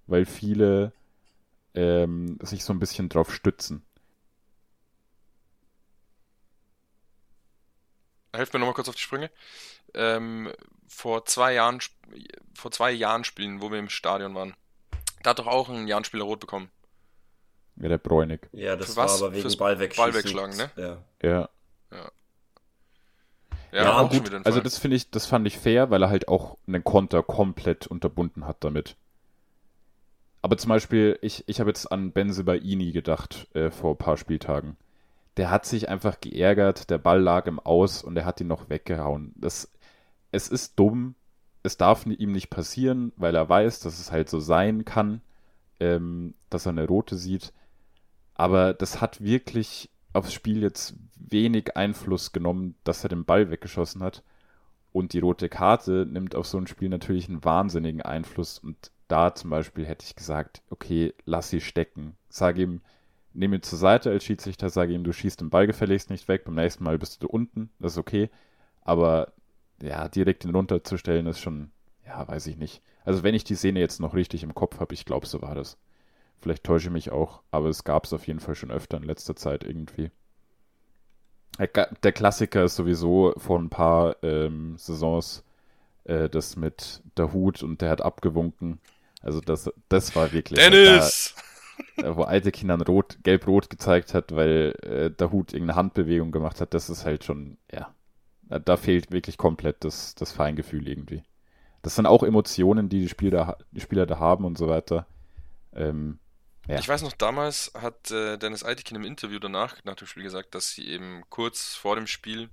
weil 0.07 0.25
viele 0.25 0.93
ähm, 1.75 2.39
sich 2.43 2.65
so 2.65 2.73
ein 2.73 2.79
bisschen 2.79 3.09
drauf 3.09 3.33
stützen. 3.35 3.85
Helft 8.33 8.53
mir 8.53 8.59
nochmal 8.61 8.75
kurz 8.75 8.89
auf 8.89 8.97
die 8.97 9.03
Sprünge. 9.03 9.31
Ähm, 9.95 10.53
vor 10.89 11.25
zwei 11.25 11.55
Jahren, 11.55 11.79
vor 12.55 12.71
zwei 12.71 12.91
Jahren 12.91 13.25
spielen, 13.25 13.61
wo 13.61 13.71
wir 13.71 13.79
im 13.79 13.89
Stadion 13.89 14.35
waren, 14.35 14.55
da 15.23 15.31
hat 15.31 15.39
doch 15.39 15.47
auch 15.47 15.69
ein 15.69 15.87
Jahren-Spieler 15.87 16.25
rot 16.25 16.41
bekommen. 16.41 16.69
Ja, 17.77 17.89
der 17.89 17.99
Bräunig. 17.99 18.49
Ja, 18.53 18.77
das 18.77 18.91
Für 18.91 18.97
war 18.97 19.05
was? 19.07 19.23
aber 19.23 19.33
wegen 19.33 19.43
Fürs 19.43 19.57
Ball 19.57 19.79
wegschießen. 19.79 20.13
Ball 20.13 20.15
wegschlagen, 20.15 20.57
ne? 20.57 20.71
Ja. 20.77 21.03
Ja. 21.23 21.49
Ja, 21.91 22.11
Ja, 23.73 24.09
schon 24.09 24.23
gut. 24.23 24.47
Also 24.47 24.61
das 24.61 24.79
finde 24.79 24.97
ich, 24.97 25.11
das 25.11 25.27
fand 25.27 25.47
ich 25.47 25.59
fair, 25.59 25.91
weil 25.91 26.03
er 26.03 26.09
halt 26.09 26.29
auch 26.29 26.59
einen 26.67 26.85
Konter 26.85 27.23
komplett 27.23 27.87
unterbunden 27.87 28.47
hat 28.47 28.63
damit. 28.63 28.97
Aber 30.45 30.59
zum 30.59 30.69
Beispiel, 30.69 31.19
ich, 31.23 31.43
ich 31.47 31.59
habe 31.59 31.71
jetzt 31.71 31.91
an 31.91 32.13
Benzebaini 32.13 32.93
gedacht 32.93 33.49
äh, 33.55 33.71
vor 33.71 33.93
ein 33.93 33.97
paar 33.97 34.19
Spieltagen. 34.19 34.77
Der 35.39 35.51
hat 35.51 35.65
sich 35.65 35.89
einfach 35.89 36.21
geärgert, 36.21 36.91
der 36.91 36.99
Ball 36.99 37.19
lag 37.19 37.47
im 37.47 37.59
Aus 37.59 38.05
und 38.05 38.15
er 38.15 38.27
hat 38.27 38.43
ihn 38.43 38.49
noch 38.49 38.69
weggehauen. 38.69 39.33
Das, 39.37 39.73
es 40.33 40.49
ist 40.49 40.79
dumm, 40.79 41.15
es 41.63 41.79
darf 41.79 42.05
ihm 42.05 42.33
nicht 42.33 42.51
passieren, 42.51 43.11
weil 43.17 43.35
er 43.35 43.49
weiß, 43.49 43.81
dass 43.81 43.99
es 43.99 44.13
halt 44.13 44.29
so 44.29 44.39
sein 44.39 44.85
kann, 44.85 45.23
ähm, 45.81 46.35
dass 46.51 46.67
er 46.67 46.73
eine 46.73 46.87
rote 46.87 47.17
sieht. 47.17 47.55
Aber 48.35 48.75
das 48.75 49.01
hat 49.01 49.23
wirklich 49.23 49.89
aufs 50.13 50.35
Spiel 50.35 50.61
jetzt 50.61 50.95
wenig 51.17 51.75
Einfluss 51.75 52.33
genommen, 52.33 52.75
dass 52.85 53.03
er 53.03 53.09
den 53.09 53.25
Ball 53.25 53.51
weggeschossen 53.51 54.03
hat. 54.03 54.23
Und 54.93 55.15
die 55.15 55.21
rote 55.21 55.49
Karte 55.49 56.07
nimmt 56.07 56.35
auf 56.35 56.47
so 56.47 56.59
ein 56.59 56.67
Spiel 56.67 56.91
natürlich 56.91 57.31
einen 57.31 57.43
wahnsinnigen 57.47 58.03
Einfluss. 58.03 58.59
Und 58.59 58.91
da 59.09 59.35
zum 59.35 59.51
Beispiel 59.51 59.87
hätte 59.87 60.05
ich 60.05 60.17
gesagt, 60.17 60.63
okay, 60.71 61.15
lass 61.25 61.51
sie 61.51 61.61
stecken. 61.61 62.17
Sag 62.29 62.59
ihm, 62.59 62.81
nimm 63.33 63.53
ihn 63.55 63.63
zur 63.63 63.79
Seite 63.79 64.11
als 64.11 64.25
Schiedsrichter, 64.25 64.71
sage 64.71 64.93
ihm, 64.95 65.05
du 65.05 65.13
schießt 65.13 65.41
den 65.41 65.51
Ball 65.51 65.67
gefälligst 65.67 66.11
nicht 66.11 66.29
weg, 66.29 66.45
beim 66.45 66.55
nächsten 66.55 66.85
Mal 66.85 66.99
bist 66.99 67.23
du 67.23 67.29
unten, 67.29 67.71
das 67.79 67.93
ist 67.93 67.99
okay. 67.99 68.31
Aber 68.83 69.33
ja, 69.83 70.09
direkt 70.09 70.45
ihn 70.45 70.55
runterzustellen 70.55 71.27
ist 71.27 71.41
schon, 71.41 71.71
ja, 72.07 72.27
weiß 72.27 72.47
ich 72.47 72.57
nicht. 72.57 72.83
Also 73.05 73.23
wenn 73.23 73.35
ich 73.35 73.45
die 73.45 73.57
Szene 73.57 73.81
jetzt 73.81 74.01
noch 74.01 74.15
richtig 74.15 74.43
im 74.43 74.55
Kopf 74.55 74.81
habe, 74.81 74.95
ich 74.95 75.05
glaube, 75.05 75.27
so 75.27 75.43
war 75.43 75.55
das. 75.55 75.79
Vielleicht 76.41 76.65
täusche 76.65 76.89
ich 76.89 76.93
mich 76.93 77.11
auch, 77.11 77.43
aber 77.51 77.69
es 77.69 77.85
gab 77.85 78.05
es 78.05 78.13
auf 78.13 78.27
jeden 78.27 78.41
Fall 78.41 78.55
schon 78.55 78.71
öfter 78.71 78.97
in 78.97 79.03
letzter 79.03 79.37
Zeit 79.37 79.65
irgendwie. 79.65 80.11
Der 81.59 82.13
Klassiker 82.13 82.65
ist 82.65 82.77
sowieso 82.77 83.33
vor 83.37 83.59
ein 83.59 83.71
paar 83.71 84.17
ähm, 84.23 84.77
Saisons 84.77 85.45
äh, 86.05 86.29
das 86.29 86.57
mit 86.57 87.03
der 87.17 87.33
Hut 87.33 87.63
und 87.63 87.81
der 87.81 87.91
hat 87.91 88.03
abgewunken. 88.03 88.79
Also 89.25 89.41
das, 89.41 89.71
das 89.89 90.15
war 90.15 90.33
wirklich. 90.33 90.59
Dennis! 90.59 91.35
Da, 91.97 92.17
wo 92.17 92.23
alte 92.23 92.53
Kindern 92.53 92.81
rot, 92.83 93.19
gelb-rot 93.25 93.69
gezeigt 93.71 94.15
hat, 94.15 94.33
weil 94.35 94.75
äh, 94.83 95.11
der 95.11 95.33
Hut 95.33 95.53
irgendeine 95.53 95.77
Handbewegung 95.77 96.31
gemacht 96.31 96.61
hat, 96.61 96.73
das 96.75 96.89
ist 96.91 97.05
halt 97.05 97.25
schon, 97.25 97.59
ja. 97.73 97.93
Da- 98.43 98.59
Da 98.61 98.77
fehlt 98.77 99.11
wirklich 99.11 99.39
komplett 99.39 99.83
das, 99.85 100.15
das 100.15 100.31
Feingefühl 100.33 100.87
irgendwie. 100.87 101.23
Das 101.83 101.97
sind 101.97 102.07
auch 102.07 102.23
Emotionen, 102.23 102.89
die 102.89 103.01
die 103.01 103.09
Spieler, 103.09 103.59
die 103.73 103.81
Spieler 103.81 104.07
da 104.07 104.19
haben 104.19 104.45
und 104.45 104.57
so 104.59 104.69
weiter. 104.69 105.07
Ähm, 105.75 106.19
Ja. 106.69 106.79
Ich 106.79 106.89
weiß 106.89 107.03
noch, 107.03 107.13
damals 107.13 107.73
hat 107.75 108.11
äh, 108.11 108.39
Dennis 108.39 108.65
Eitekin 108.65 108.97
im 108.97 109.05
Interview 109.05 109.39
danach, 109.39 109.83
nach 109.85 109.97
dem 109.97 110.07
Spiel 110.07 110.23
gesagt, 110.23 110.55
dass 110.55 110.71
sie 110.71 110.89
eben 110.89 111.23
kurz 111.29 111.75
vor 111.75 111.97
dem 111.97 112.07
Spiel 112.07 112.49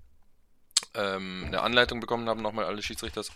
ähm, 0.96 1.44
eine 1.48 1.62
Anleitung 1.62 2.00
bekommen 2.00 2.28
haben, 2.28 2.42
nochmal 2.42 2.66
alle 2.66 2.82
Schiedsrichters, 2.82 3.32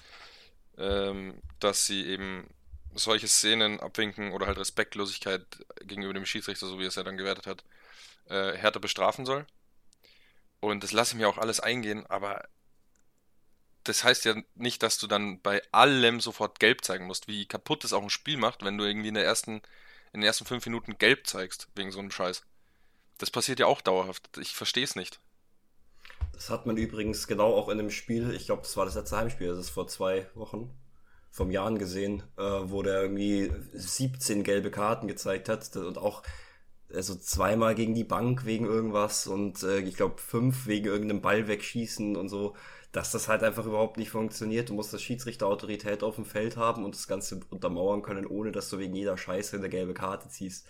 ähm, 0.78 1.36
dass 1.60 1.86
sie 1.86 2.06
eben 2.08 2.48
solche 2.96 3.28
Szenen 3.28 3.80
abwinken 3.80 4.32
oder 4.32 4.48
halt 4.48 4.58
Respektlosigkeit 4.58 5.46
gegenüber 5.82 6.14
dem 6.14 6.26
Schiedsrichter, 6.26 6.68
so 6.68 6.80
wie 6.80 6.84
er 6.84 6.90
es 6.90 6.96
ja 6.96 7.04
dann 7.04 7.18
gewertet 7.18 7.48
hat, 7.48 7.64
äh, 8.30 8.58
härter 8.58 8.80
bestrafen 8.80 9.26
soll. 9.26 9.46
Und 10.60 10.84
das 10.84 10.92
lasse 10.92 11.14
ich 11.14 11.18
mir 11.18 11.30
auch 11.30 11.38
alles 11.38 11.60
eingehen, 11.60 12.06
aber 12.08 12.48
das 13.84 14.04
heißt 14.04 14.26
ja 14.26 14.36
nicht, 14.56 14.82
dass 14.82 14.98
du 14.98 15.08
dann 15.08 15.40
bei 15.42 15.62
allem 15.72 16.20
sofort 16.20 16.60
gelb 16.60 16.84
zeigen 16.84 17.06
musst, 17.06 17.28
wie 17.28 17.46
kaputt 17.46 17.84
es 17.84 17.94
auch 17.94 18.02
ein 18.02 18.10
Spiel 18.10 18.38
macht, 18.38 18.64
wenn 18.64 18.78
du 18.78 18.84
irgendwie 18.84 19.10
in 19.10 19.14
der 19.14 19.26
ersten, 19.26 19.62
in 20.12 20.22
den 20.22 20.24
ersten 20.24 20.46
fünf 20.46 20.66
Minuten 20.66 20.98
gelb 20.98 21.28
zeigst, 21.28 21.68
wegen 21.76 21.92
so 21.92 22.00
einem 22.00 22.12
Scheiß. 22.12 22.44
Das 23.20 23.30
passiert 23.30 23.60
ja 23.60 23.68
auch 23.68 23.82
dauerhaft. 23.82 24.38
Ich 24.38 24.56
verstehe 24.56 24.84
es 24.84 24.96
nicht. 24.96 25.20
Das 26.34 26.50
hat 26.50 26.66
man 26.66 26.78
übrigens 26.78 27.28
genau 27.28 27.54
auch 27.54 27.70
in 27.70 27.78
dem 27.78 27.92
Spiel, 27.92 28.32
ich 28.32 28.46
glaube, 28.46 28.64
das 28.64 28.76
war 28.76 28.86
das 28.86 28.96
letzte 28.96 29.18
Heimspiel, 29.18 29.48
das 29.48 29.60
ist 29.60 29.70
vor 29.70 29.88
zwei 29.88 30.28
Wochen, 30.34 30.76
vom 31.36 31.52
Jahren 31.52 31.78
gesehen, 31.78 32.24
äh, 32.38 32.42
wo 32.42 32.82
der 32.82 33.02
irgendwie 33.02 33.52
17 33.74 34.44
gelbe 34.44 34.72
Karten 34.72 35.06
gezeigt 35.06 35.50
hat 35.50 35.76
und 35.76 35.98
auch 35.98 36.24
also 36.94 37.14
zweimal 37.14 37.76
gegen 37.76 37.94
die 37.94 38.06
Bank 38.06 38.46
wegen 38.46 38.66
irgendwas 38.66 39.28
und 39.28 39.62
äh, 39.64 39.80
ich 39.80 39.98
glaube 39.98 40.16
fünf 40.18 40.66
wegen 40.66 40.86
irgendeinem 40.86 41.20
Ball 41.22 41.50
wegschießen 41.50 42.16
und 42.16 42.30
so, 42.30 42.56
dass 42.94 43.12
das 43.12 43.28
halt 43.28 43.44
einfach 43.44 43.66
überhaupt 43.66 43.98
nicht 43.98 44.12
funktioniert. 44.12 44.70
Du 44.70 44.76
musst 44.76 44.94
das 44.94 45.02
Schiedsrichterautorität 45.02 46.04
auf 46.04 46.16
dem 46.16 46.24
Feld 46.24 46.56
haben 46.56 46.86
und 46.86 46.96
das 46.96 47.06
Ganze 47.06 47.42
untermauern 47.50 48.02
können, 48.02 48.26
ohne 48.26 48.54
dass 48.54 48.70
du 48.70 48.80
wegen 48.80 48.96
jeder 48.96 49.18
Scheiße 49.18 49.58
eine 49.58 49.68
gelbe 49.68 49.94
Karte 49.94 50.30
ziehst. 50.30 50.66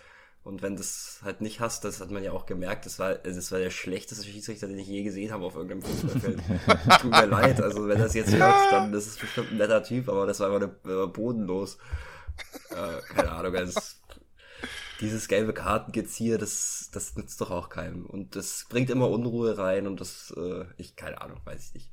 Und 0.46 0.62
wenn 0.62 0.76
das 0.76 1.22
halt 1.24 1.42
nicht 1.42 1.60
hast, 1.60 1.86
das 1.86 2.00
hat 2.00 2.12
man 2.12 2.24
ja 2.24 2.32
auch 2.32 2.46
gemerkt, 2.46 2.86
das 2.86 3.00
war, 3.00 3.16
das 3.16 3.52
war 3.52 3.58
der 3.58 3.72
schlechteste 3.72 4.24
Schiedsrichter, 4.24 4.68
den 4.68 4.78
ich 4.78 4.88
je 4.88 5.02
gesehen 5.02 5.32
habe 5.32 5.44
auf 5.44 5.56
irgendeinem 5.56 5.82
Fußballfeld. 5.82 6.40
Tut 7.02 7.10
mir 7.10 7.26
leid, 7.26 7.60
also 7.60 7.88
wenn 7.88 7.98
das 7.98 8.14
jetzt 8.14 8.32
hört, 8.32 8.72
dann 8.72 8.94
ist 8.94 9.08
es 9.08 9.18
bestimmt 9.18 9.50
ein 9.50 9.58
netter 9.58 9.82
Typ, 9.82 10.08
aber 10.08 10.28
das 10.28 10.40
war 10.40 10.54
einfach 10.54 10.70
eine, 10.84 11.04
äh, 11.04 11.08
bodenlos. 11.08 11.80
Äh, 12.70 13.02
keine 13.16 13.32
Ahnung, 13.32 13.56
also 13.56 13.74
es, 13.76 14.00
dieses 15.02 15.28
gelbe 15.28 15.52
Kartengezieher, 15.52 16.38
das, 16.38 16.92
das 16.94 17.16
nützt 17.16 17.42
doch 17.42 17.50
auch 17.50 17.70
keinem. 17.70 18.06
Und 18.06 18.36
das 18.36 18.68
bringt 18.70 18.92
immer 18.92 19.10
Unruhe 19.10 19.58
rein 19.58 19.88
und 19.88 20.00
das, 20.00 20.32
äh, 20.38 20.66
ich, 20.78 20.96
keine 20.96 21.22
Ahnung, 21.22 21.42
weiß 21.44 21.70
ich 21.70 21.74
nicht. 21.74 21.92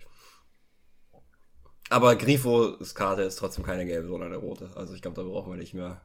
Aber 1.88 2.16
Grifos 2.16 2.94
Karte 2.94 3.22
ist 3.22 3.36
trotzdem 3.36 3.64
keine 3.64 3.86
gelbe, 3.86 4.08
sondern 4.08 4.28
eine 4.28 4.42
rote. 4.42 4.68
Also 4.74 4.92
ich 4.92 5.00
glaube, 5.00 5.16
da 5.16 5.26
brauchen 5.26 5.52
wir 5.52 5.58
nicht 5.58 5.72
mehr. 5.72 6.02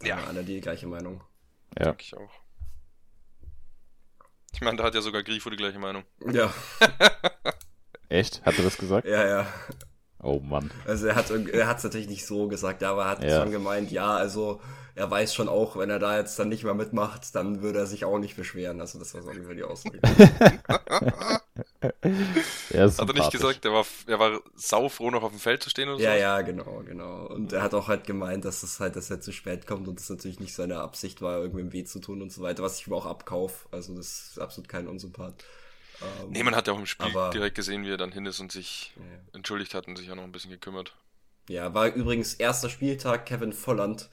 Ja. 0.00 0.18
alle 0.28 0.44
die 0.44 0.60
gleiche 0.60 0.86
Meinung. 0.86 1.24
Ja. 1.78 1.86
Denke 1.86 2.02
ich 2.02 2.16
auch. 2.16 2.30
Ich 4.52 4.60
meine, 4.62 4.78
da 4.78 4.84
hat 4.84 4.94
ja 4.94 5.02
sogar 5.02 5.22
Grifo 5.22 5.50
die 5.50 5.56
gleiche 5.56 5.78
Meinung. 5.78 6.04
Ja, 6.32 6.52
Echt? 8.08 8.44
Hat 8.44 8.56
er 8.56 8.64
das 8.64 8.78
gesagt? 8.78 9.06
ja, 9.06 9.26
ja. 9.26 9.46
Oh 10.26 10.40
Mann. 10.40 10.70
Also 10.86 11.06
er 11.06 11.14
hat 11.14 11.30
er 11.30 11.66
hat 11.68 11.78
es 11.78 11.84
natürlich 11.84 12.08
nicht 12.08 12.26
so 12.26 12.48
gesagt, 12.48 12.82
aber 12.82 13.04
er 13.04 13.10
hat 13.10 13.22
Ja. 13.22 13.42
schon 13.42 13.52
gemeint, 13.52 13.92
ja, 13.92 14.16
also 14.16 14.60
er 14.96 15.08
weiß 15.10 15.32
schon 15.34 15.48
auch, 15.48 15.76
wenn 15.76 15.88
er 15.90 15.98
da 16.00 16.16
jetzt 16.18 16.38
dann 16.38 16.48
nicht 16.48 16.64
mehr 16.64 16.74
mitmacht, 16.74 17.34
dann 17.34 17.62
würde 17.62 17.78
er 17.80 17.86
sich 17.86 18.04
auch 18.04 18.18
nicht 18.18 18.34
beschweren. 18.34 18.80
Also 18.80 18.98
das 18.98 19.14
war 19.14 19.22
so 19.22 19.30
ungefähr 19.30 19.54
die 19.54 19.62
Aussage. 19.62 20.00
Er 22.70 22.86
ist 22.86 23.00
Hat 23.00 23.08
er 23.08 23.14
nicht 23.14 23.30
gesagt, 23.30 23.64
er 23.64 23.72
war, 23.72 23.86
er 24.06 24.18
war 24.18 24.40
saufroh, 24.56 25.10
noch 25.10 25.22
auf 25.22 25.30
dem 25.30 25.38
Feld 25.38 25.62
zu 25.62 25.70
stehen 25.70 25.88
oder 25.88 25.98
so? 25.98 26.04
ja, 26.04 26.14
ja, 26.16 26.40
genau, 26.40 26.82
genau. 26.86 27.26
Und 27.26 27.52
er 27.52 27.62
hat 27.62 27.74
auch 27.74 27.88
halt 27.88 28.04
gemeint, 28.04 28.44
dass 28.44 28.62
es 28.62 28.80
halt, 28.80 28.96
dass 28.96 29.10
er 29.10 29.20
zu 29.20 29.32
spät 29.32 29.66
kommt 29.66 29.86
und 29.86 29.98
das 30.00 30.08
natürlich 30.10 30.40
nicht 30.40 30.54
seine 30.54 30.80
Absicht 30.80 31.22
war, 31.22 31.38
irgendwem 31.38 31.72
weh 31.72 31.84
zu 31.84 32.00
tun 32.00 32.22
und 32.22 32.32
so 32.32 32.42
weiter, 32.42 32.62
was 32.62 32.78
ich 32.80 32.86
ihm 32.86 32.94
auch 32.94 33.06
abkauf. 33.06 33.68
Also 33.70 33.94
das 33.94 34.30
ist 34.30 34.40
absolut 34.40 34.68
kein 34.68 34.88
Unsympath. 34.88 35.44
Ähm, 36.02 36.30
Nee, 36.30 36.42
man 36.42 36.54
hat 36.54 36.66
ja 36.66 36.72
auch 36.72 36.78
im 36.78 36.86
Spiel 36.86 37.06
Aber- 37.06 37.30
direkt 37.30 37.54
gesehen, 37.56 37.84
wie 37.84 37.90
er 37.90 37.96
dann 37.96 38.12
hin 38.12 38.26
ist 38.26 38.40
und 38.40 38.52
sich 38.52 38.92
ja. 38.96 39.02
entschuldigt 39.34 39.74
hat 39.74 39.86
und 39.88 39.96
sich 39.96 40.06
ja 40.08 40.14
noch 40.14 40.24
ein 40.24 40.32
bisschen 40.32 40.50
gekümmert. 40.50 40.94
Ja, 41.48 41.72
war 41.74 41.86
übrigens 41.88 42.34
erster 42.34 42.68
Spieltag, 42.68 43.24
Kevin 43.26 43.52
Volland 43.52 44.10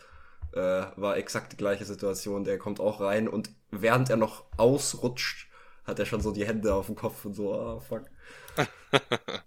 äh, 0.54 0.60
war 0.96 1.18
exakt 1.18 1.52
die 1.54 1.58
gleiche 1.58 1.84
Situation. 1.86 2.44
Der 2.44 2.58
kommt 2.60 2.80
auch 2.80 3.02
rein 3.02 3.28
und 3.28 3.50
während 3.72 4.10
er 4.10 4.18
noch 4.18 4.46
ausrutscht, 4.58 5.48
hat 5.84 5.98
er 6.00 6.06
schon 6.06 6.22
so 6.22 6.32
die 6.32 6.46
Hände 6.46 6.74
auf 6.76 6.86
dem 6.86 6.96
Kopf 6.96 7.26
und 7.26 7.34
so, 7.34 7.54
ah, 7.60 7.80
fuck. 7.80 8.04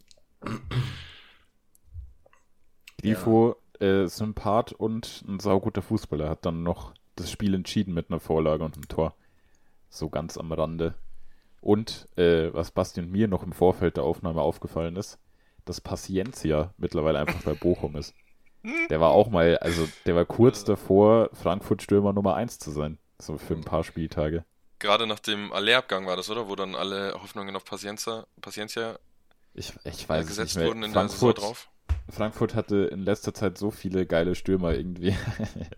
Grifo, 3.00 3.56
äh, 3.78 4.06
Sympath 4.06 4.72
und 4.72 5.24
ein 5.28 5.38
sauguter 5.40 5.82
Fußballer 5.82 6.28
hat 6.28 6.44
dann 6.46 6.62
noch 6.62 6.92
das 7.14 7.30
Spiel 7.30 7.54
entschieden 7.54 7.94
mit 7.94 8.10
einer 8.10 8.20
Vorlage 8.20 8.64
und 8.64 8.74
einem 8.74 8.88
Tor. 8.88 9.14
So 9.88 10.08
ganz 10.08 10.36
am 10.36 10.52
Rande. 10.52 10.94
Und 11.66 12.08
äh, 12.16 12.54
was 12.54 12.70
Basti 12.70 13.00
und 13.00 13.10
mir 13.10 13.26
noch 13.26 13.42
im 13.42 13.50
Vorfeld 13.50 13.96
der 13.96 14.04
Aufnahme 14.04 14.40
aufgefallen 14.40 14.94
ist, 14.94 15.18
dass 15.64 15.80
Paciencia 15.80 16.72
mittlerweile 16.76 17.18
einfach 17.18 17.42
bei 17.42 17.54
Bochum 17.54 17.96
ist. 17.96 18.14
Der 18.88 19.00
war 19.00 19.10
auch 19.10 19.30
mal, 19.30 19.58
also 19.58 19.88
der 20.06 20.14
war 20.14 20.24
kurz 20.26 20.62
davor, 20.62 21.28
Frankfurt-Stürmer 21.32 22.12
Nummer 22.12 22.36
1 22.36 22.60
zu 22.60 22.70
sein. 22.70 22.98
So 23.20 23.36
für 23.36 23.54
ein 23.54 23.64
paar 23.64 23.82
Spieltage. 23.82 24.44
Gerade 24.78 25.08
nach 25.08 25.18
dem 25.18 25.52
Allerabgang 25.52 26.06
war 26.06 26.16
das, 26.16 26.30
oder? 26.30 26.48
Wo 26.48 26.54
dann 26.54 26.76
alle 26.76 27.14
Hoffnungen 27.20 27.56
auf 27.56 27.64
Paciencia, 27.64 28.28
Paciencia 28.40 29.00
Ich, 29.52 29.72
ich 29.82 30.08
weiß 30.08 30.22
es 30.22 30.28
gesetzt 30.28 30.54
nicht 30.54 30.58
mehr. 30.58 30.68
wurden 30.68 30.84
in 30.84 30.92
der 30.92 31.08
Saison 31.08 31.18
Frankfurt, 31.32 31.44
drauf. 31.44 31.68
Frankfurt 32.08 32.54
hatte 32.54 32.76
in 32.92 33.00
letzter 33.00 33.34
Zeit 33.34 33.58
so 33.58 33.72
viele 33.72 34.06
geile 34.06 34.36
Stürmer 34.36 34.72
irgendwie. 34.72 35.16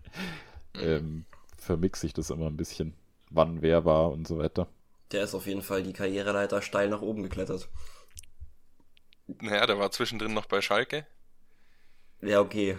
ähm, 0.79 1.25
vermixe 1.57 2.05
ich 2.05 2.13
das 2.13 2.29
immer 2.29 2.45
ein 2.45 2.57
bisschen, 2.57 2.93
wann 3.31 3.63
wer 3.63 3.85
war 3.85 4.11
und 4.11 4.27
so 4.27 4.37
weiter. 4.37 4.67
Der 5.11 5.23
ist 5.23 5.33
auf 5.33 5.47
jeden 5.47 5.63
Fall 5.63 5.83
die 5.83 5.93
Karriereleiter 5.93 6.61
steil 6.61 6.89
nach 6.89 7.01
oben 7.01 7.23
geklettert. 7.23 7.67
Naja, 9.27 9.65
der 9.65 9.79
war 9.79 9.91
zwischendrin 9.91 10.33
noch 10.33 10.45
bei 10.45 10.61
Schalke. 10.61 11.05
Ja, 12.21 12.41
okay. 12.41 12.77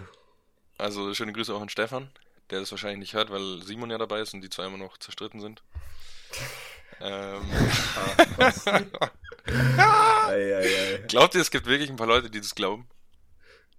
Also 0.77 1.13
schöne 1.13 1.33
Grüße 1.33 1.53
auch 1.53 1.61
an 1.61 1.69
Stefan, 1.69 2.09
der 2.49 2.59
das 2.59 2.71
wahrscheinlich 2.71 2.99
nicht 2.99 3.13
hört, 3.13 3.29
weil 3.31 3.61
Simon 3.63 3.89
ja 3.89 3.97
dabei 3.97 4.21
ist 4.21 4.33
und 4.33 4.41
die 4.41 4.49
zwei 4.49 4.65
immer 4.65 4.77
noch 4.77 4.97
zerstritten 4.97 5.39
sind. 5.39 5.63
ähm, 7.01 7.41
Ah, 9.77 10.27
ei, 10.29 10.55
ei, 10.55 10.63
ei. 10.63 10.97
glaubt 11.07 11.35
ihr, 11.35 11.41
es 11.41 11.51
gibt 11.51 11.65
wirklich 11.65 11.89
ein 11.89 11.95
paar 11.95 12.07
Leute, 12.07 12.29
die 12.29 12.39
das 12.39 12.55
glauben? 12.55 12.87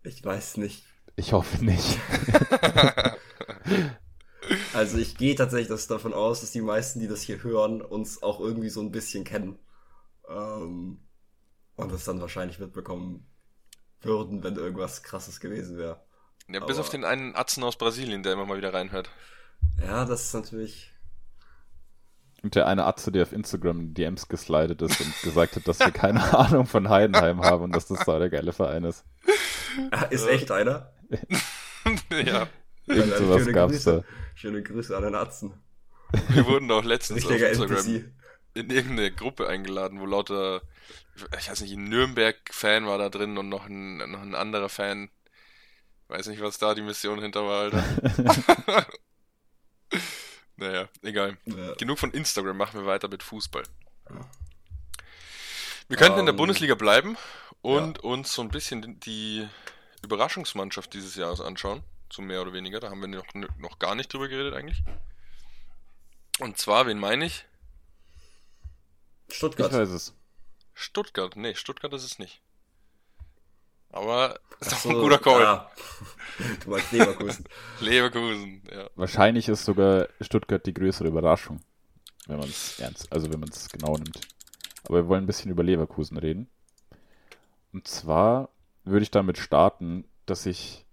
Ich 0.03 0.25
weiß 0.25 0.57
nicht. 0.59 0.83
Ich 1.17 1.33
hoffe 1.33 1.65
nicht. 1.65 1.99
Also 4.75 4.99
ich 4.99 5.17
gehe 5.17 5.35
tatsächlich 5.35 5.69
das 5.69 5.87
davon 5.87 6.15
aus, 6.15 6.41
dass 6.41 6.53
die 6.53 6.61
meisten, 6.63 7.01
die 7.01 7.09
das 7.09 7.23
hier 7.23 7.43
hören, 7.43 7.83
uns 7.83 8.23
auch 8.23 8.41
irgendwie 8.41 8.71
so 8.71 8.81
ein 8.81 8.91
bisschen 8.93 9.25
kennen. 9.25 9.59
Ähm, 10.29 10.99
und 11.77 11.93
das 11.93 12.05
dann 12.05 12.21
wahrscheinlich 12.21 12.59
mitbekommen 12.59 13.27
würden, 14.01 14.43
wenn 14.43 14.57
irgendwas 14.57 15.03
krasses 15.03 15.41
gewesen 15.41 15.77
wäre. 15.79 16.01
Ja, 16.49 16.61
bis 16.61 16.77
Aber- 16.77 16.81
auf 16.81 16.91
den 16.91 17.05
einen 17.05 17.35
Atzen 17.37 17.63
aus 17.65 17.77
Brasilien, 17.77 18.23
der 18.23 18.33
immer 18.33 18.47
mal 18.47 18.57
wieder 18.59 18.73
reinhört. 18.75 19.11
Ja, 19.81 20.05
das 20.05 20.25
ist 20.25 20.35
natürlich. 20.35 20.91
Und 22.43 22.57
der 22.57 22.67
eine 22.67 22.85
Atze, 22.87 23.13
der 23.13 23.23
auf 23.23 23.33
Instagram 23.33 23.95
DMs 23.95 24.27
geslidet 24.27 24.83
ist 24.83 25.01
und 25.01 25.23
gesagt 25.23 25.55
hat, 25.55 25.69
dass 25.69 25.79
wir 25.79 25.93
keine 25.93 26.21
Ahnung 26.39 26.67
von 26.67 26.89
Heidenheim 26.89 27.41
haben 27.43 27.63
und 27.65 27.77
dass 27.77 27.87
das 27.87 28.05
da 28.05 28.19
der 28.19 28.31
geile 28.31 28.53
Verein 28.53 28.85
ist. 28.85 29.05
Ist 30.11 30.27
echt 30.27 30.51
einer? 30.51 30.93
ja, 32.27 32.49
Irgend 32.87 33.13
Dann 33.13 33.19
sowas 33.19 33.41
schöne 33.43 33.53
gab's 33.53 33.73
Grüße. 33.73 34.05
da. 34.09 34.15
Schöne 34.35 34.63
Grüße 34.63 34.97
an 34.97 35.03
den 35.05 35.15
Atzen. 35.15 35.55
wir 36.29 36.47
wurden 36.47 36.71
auch 36.71 36.85
letztens 36.85 37.25
auf 37.25 37.33
Instagram 37.33 37.79
NPC. 37.87 38.13
in 38.55 38.71
irgendeine 38.71 39.13
Gruppe 39.13 39.49
eingeladen, 39.49 40.01
wo 40.01 40.07
lauter, 40.07 40.63
ich 41.39 41.49
weiß 41.51 41.61
nicht, 41.63 41.73
ein 41.75 41.89
Nürnberg-Fan 41.89 42.87
war 42.87 42.99
da 42.99 43.09
drin 43.09 43.39
und 43.39 43.49
noch 43.49 43.67
ein, 43.67 43.99
noch 44.11 44.21
ein 44.21 44.35
anderer 44.35 44.69
Fan. 44.69 45.11
Weiß 46.09 46.27
nicht, 46.27 46.43
was 46.43 46.59
da 46.59 46.75
die 46.75 46.83
Mission 46.83 47.21
hinter 47.23 47.47
war, 47.47 47.63
Alter. 47.63 48.87
naja, 50.57 50.89
egal. 51.03 51.39
Ja. 51.47 51.75
Genug 51.75 51.99
von 51.99 52.11
Instagram, 52.13 52.57
machen 52.57 52.81
wir 52.81 52.87
weiter 52.87 53.09
mit 53.09 53.23
Fußball. 53.23 53.63
Wir 55.89 55.97
könnten 55.97 56.19
in 56.21 56.27
der 56.27 56.33
Ähm, 56.35 56.37
Bundesliga 56.39 56.75
bleiben 56.75 57.17
und 57.63 58.01
uns 58.01 58.35
so 58.35 58.43
ein 58.43 58.49
bisschen 58.49 59.01
die 59.01 59.47
Überraschungsmannschaft 60.03 60.93
dieses 60.95 61.15
Jahres 61.17 61.41
anschauen. 61.41 61.83
So 62.13 62.21
mehr 62.21 62.43
oder 62.43 62.53
weniger. 62.53 62.79
Da 62.79 62.91
haben 62.91 63.01
wir 63.01 63.09
noch, 63.09 63.25
noch 63.59 63.79
gar 63.79 63.95
nicht 63.95 64.13
drüber 64.13 64.29
geredet 64.29 64.53
eigentlich. 64.53 64.85
Und 66.41 66.59
zwar, 66.59 66.87
wen 66.87 66.99
meine 66.99 67.25
ich? 67.25 67.47
Ich 69.29 69.37
Stuttgart. 69.37 69.73
weiß 69.73 69.89
es. 69.89 70.15
Stuttgart. 70.75 71.37
Nee, 71.37 71.55
Stuttgart 71.55 71.93
ist 71.95 72.05
es 72.05 72.19
nicht. 72.19 72.43
Aber 73.89 74.39
ist 74.61 74.73
doch 74.73 74.79
so, 74.81 74.89
ein 74.91 74.97
guter 74.97 75.19
Call. 75.19 75.47
ah. 75.47 75.71
Du 76.65 76.71
meinst 76.71 76.93
Leverkusen. 76.93 77.45
Leverkusen, 77.81 78.63
ja. 78.71 78.91
Wahrscheinlich 78.95 79.49
ist 79.49 79.65
sogar 79.65 80.09
Stuttgart 80.21 80.67
die 80.67 80.75
größere 80.75 81.09
Überraschung, 81.09 81.61
wenn 82.27 82.39
man 82.39 82.49
es 82.49 82.79
ernst, 82.79 83.11
also 83.13 83.33
wenn 83.33 83.41
man 83.41 83.49
es 83.49 83.69
genau 83.71 83.97
nimmt. 83.97 84.21
Aber 84.85 84.97
wir 84.99 85.09
wollen 85.09 85.25
ein 85.25 85.27
bisschen 85.27 85.51
über 85.51 85.63
Leverkusen 85.63 86.19
reden. 86.19 86.51
Und 87.73 87.87
zwar 87.89 88.51
würde 88.85 89.03
ich 89.03 89.11
damit 89.11 89.39
starten, 89.39 90.05
dass 90.27 90.45
ich 90.47 90.85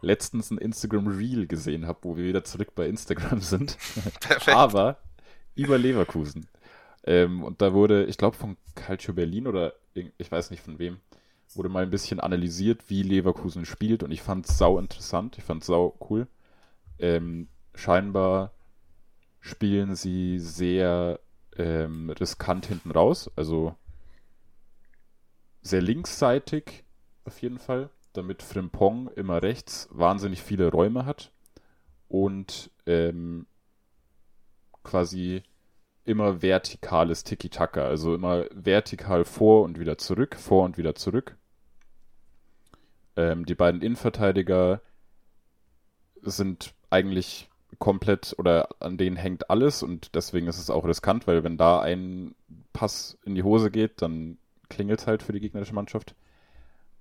letztens 0.00 0.50
ein 0.50 0.58
Instagram 0.58 1.08
Reel 1.08 1.46
gesehen 1.46 1.86
habe, 1.86 1.98
wo 2.02 2.16
wir 2.16 2.24
wieder 2.24 2.44
zurück 2.44 2.74
bei 2.74 2.86
Instagram 2.88 3.40
sind. 3.40 3.76
Perfekt. 4.20 4.56
aber 4.56 4.98
über 5.54 5.78
Leverkusen. 5.78 6.46
Ähm, 7.04 7.42
und 7.42 7.60
da 7.62 7.72
wurde, 7.72 8.04
ich 8.04 8.16
glaube 8.16 8.36
von 8.36 8.56
Calcio 8.74 9.12
Berlin 9.14 9.46
oder 9.46 9.74
ich 9.94 10.30
weiß 10.30 10.50
nicht 10.50 10.62
von 10.62 10.78
wem, 10.78 11.00
wurde 11.54 11.68
mal 11.68 11.82
ein 11.82 11.90
bisschen 11.90 12.20
analysiert, 12.20 12.88
wie 12.88 13.02
Leverkusen 13.02 13.66
spielt 13.66 14.02
und 14.02 14.10
ich 14.10 14.22
fand 14.22 14.48
es 14.48 14.56
sau 14.56 14.78
interessant, 14.78 15.36
ich 15.38 15.44
fand 15.44 15.62
es 15.62 15.66
sau 15.66 15.96
cool. 16.08 16.26
Ähm, 16.98 17.48
scheinbar 17.74 18.52
spielen 19.40 19.94
sie 19.96 20.38
sehr 20.38 21.20
ähm, 21.56 22.10
riskant 22.10 22.66
hinten 22.66 22.90
raus, 22.90 23.30
also 23.36 23.74
sehr 25.60 25.82
linksseitig 25.82 26.84
auf 27.24 27.40
jeden 27.42 27.58
Fall, 27.58 27.90
damit 28.12 28.42
Frimpong 28.42 29.08
immer 29.16 29.42
rechts 29.42 29.88
wahnsinnig 29.90 30.42
viele 30.42 30.70
Räume 30.70 31.06
hat 31.06 31.32
und 32.08 32.70
ähm, 32.86 33.46
quasi 34.82 35.42
immer 36.04 36.42
vertikales 36.42 37.24
Tiki-Taka, 37.24 37.84
also 37.84 38.14
immer 38.14 38.46
vertikal 38.50 39.24
vor 39.24 39.62
und 39.62 39.78
wieder 39.78 39.98
zurück, 39.98 40.36
vor 40.36 40.64
und 40.64 40.76
wieder 40.76 40.94
zurück. 40.94 41.36
Ähm, 43.16 43.46
die 43.46 43.54
beiden 43.54 43.82
Innenverteidiger 43.82 44.80
sind 46.22 46.74
eigentlich 46.90 47.48
komplett 47.78 48.34
oder 48.38 48.68
an 48.80 48.96
denen 48.96 49.16
hängt 49.16 49.50
alles 49.50 49.82
und 49.82 50.14
deswegen 50.14 50.46
ist 50.46 50.58
es 50.58 50.70
auch 50.70 50.84
riskant, 50.84 51.26
weil 51.26 51.44
wenn 51.44 51.56
da 51.56 51.80
ein 51.80 52.34
Pass 52.72 53.18
in 53.24 53.34
die 53.34 53.42
Hose 53.42 53.70
geht, 53.70 54.02
dann 54.02 54.38
klingelt 54.68 55.00
es 55.00 55.06
halt 55.06 55.22
für 55.22 55.32
die 55.32 55.40
gegnerische 55.40 55.74
Mannschaft. 55.74 56.14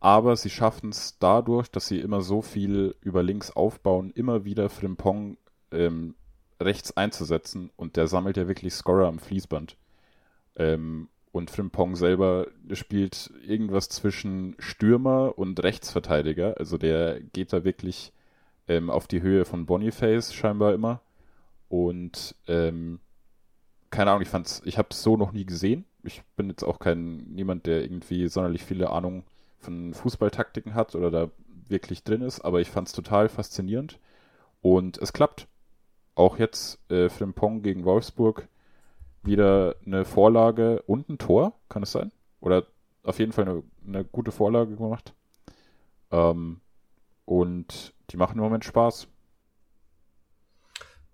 Aber 0.01 0.35
sie 0.35 0.49
schaffen 0.49 0.89
es 0.89 1.19
dadurch, 1.19 1.69
dass 1.69 1.87
sie 1.87 1.99
immer 1.99 2.21
so 2.21 2.41
viel 2.41 2.95
über 3.01 3.21
links 3.21 3.51
aufbauen, 3.51 4.11
immer 4.15 4.43
wieder 4.43 4.69
Frimpong 4.69 5.37
ähm, 5.71 6.15
rechts 6.59 6.97
einzusetzen 6.97 7.69
und 7.75 7.97
der 7.97 8.07
sammelt 8.07 8.35
ja 8.35 8.47
wirklich 8.47 8.73
Scorer 8.73 9.07
am 9.07 9.19
Fließband. 9.19 9.77
Ähm, 10.55 11.07
und 11.31 11.51
Frimpong 11.51 11.95
selber 11.95 12.47
spielt 12.73 13.31
irgendwas 13.45 13.89
zwischen 13.89 14.55
Stürmer 14.57 15.37
und 15.37 15.61
Rechtsverteidiger. 15.63 16.55
Also 16.57 16.79
der 16.79 17.21
geht 17.21 17.53
da 17.53 17.63
wirklich 17.63 18.11
ähm, 18.67 18.89
auf 18.89 19.07
die 19.07 19.21
Höhe 19.21 19.45
von 19.45 19.67
Boniface 19.67 20.33
scheinbar 20.33 20.73
immer. 20.73 21.01
Und 21.69 22.35
ähm, 22.47 22.99
keine 23.91 24.11
Ahnung, 24.11 24.23
ich 24.23 24.29
fand's, 24.29 24.63
ich 24.65 24.77
habe 24.79 24.89
es 24.91 25.03
so 25.03 25.15
noch 25.15 25.31
nie 25.31 25.45
gesehen. 25.45 25.85
Ich 26.03 26.23
bin 26.35 26.49
jetzt 26.49 26.63
auch 26.63 26.79
kein 26.79 27.17
niemand, 27.33 27.67
der 27.67 27.83
irgendwie 27.83 28.27
sonderlich 28.27 28.63
viele 28.63 28.89
Ahnung 28.89 29.23
von 29.61 29.93
Fußballtaktiken 29.93 30.73
hat 30.73 30.95
oder 30.95 31.11
da 31.11 31.31
wirklich 31.67 32.03
drin 32.03 32.21
ist, 32.21 32.41
aber 32.41 32.61
ich 32.61 32.69
fand's 32.69 32.91
total 32.91 33.29
faszinierend. 33.29 33.99
Und 34.61 34.97
es 34.97 35.13
klappt. 35.13 35.47
Auch 36.13 36.37
jetzt 36.37 36.79
äh, 36.91 37.09
Frimpong 37.09 37.61
gegen 37.61 37.85
Wolfsburg 37.85 38.47
wieder 39.23 39.75
eine 39.85 40.03
Vorlage 40.05 40.81
und 40.83 41.09
ein 41.09 41.17
Tor, 41.17 41.53
kann 41.69 41.83
es 41.83 41.91
sein? 41.91 42.11
Oder 42.41 42.67
auf 43.03 43.19
jeden 43.19 43.31
Fall 43.31 43.47
eine, 43.47 43.63
eine 43.85 44.03
gute 44.03 44.31
Vorlage 44.31 44.75
gemacht. 44.75 45.13
Ähm, 46.11 46.59
und 47.25 47.93
die 48.09 48.17
machen 48.17 48.37
im 48.37 48.43
Moment 48.43 48.65
Spaß. 48.65 49.07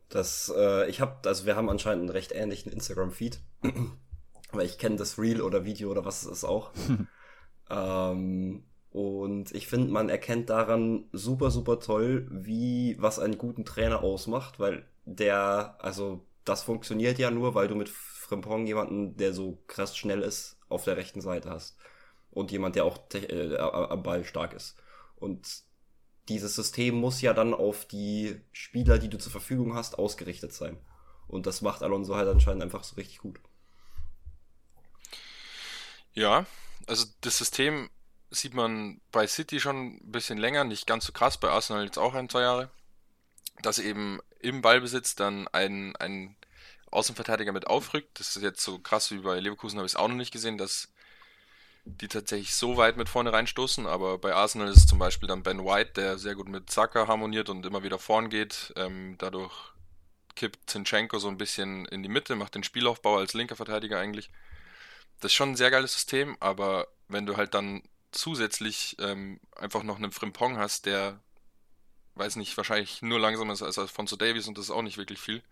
Das, 0.09 0.51
äh, 0.55 0.89
ich 0.89 1.01
habe, 1.01 1.27
also 1.27 1.45
wir 1.45 1.55
haben 1.55 1.69
anscheinend 1.69 2.03
einen 2.03 2.09
recht 2.09 2.31
ähnlichen 2.31 2.71
Instagram-Feed. 2.71 3.39
Aber 4.51 4.63
ich 4.63 4.77
kenne 4.77 4.95
das 4.95 5.19
Reel 5.19 5.41
oder 5.41 5.65
Video 5.65 5.91
oder 5.91 6.05
was 6.05 6.23
es 6.23 6.31
ist 6.31 6.43
auch. 6.43 6.71
ähm, 7.69 8.63
und 8.91 9.53
ich 9.53 9.67
finde, 9.67 9.91
man 9.91 10.09
erkennt 10.09 10.49
daran 10.49 11.05
super, 11.11 11.51
super 11.51 11.79
toll, 11.79 12.27
wie, 12.31 12.95
was 12.99 13.19
einen 13.19 13.37
guten 13.37 13.65
Trainer 13.65 14.01
ausmacht, 14.01 14.59
weil 14.59 14.85
der, 15.05 15.75
also 15.79 16.25
das 16.45 16.63
funktioniert 16.63 17.19
ja 17.19 17.29
nur, 17.29 17.53
weil 17.53 17.67
du 17.67 17.75
mit 17.75 17.89
Frimpong 17.89 18.65
jemanden, 18.65 19.15
der 19.17 19.33
so 19.33 19.59
krass 19.67 19.95
schnell 19.95 20.21
ist, 20.21 20.57
auf 20.69 20.83
der 20.83 20.97
rechten 20.97 21.21
Seite 21.21 21.49
hast. 21.49 21.77
Und 22.31 22.51
jemand, 22.51 22.75
der 22.75 22.85
auch 22.85 22.99
äh, 23.13 23.57
am 23.57 24.03
Ball 24.03 24.23
stark 24.23 24.53
ist. 24.53 24.77
Und 25.15 25.47
dieses 26.29 26.55
System 26.55 26.95
muss 26.95 27.21
ja 27.21 27.33
dann 27.33 27.53
auf 27.53 27.85
die 27.85 28.41
Spieler, 28.51 28.99
die 28.99 29.09
du 29.09 29.17
zur 29.17 29.31
Verfügung 29.31 29.75
hast, 29.75 29.97
ausgerichtet 29.97 30.53
sein. 30.53 30.77
Und 31.27 31.45
das 31.45 31.61
macht 31.61 31.83
Alonso 31.83 32.15
halt 32.15 32.29
anscheinend 32.29 32.63
einfach 32.63 32.83
so 32.83 32.95
richtig 32.95 33.19
gut. 33.19 33.39
Ja, 36.13 36.45
also 36.85 37.05
das 37.21 37.37
System 37.37 37.89
sieht 38.29 38.53
man 38.53 39.01
bei 39.11 39.25
City 39.27 39.59
schon 39.59 39.95
ein 39.95 40.11
bisschen 40.11 40.37
länger, 40.37 40.63
nicht 40.63 40.87
ganz 40.87 41.05
so 41.05 41.13
krass, 41.13 41.39
bei 41.39 41.49
Arsenal 41.49 41.85
jetzt 41.85 41.97
auch 41.97 42.13
ein, 42.13 42.29
zwei 42.29 42.41
Jahre, 42.41 42.69
dass 43.61 43.79
eben 43.79 44.19
im 44.39 44.61
Ballbesitz 44.61 45.15
dann 45.15 45.47
ein, 45.49 45.95
ein 45.95 46.35
Außenverteidiger 46.91 47.51
mit 47.51 47.67
aufrückt. 47.67 48.19
Das 48.19 48.35
ist 48.35 48.43
jetzt 48.43 48.61
so 48.61 48.79
krass 48.79 49.11
wie 49.11 49.19
bei 49.19 49.39
Leverkusen, 49.39 49.77
habe 49.79 49.85
ich 49.87 49.93
es 49.93 49.95
auch 49.95 50.07
noch 50.07 50.15
nicht 50.15 50.31
gesehen, 50.31 50.57
dass 50.57 50.89
die 51.85 52.09
tatsächlich 52.09 52.53
so 52.53 52.75
weit 52.75 52.97
mit 52.97 53.07
vorne 53.07 53.31
reinstoßen, 53.31 53.87
aber 53.87 54.17
bei 54.17 54.33
Arsenal 54.33 54.67
ist 54.67 54.77
es 54.77 54.87
zum 54.87 54.99
Beispiel 54.99 55.27
dann 55.27 55.43
Ben 55.43 55.63
White, 55.63 55.93
der 55.95 56.17
sehr 56.17 56.35
gut 56.35 56.49
mit 56.49 56.69
Saka 56.69 57.07
harmoniert 57.07 57.49
und 57.49 57.65
immer 57.65 57.83
wieder 57.83 57.97
vorn 57.97 58.29
geht. 58.29 58.73
Ähm, 58.75 59.15
dadurch 59.17 59.53
kippt 60.35 60.69
Zinchenko 60.69 61.17
so 61.19 61.29
ein 61.29 61.37
bisschen 61.37 61.85
in 61.85 62.03
die 62.03 62.09
Mitte, 62.09 62.35
macht 62.35 62.55
den 62.55 62.63
Spielaufbau 62.63 63.17
als 63.17 63.33
linker 63.33 63.55
Verteidiger 63.55 63.99
eigentlich. 63.99 64.29
Das 65.19 65.31
ist 65.31 65.35
schon 65.35 65.51
ein 65.51 65.55
sehr 65.55 65.71
geiles 65.71 65.93
System, 65.93 66.37
aber 66.39 66.87
wenn 67.07 67.25
du 67.25 67.37
halt 67.37 67.53
dann 67.53 67.81
zusätzlich 68.11 68.95
ähm, 68.99 69.39
einfach 69.55 69.83
noch 69.83 69.97
einen 69.97 70.11
Frimpong 70.11 70.57
hast, 70.57 70.85
der, 70.85 71.19
weiß 72.15 72.35
nicht, 72.35 72.55
wahrscheinlich 72.57 73.01
nur 73.01 73.19
langsamer 73.19 73.53
ist 73.53 73.63
als 73.63 73.79
Alfonso 73.79 74.15
Davies 74.15 74.47
und 74.47 74.57
das 74.57 74.65
ist 74.65 74.71
auch 74.71 74.81
nicht 74.81 74.97
wirklich 74.97 75.19
viel. 75.19 75.43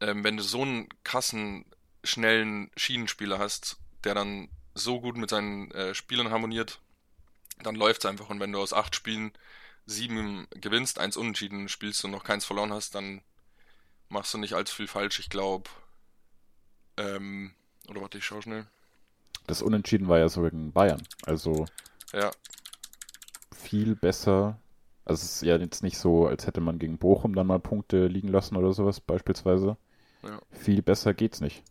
Ähm, 0.00 0.24
wenn 0.24 0.36
du 0.36 0.42
so 0.42 0.62
einen 0.62 0.88
krassen, 1.04 1.64
schnellen 2.04 2.70
Schienenspieler 2.76 3.38
hast, 3.38 3.78
der 4.04 4.14
dann 4.14 4.48
so 4.74 5.00
gut 5.00 5.16
mit 5.16 5.30
seinen 5.30 5.70
äh, 5.72 5.94
Spielern 5.94 6.30
harmoniert, 6.30 6.80
dann 7.62 7.74
läuft 7.74 8.04
es 8.04 8.06
einfach. 8.06 8.30
Und 8.30 8.40
wenn 8.40 8.52
du 8.52 8.60
aus 8.60 8.72
acht 8.72 8.94
Spielen 8.94 9.32
sieben 9.86 10.46
gewinnst, 10.50 10.98
eins 10.98 11.16
unentschieden 11.16 11.68
spielst 11.68 12.04
und 12.04 12.10
noch 12.10 12.24
keins 12.24 12.44
verloren 12.44 12.72
hast, 12.72 12.94
dann 12.94 13.22
machst 14.08 14.32
du 14.34 14.38
nicht 14.38 14.54
allzu 14.54 14.74
viel 14.76 14.86
falsch. 14.86 15.18
Ich 15.18 15.30
glaube, 15.30 15.68
ähm, 16.96 17.54
oder 17.88 18.00
warte, 18.00 18.18
ich 18.18 18.24
schau 18.24 18.40
schnell. 18.40 18.66
Das 19.46 19.62
Unentschieden 19.62 20.08
war 20.08 20.18
ja 20.18 20.28
so 20.28 20.42
gegen 20.42 20.72
Bayern. 20.72 21.02
Also 21.24 21.66
ja. 22.12 22.30
viel 23.54 23.96
besser. 23.96 24.58
Also 25.04 25.24
es 25.24 25.36
ist 25.36 25.42
ja 25.42 25.56
jetzt 25.56 25.82
nicht 25.82 25.96
so, 25.96 26.26
als 26.26 26.46
hätte 26.46 26.60
man 26.60 26.78
gegen 26.78 26.98
Bochum 26.98 27.34
dann 27.34 27.46
mal 27.46 27.60
Punkte 27.60 28.06
liegen 28.06 28.28
lassen 28.28 28.56
oder 28.56 28.72
sowas 28.72 29.00
beispielsweise. 29.00 29.76
Ja. 30.22 30.40
Viel 30.50 30.82
besser 30.82 31.14
geht's 31.14 31.40
nicht. 31.40 31.62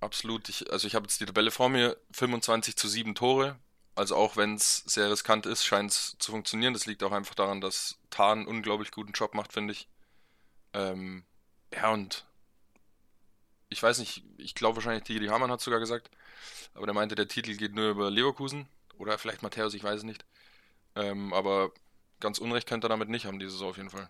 Absolut. 0.00 0.48
Ich, 0.48 0.70
also 0.70 0.86
ich 0.86 0.94
habe 0.94 1.06
jetzt 1.06 1.20
die 1.20 1.26
Tabelle 1.26 1.50
vor 1.50 1.68
mir. 1.68 1.96
25 2.12 2.76
zu 2.76 2.86
7 2.86 3.14
Tore. 3.14 3.56
Also 3.96 4.14
auch 4.14 4.36
wenn 4.36 4.54
es 4.54 4.84
sehr 4.86 5.10
riskant 5.10 5.46
ist, 5.46 5.64
scheint 5.64 5.90
es 5.90 6.16
zu 6.18 6.30
funktionieren. 6.30 6.74
Das 6.74 6.86
liegt 6.86 7.02
auch 7.02 7.12
einfach 7.12 7.34
daran, 7.34 7.60
dass 7.60 7.98
Tarn 8.10 8.40
einen 8.40 8.48
unglaublich 8.48 8.90
guten 8.90 9.12
Job 9.12 9.34
macht, 9.34 9.54
finde 9.54 9.72
ich. 9.72 9.88
Ähm, 10.74 11.24
ja, 11.72 11.90
und 11.90 12.25
ich 13.68 13.82
weiß 13.82 13.98
nicht, 13.98 14.24
ich 14.38 14.54
glaube 14.54 14.76
wahrscheinlich, 14.76 15.04
Didi 15.04 15.26
Hamann 15.26 15.50
hat 15.50 15.60
sogar 15.60 15.80
gesagt, 15.80 16.10
aber 16.74 16.86
der 16.86 16.94
meinte, 16.94 17.14
der 17.14 17.28
Titel 17.28 17.56
geht 17.56 17.74
nur 17.74 17.90
über 17.90 18.10
Leverkusen 18.10 18.68
oder 18.98 19.18
vielleicht 19.18 19.42
Matthäus, 19.42 19.74
ich 19.74 19.84
weiß 19.84 19.98
es 19.98 20.04
nicht. 20.04 20.24
Ähm, 20.94 21.32
aber 21.32 21.72
ganz 22.20 22.38
Unrecht 22.38 22.68
könnte 22.68 22.86
er 22.86 22.90
damit 22.90 23.08
nicht 23.08 23.26
haben, 23.26 23.38
diese 23.38 23.52
Saison 23.52 23.70
auf 23.70 23.76
jeden 23.76 23.90
Fall. 23.90 24.08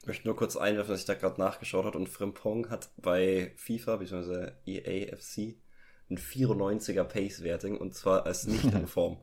Ich 0.00 0.06
möchte 0.06 0.26
nur 0.26 0.36
kurz 0.36 0.56
einwerfen, 0.56 0.92
dass 0.92 1.00
ich 1.00 1.06
da 1.06 1.14
gerade 1.14 1.40
nachgeschaut 1.40 1.84
habe 1.84 1.98
und 1.98 2.08
Frimpong 2.08 2.70
hat 2.70 2.90
bei 2.96 3.52
FIFA 3.56 3.96
bzw. 3.96 4.52
EAFC 4.66 5.56
ein 6.10 6.18
94er 6.18 7.04
Pace-Werting 7.04 7.76
und 7.76 7.94
zwar 7.94 8.24
als 8.26 8.46
nicht 8.46 8.64
in 8.64 8.86
Form. 8.86 9.18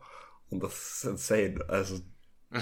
Und 0.50 0.62
das 0.62 0.74
ist 0.74 1.04
insane. 1.06 1.64
Also. 1.68 2.02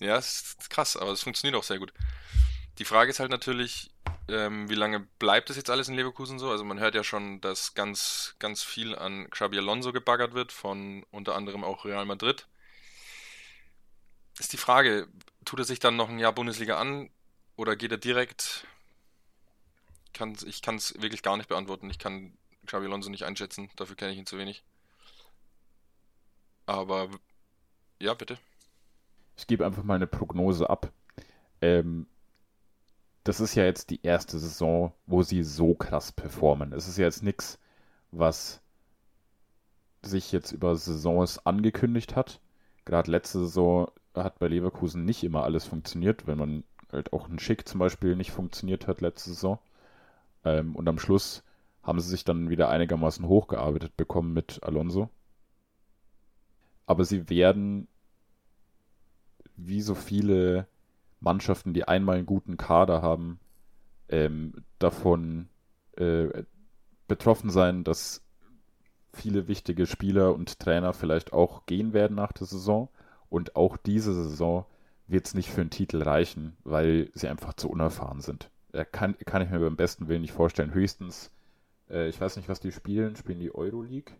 ja, 0.00 0.16
ist 0.16 0.70
krass, 0.70 0.96
aber 0.96 1.12
es 1.12 1.22
funktioniert 1.22 1.58
auch 1.58 1.64
sehr 1.64 1.78
gut. 1.78 1.92
Die 2.78 2.84
Frage 2.84 3.10
ist 3.10 3.20
halt 3.20 3.30
natürlich, 3.30 3.90
ähm, 4.28 4.68
wie 4.68 4.74
lange 4.74 5.00
bleibt 5.18 5.48
es 5.50 5.56
jetzt 5.56 5.70
alles 5.70 5.88
in 5.88 5.94
Leverkusen 5.94 6.38
so? 6.38 6.50
Also 6.50 6.64
man 6.64 6.78
hört 6.78 6.94
ja 6.94 7.04
schon, 7.04 7.40
dass 7.40 7.74
ganz, 7.74 8.34
ganz 8.38 8.62
viel 8.62 8.94
an 8.94 9.30
Xabi 9.30 9.58
Alonso 9.58 9.92
gebaggert 9.92 10.34
wird, 10.34 10.52
von 10.52 11.04
unter 11.10 11.34
anderem 11.34 11.64
auch 11.64 11.84
Real 11.84 12.04
Madrid. 12.04 12.46
Ist 14.38 14.52
die 14.52 14.58
Frage, 14.58 15.08
tut 15.46 15.60
er 15.60 15.64
sich 15.64 15.78
dann 15.78 15.96
noch 15.96 16.10
ein 16.10 16.18
Jahr 16.18 16.32
Bundesliga 16.32 16.78
an 16.78 17.10
oder 17.56 17.76
geht 17.76 17.92
er 17.92 17.98
direkt? 17.98 18.66
Kann, 20.12 20.36
ich 20.44 20.60
kann 20.60 20.76
es 20.76 21.00
wirklich 21.00 21.22
gar 21.22 21.36
nicht 21.38 21.48
beantworten. 21.48 21.88
Ich 21.88 21.98
kann 21.98 22.36
Xabi 22.66 22.86
Alonso 22.86 23.08
nicht 23.08 23.24
einschätzen, 23.24 23.70
dafür 23.76 23.96
kenne 23.96 24.12
ich 24.12 24.18
ihn 24.18 24.26
zu 24.26 24.38
wenig. 24.38 24.62
Aber 26.66 27.08
ja, 27.98 28.12
bitte. 28.14 28.38
Ich 29.36 29.46
gebe 29.46 29.64
einfach 29.66 29.82
mal 29.82 29.94
eine 29.94 30.06
Prognose 30.06 30.68
ab. 30.68 30.92
Ähm, 31.60 32.06
das 33.24 33.40
ist 33.40 33.54
ja 33.54 33.64
jetzt 33.64 33.90
die 33.90 34.02
erste 34.02 34.38
Saison, 34.38 34.92
wo 35.06 35.22
sie 35.22 35.42
so 35.42 35.74
krass 35.74 36.12
performen. 36.12 36.72
Es 36.72 36.86
ist 36.88 36.96
ja 36.96 37.04
jetzt 37.04 37.22
nichts, 37.22 37.58
was 38.12 38.62
sich 40.02 40.32
jetzt 40.32 40.52
über 40.52 40.76
Saisons 40.76 41.44
angekündigt 41.44 42.14
hat. 42.16 42.40
Gerade 42.84 43.10
letzte 43.10 43.40
Saison 43.40 43.90
hat 44.14 44.38
bei 44.38 44.48
Leverkusen 44.48 45.04
nicht 45.04 45.24
immer 45.24 45.42
alles 45.42 45.64
funktioniert, 45.64 46.26
wenn 46.26 46.38
man 46.38 46.64
halt 46.92 47.12
auch 47.12 47.28
ein 47.28 47.38
Schick 47.38 47.68
zum 47.68 47.80
Beispiel 47.80 48.16
nicht 48.16 48.30
funktioniert 48.30 48.86
hat 48.86 49.00
letzte 49.00 49.30
Saison. 49.30 49.58
Ähm, 50.44 50.76
und 50.76 50.88
am 50.88 50.98
Schluss 50.98 51.42
haben 51.82 52.00
sie 52.00 52.08
sich 52.08 52.24
dann 52.24 52.48
wieder 52.48 52.68
einigermaßen 52.68 53.26
hochgearbeitet 53.26 53.96
bekommen 53.96 54.32
mit 54.32 54.60
Alonso. 54.62 55.10
Aber 56.86 57.04
sie 57.04 57.28
werden, 57.28 57.88
wie 59.56 59.80
so 59.80 59.94
viele 59.94 60.66
Mannschaften, 61.20 61.74
die 61.74 61.86
einmal 61.86 62.16
einen 62.16 62.26
guten 62.26 62.56
Kader 62.56 63.02
haben, 63.02 63.40
ähm, 64.08 64.64
davon 64.78 65.48
äh, 65.96 66.44
betroffen 67.08 67.50
sein, 67.50 67.84
dass 67.84 68.22
viele 69.12 69.48
wichtige 69.48 69.86
Spieler 69.86 70.34
und 70.34 70.58
Trainer 70.60 70.92
vielleicht 70.92 71.32
auch 71.32 71.66
gehen 71.66 71.92
werden 71.92 72.14
nach 72.14 72.32
der 72.32 72.46
Saison. 72.46 72.88
Und 73.30 73.56
auch 73.56 73.76
diese 73.76 74.14
Saison 74.14 74.66
wird 75.08 75.26
es 75.26 75.34
nicht 75.34 75.50
für 75.50 75.62
einen 75.62 75.70
Titel 75.70 76.02
reichen, 76.02 76.56
weil 76.64 77.10
sie 77.14 77.28
einfach 77.28 77.54
zu 77.54 77.70
unerfahren 77.70 78.20
sind. 78.20 78.50
Kann, 78.92 79.16
kann 79.24 79.42
ich 79.42 79.50
mir 79.50 79.60
beim 79.60 79.76
besten 79.76 80.08
Willen 80.08 80.20
nicht 80.20 80.32
vorstellen. 80.32 80.74
Höchstens, 80.74 81.30
äh, 81.88 82.08
ich 82.08 82.20
weiß 82.20 82.36
nicht, 82.36 82.48
was 82.48 82.60
die 82.60 82.72
spielen. 82.72 83.16
Spielen 83.16 83.40
die 83.40 83.54
Euroleague? 83.54 84.14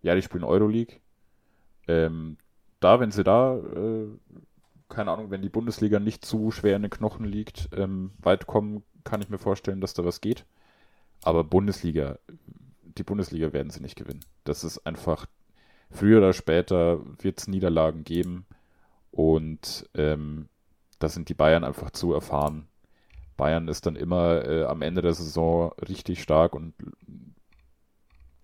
Ja, 0.00 0.14
die 0.14 0.22
spielen 0.22 0.44
Euroleague. 0.44 1.00
Ähm, 1.86 2.38
da, 2.84 3.00
wenn 3.00 3.10
sie 3.10 3.24
da 3.24 3.56
äh, 3.56 4.08
keine 4.92 5.10
Ahnung, 5.10 5.30
wenn 5.30 5.42
die 5.42 5.48
Bundesliga 5.48 5.98
nicht 5.98 6.24
zu 6.24 6.50
schwer 6.50 6.76
in 6.76 6.82
den 6.82 6.90
Knochen 6.90 7.24
liegt, 7.24 7.70
ähm, 7.74 8.12
weit 8.18 8.46
kommen, 8.46 8.82
kann 9.04 9.22
ich 9.22 9.30
mir 9.30 9.38
vorstellen, 9.38 9.80
dass 9.80 9.94
da 9.94 10.04
was 10.04 10.20
geht. 10.20 10.44
Aber 11.22 11.44
Bundesliga, 11.44 12.18
die 12.98 13.02
Bundesliga 13.02 13.52
werden 13.52 13.70
sie 13.70 13.80
nicht 13.80 13.96
gewinnen. 13.96 14.24
Das 14.44 14.64
ist 14.64 14.86
einfach, 14.86 15.26
früher 15.90 16.18
oder 16.18 16.32
später 16.34 17.00
wird 17.22 17.38
es 17.38 17.48
Niederlagen 17.48 18.04
geben 18.04 18.44
und 19.10 19.88
ähm, 19.94 20.48
da 20.98 21.08
sind 21.08 21.28
die 21.28 21.34
Bayern 21.34 21.64
einfach 21.64 21.90
zu 21.90 22.12
erfahren. 22.12 22.68
Bayern 23.36 23.68
ist 23.68 23.86
dann 23.86 23.96
immer 23.96 24.44
äh, 24.44 24.64
am 24.64 24.82
Ende 24.82 25.00
der 25.00 25.14
Saison 25.14 25.72
richtig 25.88 26.22
stark 26.22 26.54
und 26.54 26.74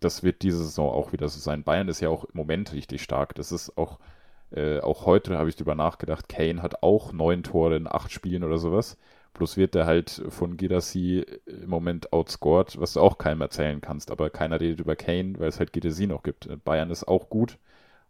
das 0.00 0.22
wird 0.22 0.42
diese 0.42 0.64
Saison 0.64 0.90
auch 0.90 1.12
wieder 1.12 1.28
so 1.28 1.40
sein. 1.40 1.62
Bayern 1.62 1.88
ist 1.88 2.00
ja 2.00 2.08
auch 2.08 2.24
im 2.24 2.32
Moment 2.34 2.72
richtig 2.72 3.02
stark. 3.02 3.34
Das 3.34 3.52
ist 3.52 3.76
auch 3.76 3.98
äh, 4.50 4.80
auch 4.80 5.06
heute 5.06 5.36
habe 5.36 5.48
ich 5.48 5.56
drüber 5.56 5.74
nachgedacht, 5.74 6.28
Kane 6.28 6.62
hat 6.62 6.82
auch 6.82 7.12
neun 7.12 7.42
Tore 7.42 7.76
in 7.76 7.86
acht 7.86 8.10
Spielen 8.12 8.44
oder 8.44 8.58
sowas. 8.58 8.96
Plus 9.34 9.56
wird 9.56 9.76
er 9.76 9.86
halt 9.86 10.22
von 10.30 10.56
Girassi 10.56 11.24
im 11.46 11.68
Moment 11.68 12.12
outscored, 12.12 12.80
was 12.80 12.94
du 12.94 13.00
auch 13.00 13.18
keinem 13.18 13.42
erzählen 13.42 13.80
kannst. 13.80 14.10
Aber 14.10 14.30
keiner 14.30 14.60
redet 14.60 14.80
über 14.80 14.96
Kane, 14.96 15.38
weil 15.38 15.48
es 15.48 15.58
halt 15.58 15.72
Girassi 15.72 16.06
noch 16.06 16.22
gibt. 16.22 16.48
Bayern 16.64 16.90
ist 16.90 17.06
auch 17.06 17.28
gut 17.28 17.58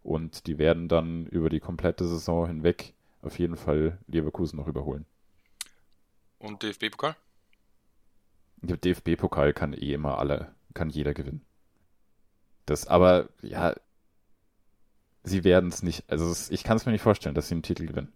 und 0.01 0.47
die 0.47 0.57
werden 0.57 0.87
dann 0.87 1.27
über 1.27 1.49
die 1.49 1.59
komplette 1.59 2.07
Saison 2.07 2.47
hinweg 2.47 2.93
auf 3.21 3.37
jeden 3.37 3.57
Fall 3.57 3.97
Leverkusen 4.07 4.57
noch 4.57 4.67
überholen. 4.67 5.05
Und 6.39 6.63
DFB-Pokal? 6.63 7.15
DFB-Pokal 8.61 9.53
kann 9.53 9.73
eh 9.73 9.93
immer 9.93 10.17
alle, 10.17 10.53
kann 10.73 10.89
jeder 10.89 11.13
gewinnen. 11.13 11.45
Das 12.65 12.87
aber, 12.87 13.29
ja, 13.41 13.75
sie 15.23 15.43
werden 15.43 15.69
es 15.69 15.83
nicht, 15.83 16.03
also 16.09 16.33
ich 16.51 16.63
kann 16.63 16.77
es 16.77 16.85
mir 16.85 16.91
nicht 16.91 17.01
vorstellen, 17.01 17.35
dass 17.35 17.47
sie 17.47 17.55
einen 17.55 17.63
Titel 17.63 17.85
gewinnen. 17.85 18.13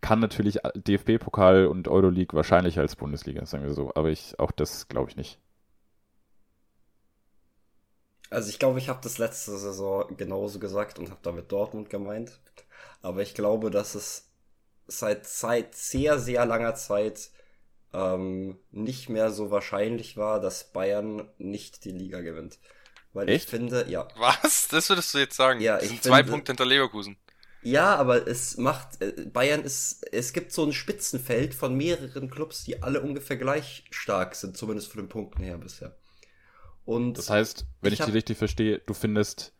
Kann 0.00 0.20
natürlich 0.20 0.58
DFB-Pokal 0.74 1.66
und 1.66 1.88
Euroleague 1.88 2.36
wahrscheinlich 2.36 2.78
als 2.78 2.96
Bundesliga, 2.96 3.44
sagen 3.46 3.64
wir 3.64 3.74
so, 3.74 3.92
aber 3.94 4.10
ich 4.10 4.38
auch 4.38 4.52
das 4.52 4.88
glaube 4.88 5.10
ich 5.10 5.16
nicht. 5.16 5.40
Also 8.30 8.50
ich 8.50 8.58
glaube, 8.58 8.78
ich 8.78 8.88
habe 8.88 9.00
das 9.02 9.18
letzte 9.18 9.56
Saison 9.56 10.16
genauso 10.16 10.58
gesagt 10.58 10.98
und 10.98 11.10
habe 11.10 11.20
damit 11.22 11.50
Dortmund 11.50 11.88
gemeint. 11.88 12.38
Aber 13.00 13.22
ich 13.22 13.34
glaube, 13.34 13.70
dass 13.70 13.94
es 13.94 14.28
seit, 14.86 15.26
seit 15.26 15.74
sehr, 15.74 16.18
sehr 16.18 16.44
langer 16.44 16.74
Zeit 16.74 17.30
ähm, 17.94 18.58
nicht 18.70 19.08
mehr 19.08 19.30
so 19.30 19.50
wahrscheinlich 19.50 20.16
war, 20.16 20.40
dass 20.40 20.72
Bayern 20.72 21.28
nicht 21.38 21.84
die 21.84 21.92
Liga 21.92 22.20
gewinnt. 22.20 22.58
Weil 23.12 23.28
Echt? 23.28 23.44
ich 23.44 23.50
finde, 23.50 23.86
ja. 23.88 24.06
Was? 24.16 24.68
Das 24.68 24.88
würdest 24.88 25.12
du 25.14 25.18
jetzt 25.18 25.36
sagen? 25.36 25.60
Ja, 25.60 25.78
Die 25.78 25.84
ich 25.84 25.90
sind 25.90 26.02
zwei 26.04 26.18
finde- 26.18 26.32
Punkte 26.32 26.52
hinter 26.52 26.66
Leverkusen. 26.66 27.16
Ja, 27.62 27.96
aber 27.96 28.28
es 28.28 28.56
macht, 28.56 29.02
äh, 29.02 29.12
Bayern 29.32 29.62
ist, 29.62 30.06
es 30.12 30.32
gibt 30.32 30.52
so 30.52 30.64
ein 30.64 30.72
Spitzenfeld 30.72 31.54
von 31.54 31.74
mehreren 31.76 32.30
Clubs, 32.30 32.62
die 32.64 32.82
alle 32.82 33.00
ungefähr 33.00 33.36
gleich 33.36 33.84
stark 33.90 34.36
sind, 34.36 34.56
zumindest 34.56 34.92
von 34.92 35.02
den 35.02 35.08
Punkten 35.08 35.42
her 35.42 35.58
bisher. 35.58 35.96
Und 36.84 37.18
Das 37.18 37.28
heißt, 37.30 37.66
wenn 37.82 37.92
Ich 37.92 37.98
ich, 38.00 38.06
dich 38.06 38.14
richtig 38.14 38.38
verstehe, 38.38 38.78
du 38.86 38.94
findest 38.94 39.52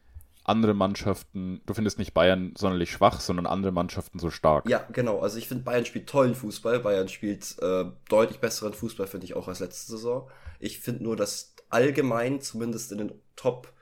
andere 0.45 0.73
Mannschaften, 0.75 1.61
du 1.67 1.75
findest 1.75 1.99
nicht 1.99 2.15
Bayern 2.15 2.55
sonderlich 2.57 2.91
schwach, 2.91 3.21
sondern 3.21 3.47
andere 3.47 3.73
Mannschaften 3.73 4.19
so 4.19 4.31
stark. 4.31 4.67
Ja, 4.69 4.87
genau. 4.93 5.19
Also 5.21 5.37
ich 5.37 5.47
finde, 5.49 5.65
Bayern 5.65 5.85
spielt 5.85 6.09
tollen 6.09 6.35
Fußball. 6.35 6.79
Bayern 6.81 7.09
spielt 7.09 7.57
äh, 7.61 7.85
deutlich 8.09 8.39
besseren 8.39 8.73
Fußball, 8.73 9.07
finde 9.09 9.27
ich, 9.27 9.35
auch 9.35 9.49
als 9.49 9.59
letzte 9.61 9.93
Saison. 9.93 10.31
Ich 10.61 10.79
finde 10.79 11.03
nur, 11.03 11.17
dass 11.17 11.55
allgemein, 11.69 12.41
zumindest 12.41 12.93
in 12.93 12.99
den 12.99 13.13
Top 13.39 13.73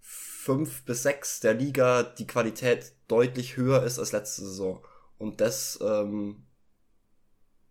5 0.00 0.84
bis 0.84 1.04
6 1.04 1.40
der 1.40 1.54
Liga, 1.54 2.02
die 2.02 2.26
Qualität 2.26 2.94
deutlich 3.06 3.56
höher 3.56 3.82
ist 3.84 3.98
als 3.98 4.12
letzte 4.12 4.42
Saison. 4.42 4.84
Und 5.18 5.40
das, 5.40 5.78
ähm, 5.82 6.46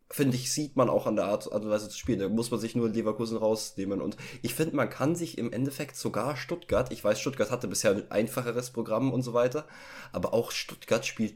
finde 0.09 0.37
ich, 0.37 0.51
sieht 0.51 0.75
man 0.75 0.89
auch 0.89 1.07
an 1.07 1.15
der 1.15 1.25
Art, 1.25 1.47
und 1.47 1.69
Weise 1.69 1.89
zu 1.89 1.97
spielen. 1.97 2.19
Da 2.19 2.29
muss 2.29 2.51
man 2.51 2.59
sich 2.59 2.75
nur 2.75 2.89
Leverkusen 2.89 3.37
rausnehmen. 3.37 4.01
Und 4.01 4.17
ich 4.41 4.53
finde, 4.53 4.75
man 4.75 4.89
kann 4.89 5.15
sich 5.15 5.37
im 5.37 5.51
Endeffekt 5.51 5.95
sogar 5.95 6.37
Stuttgart, 6.37 6.91
ich 6.91 7.03
weiß, 7.03 7.19
Stuttgart 7.19 7.51
hatte 7.51 7.67
bisher 7.67 7.91
ein 7.91 8.11
einfacheres 8.11 8.71
Programm 8.71 9.11
und 9.11 9.23
so 9.23 9.33
weiter, 9.33 9.67
aber 10.11 10.33
auch 10.33 10.51
Stuttgart 10.51 11.05
spielt 11.05 11.35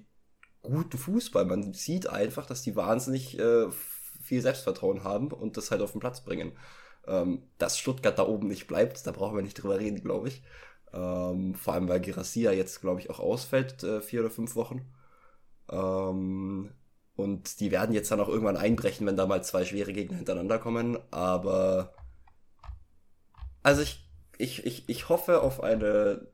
guten 0.62 0.98
Fußball. 0.98 1.46
Man 1.46 1.74
sieht 1.74 2.08
einfach, 2.08 2.46
dass 2.46 2.62
die 2.62 2.76
wahnsinnig 2.76 3.40
äh, 3.40 3.68
viel 4.22 4.42
Selbstvertrauen 4.42 5.04
haben 5.04 5.32
und 5.32 5.58
das 5.58 5.72
halt 5.72 5.82
auf 5.82 5.92
den 5.92 6.02
Platz 6.02 6.24
bringen. 6.24 6.54
Ähm, 7.08 7.44
dass 7.58 7.78
Stuttgart 7.78 8.18
da 8.18 8.28
oben 8.28 8.48
nicht 8.48 8.68
bleibt, 8.68 9.06
da 9.06 9.12
brauchen 9.12 9.36
wir 9.36 9.44
nicht 9.44 9.62
drüber 9.62 9.80
reden, 9.80 10.02
glaube 10.02 10.30
ich. 10.30 10.44
Ähm, 10.94 11.56
vor 11.56 11.74
allem, 11.74 11.88
weil 11.90 12.00
Girassia 12.00 12.52
jetzt, 12.52 12.82
glaube 12.82 13.00
ich, 13.02 13.10
auch 13.10 13.20
ausfällt, 13.20 13.84
äh, 13.84 14.02
vier 14.02 14.22
oder 14.22 14.32
fünf 14.32 14.56
Wochen. 14.56 14.82
Ähm, 15.70 16.72
und 17.16 17.60
die 17.60 17.72
werden 17.72 17.94
jetzt 17.94 18.12
dann 18.12 18.20
auch 18.20 18.30
irgendwann 18.30 18.58
einbrechen, 18.58 19.06
wenn 19.08 19.18
da 19.18 19.26
mal 19.26 19.44
zwei 19.44 19.66
schwere 19.66 19.94
Gegner 19.94 20.18
hintereinander 20.18 20.60
kommen. 20.60 20.98
Aber 21.12 21.94
also 23.64 23.82
ich, 23.82 24.08
ich, 24.38 24.66
ich, 24.66 24.90
ich 24.90 25.10
hoffe 25.10 25.42
auf 25.42 25.64
eine 25.64 26.28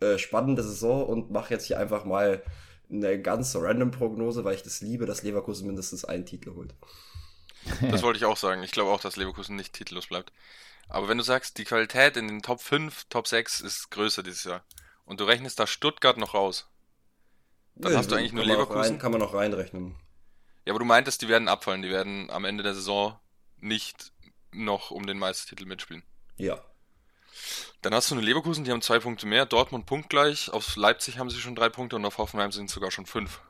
äh, 0.00 0.18
spannende 0.18 0.62
Saison 0.62 1.06
und 1.06 1.30
mache 1.30 1.54
jetzt 1.54 1.66
hier 1.66 1.78
einfach 1.78 2.04
mal 2.04 2.42
eine 2.90 3.20
ganz 3.20 3.54
random 3.56 3.90
Prognose, 3.90 4.44
weil 4.44 4.54
ich 4.54 4.62
das 4.62 4.80
liebe, 4.80 5.06
dass 5.06 5.22
Leverkusen 5.22 5.66
mindestens 5.66 6.04
einen 6.04 6.26
Titel 6.26 6.54
holt. 6.54 6.74
Das 7.90 8.02
wollte 8.02 8.18
ich 8.18 8.24
auch 8.24 8.36
sagen. 8.36 8.62
Ich 8.62 8.72
glaube 8.72 8.90
auch, 8.90 9.00
dass 9.00 9.16
Leverkusen 9.16 9.56
nicht 9.56 9.72
titellos 9.72 10.06
bleibt. 10.08 10.32
Aber 10.88 11.08
wenn 11.08 11.18
du 11.18 11.24
sagst, 11.24 11.58
die 11.58 11.64
Qualität 11.64 12.16
in 12.16 12.28
den 12.28 12.42
Top 12.42 12.60
5, 12.62 13.04
Top 13.10 13.28
6 13.28 13.60
ist 13.60 13.90
größer 13.90 14.22
dieses 14.22 14.44
Jahr 14.44 14.64
und 15.04 15.20
du 15.20 15.24
rechnest 15.24 15.58
da 15.58 15.66
Stuttgart 15.66 16.16
noch 16.16 16.34
raus, 16.34 16.66
Dann 17.74 17.96
hast 17.96 18.10
du 18.10 18.16
eigentlich 18.16 18.32
nur 18.32 18.44
Leverkusen? 18.44 18.80
Rein, 18.80 18.98
kann 18.98 19.12
man 19.12 19.20
noch 19.20 19.34
reinrechnen. 19.34 19.94
ja, 20.64 20.72
aber 20.72 20.78
du 20.78 20.84
meintest, 20.86 21.20
die 21.22 21.28
werden 21.28 21.48
abfallen, 21.48 21.82
die 21.82 21.90
werden 21.90 22.30
am 22.30 22.44
Ende 22.44 22.62
der 22.62 22.74
Saison 22.74 23.18
nicht 23.58 24.12
noch 24.50 24.90
um 24.90 25.06
den 25.06 25.18
Meistertitel 25.18 25.66
mitspielen. 25.66 26.02
Ja. 26.36 26.58
Dann 27.82 27.94
hast 27.94 28.10
du 28.10 28.14
eine 28.14 28.24
Leverkusen, 28.24 28.64
die 28.64 28.70
haben 28.72 28.82
zwei 28.82 28.98
Punkte 28.98 29.26
mehr, 29.26 29.46
Dortmund 29.46 29.86
punktgleich, 29.86 30.50
auf 30.50 30.74
Leipzig 30.76 31.18
haben 31.18 31.30
sie 31.30 31.38
schon 31.40 31.54
drei 31.54 31.68
Punkte 31.68 31.96
und 31.96 32.04
auf 32.06 32.18
Hoffenheim 32.18 32.50
sind 32.50 32.66
es 32.66 32.72
sogar 32.72 32.90
schon 32.90 33.06
fünf. 33.06 33.40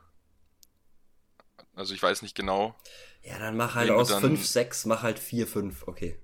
Also 1.75 1.93
ich 1.93 2.03
weiß 2.03 2.21
nicht 2.21 2.35
genau. 2.35 2.75
Ja, 3.23 3.37
dann 3.39 3.57
mach 3.57 3.75
halt 3.75 3.89
aus 3.91 4.09
dann- 4.09 4.21
5, 4.21 4.45
6, 4.45 4.85
mach 4.85 5.03
halt 5.03 5.19
4, 5.19 5.47
5, 5.47 5.87
okay. 5.87 6.17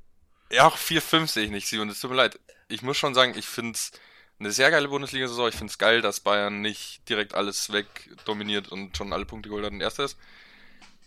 Ja, 0.52 0.68
auch 0.68 0.78
4-5 0.78 1.32
sehe 1.32 1.44
ich 1.46 1.52
nicht, 1.52 1.68
Simon, 1.68 1.90
es 1.90 2.00
tut 2.00 2.12
mir 2.12 2.18
leid. 2.18 2.40
Ich 2.68 2.82
muss 2.82 2.98
schon 2.98 3.14
sagen, 3.14 3.34
ich 3.38 3.46
finde 3.46 3.74
es 3.74 3.92
eine 4.40 4.52
sehr 4.52 4.72
geile 4.72 4.88
Bundesliga-Saison. 4.90 5.50
Ich 5.50 5.56
finde 5.56 5.72
es 5.72 5.78
geil, 5.78 6.02
dass 6.02 6.20
Bayern 6.20 6.62
nicht 6.62 7.08
direkt 7.10 7.34
alles 7.34 7.72
wegdominiert 7.72 8.68
und 8.68 8.96
schon 8.98 9.14
alle 9.14 9.26
Punkte 9.26 9.50
geholt 9.50 9.66
hat 9.66 9.72
und 9.72 9.82
Erster 9.82 10.04
ist. 10.06 10.18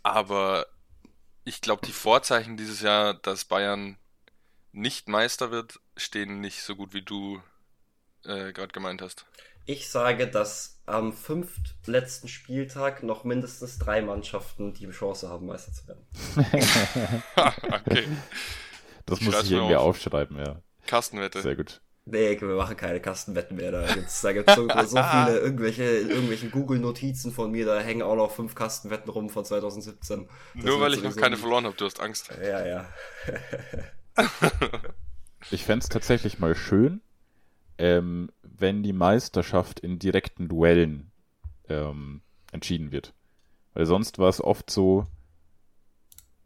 Aber 0.02 0.66
ich 1.44 1.60
glaube, 1.60 1.86
die 1.86 1.92
Vorzeichen 1.92 2.56
dieses 2.56 2.80
Jahr, 2.80 3.14
dass 3.14 3.44
Bayern 3.44 3.98
nicht 4.72 5.08
Meister 5.08 5.50
wird, 5.50 5.80
stehen 5.96 6.40
nicht 6.40 6.62
so 6.62 6.76
gut, 6.76 6.92
wie 6.94 7.02
du 7.02 7.42
äh, 8.24 8.52
gerade 8.52 8.72
gemeint 8.72 9.02
hast. 9.02 9.26
Ich 9.68 9.90
sage, 9.90 10.26
dass 10.26 10.80
am 10.86 11.12
fünftletzten 11.12 12.26
Spieltag 12.26 13.02
noch 13.02 13.24
mindestens 13.24 13.78
drei 13.78 14.00
Mannschaften 14.00 14.72
die 14.72 14.88
Chance 14.88 15.28
haben, 15.28 15.44
Meister 15.44 15.72
zu 15.74 15.86
werden. 15.86 16.06
okay, 17.70 18.08
Das 19.04 19.20
Ich 19.20 19.26
muss 19.26 19.42
ich 19.42 19.52
irgendwie 19.52 19.76
auf. 19.76 19.88
aufschreiben, 19.88 20.38
ja. 20.38 20.62
Kastenwette. 20.86 21.42
Sehr 21.42 21.54
gut. 21.54 21.82
Nee, 22.06 22.40
wir 22.40 22.56
machen 22.56 22.78
keine 22.78 22.98
Kastenwetten 23.02 23.58
mehr. 23.58 23.70
Da 23.70 23.92
gibt's, 23.92 24.22
da 24.22 24.32
gibt's 24.32 24.54
so, 24.54 24.66
so 24.86 25.02
viele 25.02 25.38
irgendwelche, 25.42 25.82
irgendwelchen 25.82 26.50
Google-Notizen 26.50 27.30
von 27.30 27.50
mir, 27.50 27.66
da 27.66 27.78
hängen 27.78 28.00
auch 28.00 28.16
noch 28.16 28.30
fünf 28.30 28.54
Kastenwetten 28.54 29.10
rum 29.10 29.28
von 29.28 29.44
2017. 29.44 30.30
Das 30.54 30.64
Nur 30.64 30.80
weil 30.80 30.94
ich 30.94 31.02
noch 31.02 31.14
keine 31.14 31.36
verloren 31.36 31.66
habe, 31.66 31.76
du 31.76 31.84
hast 31.84 32.00
Angst. 32.00 32.30
Ja, 32.42 32.66
ja. 32.66 32.88
Ich 35.50 35.64
fänd's 35.64 35.88
tatsächlich 35.88 36.38
mal 36.40 36.56
schön, 36.56 37.00
ähm, 37.78 38.30
wenn 38.58 38.82
die 38.82 38.92
Meisterschaft 38.92 39.80
in 39.80 39.98
direkten 39.98 40.48
Duellen 40.48 41.10
ähm, 41.68 42.22
entschieden 42.52 42.92
wird. 42.92 43.14
Weil 43.74 43.86
sonst 43.86 44.18
war 44.18 44.28
es 44.28 44.42
oft 44.42 44.70
so, 44.70 45.06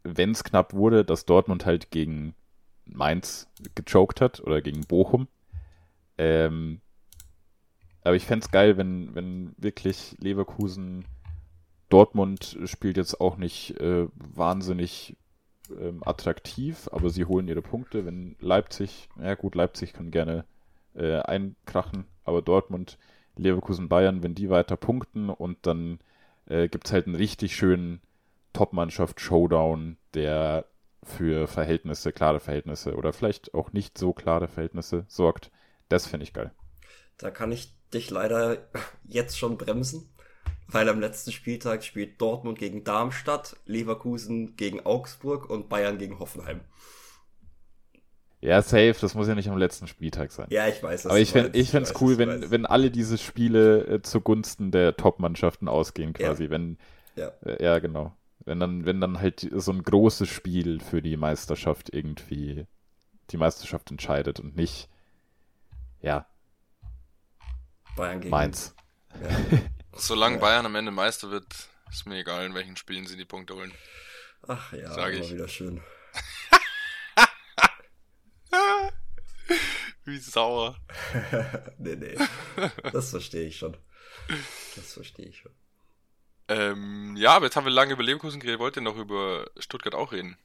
wenn 0.03 0.31
es 0.31 0.43
knapp 0.43 0.73
wurde, 0.73 1.05
dass 1.05 1.25
Dortmund 1.25 1.65
halt 1.65 1.91
gegen 1.91 2.35
Mainz 2.85 3.47
gechoked 3.75 4.21
hat 4.21 4.41
oder 4.41 4.61
gegen 4.61 4.81
Bochum. 4.81 5.27
Ähm, 6.17 6.81
aber 8.03 8.15
ich 8.15 8.25
fänd's 8.25 8.51
geil, 8.51 8.77
wenn, 8.77 9.15
wenn 9.15 9.53
wirklich 9.57 10.15
Leverkusen 10.19 11.05
Dortmund 11.89 12.57
spielt 12.65 12.97
jetzt 12.97 13.21
auch 13.21 13.37
nicht 13.37 13.79
äh, 13.79 14.07
wahnsinnig 14.15 15.15
ähm, 15.79 16.01
attraktiv, 16.03 16.89
aber 16.91 17.09
sie 17.09 17.25
holen 17.25 17.47
ihre 17.47 17.61
Punkte. 17.61 18.05
Wenn 18.05 18.35
Leipzig, 18.39 19.09
ja 19.19 19.35
gut, 19.35 19.55
Leipzig 19.55 19.93
kann 19.93 20.11
gerne 20.11 20.45
äh, 20.95 21.19
einkrachen, 21.19 22.05
aber 22.23 22.41
Dortmund, 22.41 22.97
Leverkusen, 23.35 23.89
Bayern, 23.89 24.23
wenn 24.23 24.35
die 24.35 24.49
weiter 24.49 24.77
punkten 24.77 25.29
und 25.29 25.65
dann 25.65 25.99
äh, 26.47 26.67
gibt's 26.67 26.91
halt 26.91 27.07
einen 27.07 27.15
richtig 27.15 27.55
schönen 27.55 28.01
Top-Mannschaft-Showdown, 28.53 29.97
der 30.13 30.65
für 31.03 31.47
Verhältnisse, 31.47 32.13
klare 32.13 32.39
Verhältnisse 32.39 32.95
oder 32.95 33.13
vielleicht 33.13 33.53
auch 33.53 33.73
nicht 33.73 33.97
so 33.97 34.13
klare 34.13 34.47
Verhältnisse 34.47 35.05
sorgt. 35.07 35.51
Das 35.89 36.07
finde 36.07 36.23
ich 36.23 36.33
geil. 36.33 36.51
Da 37.17 37.29
kann 37.29 37.51
ich 37.51 37.75
dich 37.93 38.09
leider 38.09 38.69
jetzt 39.07 39.37
schon 39.37 39.57
bremsen, 39.57 40.09
weil 40.67 40.89
am 40.89 40.99
letzten 40.99 41.31
Spieltag 41.31 41.83
spielt 41.83 42.21
Dortmund 42.21 42.57
gegen 42.57 42.83
Darmstadt, 42.83 43.57
Leverkusen 43.65 44.55
gegen 44.55 44.85
Augsburg 44.85 45.49
und 45.49 45.69
Bayern 45.69 45.97
gegen 45.97 46.19
Hoffenheim. 46.19 46.61
Ja, 48.43 48.61
safe, 48.61 48.95
das 48.99 49.15
muss 49.15 49.27
ja 49.29 49.35
nicht 49.35 49.49
am 49.49 49.57
letzten 49.57 49.87
Spieltag 49.87 50.31
sein. 50.33 50.47
Ja, 50.49 50.67
ich 50.67 50.83
weiß. 50.83 51.05
was 51.05 51.11
Aber 51.11 51.19
ich 51.19 51.31
fände 51.31 51.49
meinst, 51.49 51.59
ich 51.61 51.71
fänd's 51.71 51.93
weiß, 51.93 52.01
cool, 52.01 52.17
wenn, 52.17 52.51
wenn 52.51 52.65
alle 52.65 52.91
diese 52.91 53.17
Spiele 53.17 53.85
äh, 53.87 54.01
zugunsten 54.01 54.69
der 54.71 54.97
Top-Mannschaften 54.97 55.69
ausgehen, 55.69 56.11
quasi. 56.13 56.49
Wenn, 56.49 56.77
Ja. 57.15 57.31
äh, 57.45 57.63
ja, 57.63 57.79
genau. 57.79 58.13
Wenn 58.45 58.59
dann, 58.59 58.85
wenn 58.85 58.99
dann 58.99 59.19
halt 59.21 59.49
so 59.55 59.71
ein 59.71 59.81
großes 59.83 60.27
Spiel 60.27 60.81
für 60.81 61.01
die 61.01 61.15
Meisterschaft 61.15 61.93
irgendwie 61.93 62.65
die 63.29 63.37
Meisterschaft 63.37 63.89
entscheidet 63.91 64.41
und 64.41 64.57
nicht, 64.57 64.89
ja, 66.01 66.25
Bayern 67.95 68.19
gegen 68.19 68.31
Mainz. 68.31 68.75
Ja. 69.21 69.59
Solange 69.93 70.35
Ja. 70.35 70.41
Bayern 70.41 70.65
am 70.65 70.75
Ende 70.75 70.91
Meister 70.91 71.31
wird, 71.31 71.45
ist 71.89 72.05
mir 72.07 72.17
egal, 72.19 72.45
in 72.45 72.55
welchen 72.55 72.75
Spielen 72.75 73.05
sie 73.07 73.15
die 73.15 73.23
Punkte 73.23 73.55
holen. 73.55 73.71
Ach 74.47 74.73
ja, 74.73 74.91
Sag 74.91 75.13
immer 75.13 75.23
ich. 75.23 75.31
wieder 75.33 75.47
schön. 75.47 75.79
Wie 80.05 80.19
sauer. 80.19 80.75
nee, 81.77 81.95
nee. 81.95 82.17
Das 82.91 83.11
verstehe 83.11 83.47
ich 83.47 83.57
schon. 83.57 83.77
Das 84.75 84.93
verstehe 84.93 85.27
ich 85.27 85.37
schon. 85.37 85.51
Ähm, 86.49 87.15
ja, 87.17 87.35
aber 87.35 87.45
jetzt 87.45 87.55
haben 87.55 87.65
wir 87.65 87.71
lange 87.71 87.93
über 87.93 88.03
Leverkusen 88.03 88.39
geredet. 88.39 88.59
Wollt 88.59 88.75
ihr 88.75 88.81
noch 88.81 88.97
über 88.97 89.49
Stuttgart 89.57 89.95
auch 89.95 90.11
reden? 90.11 90.37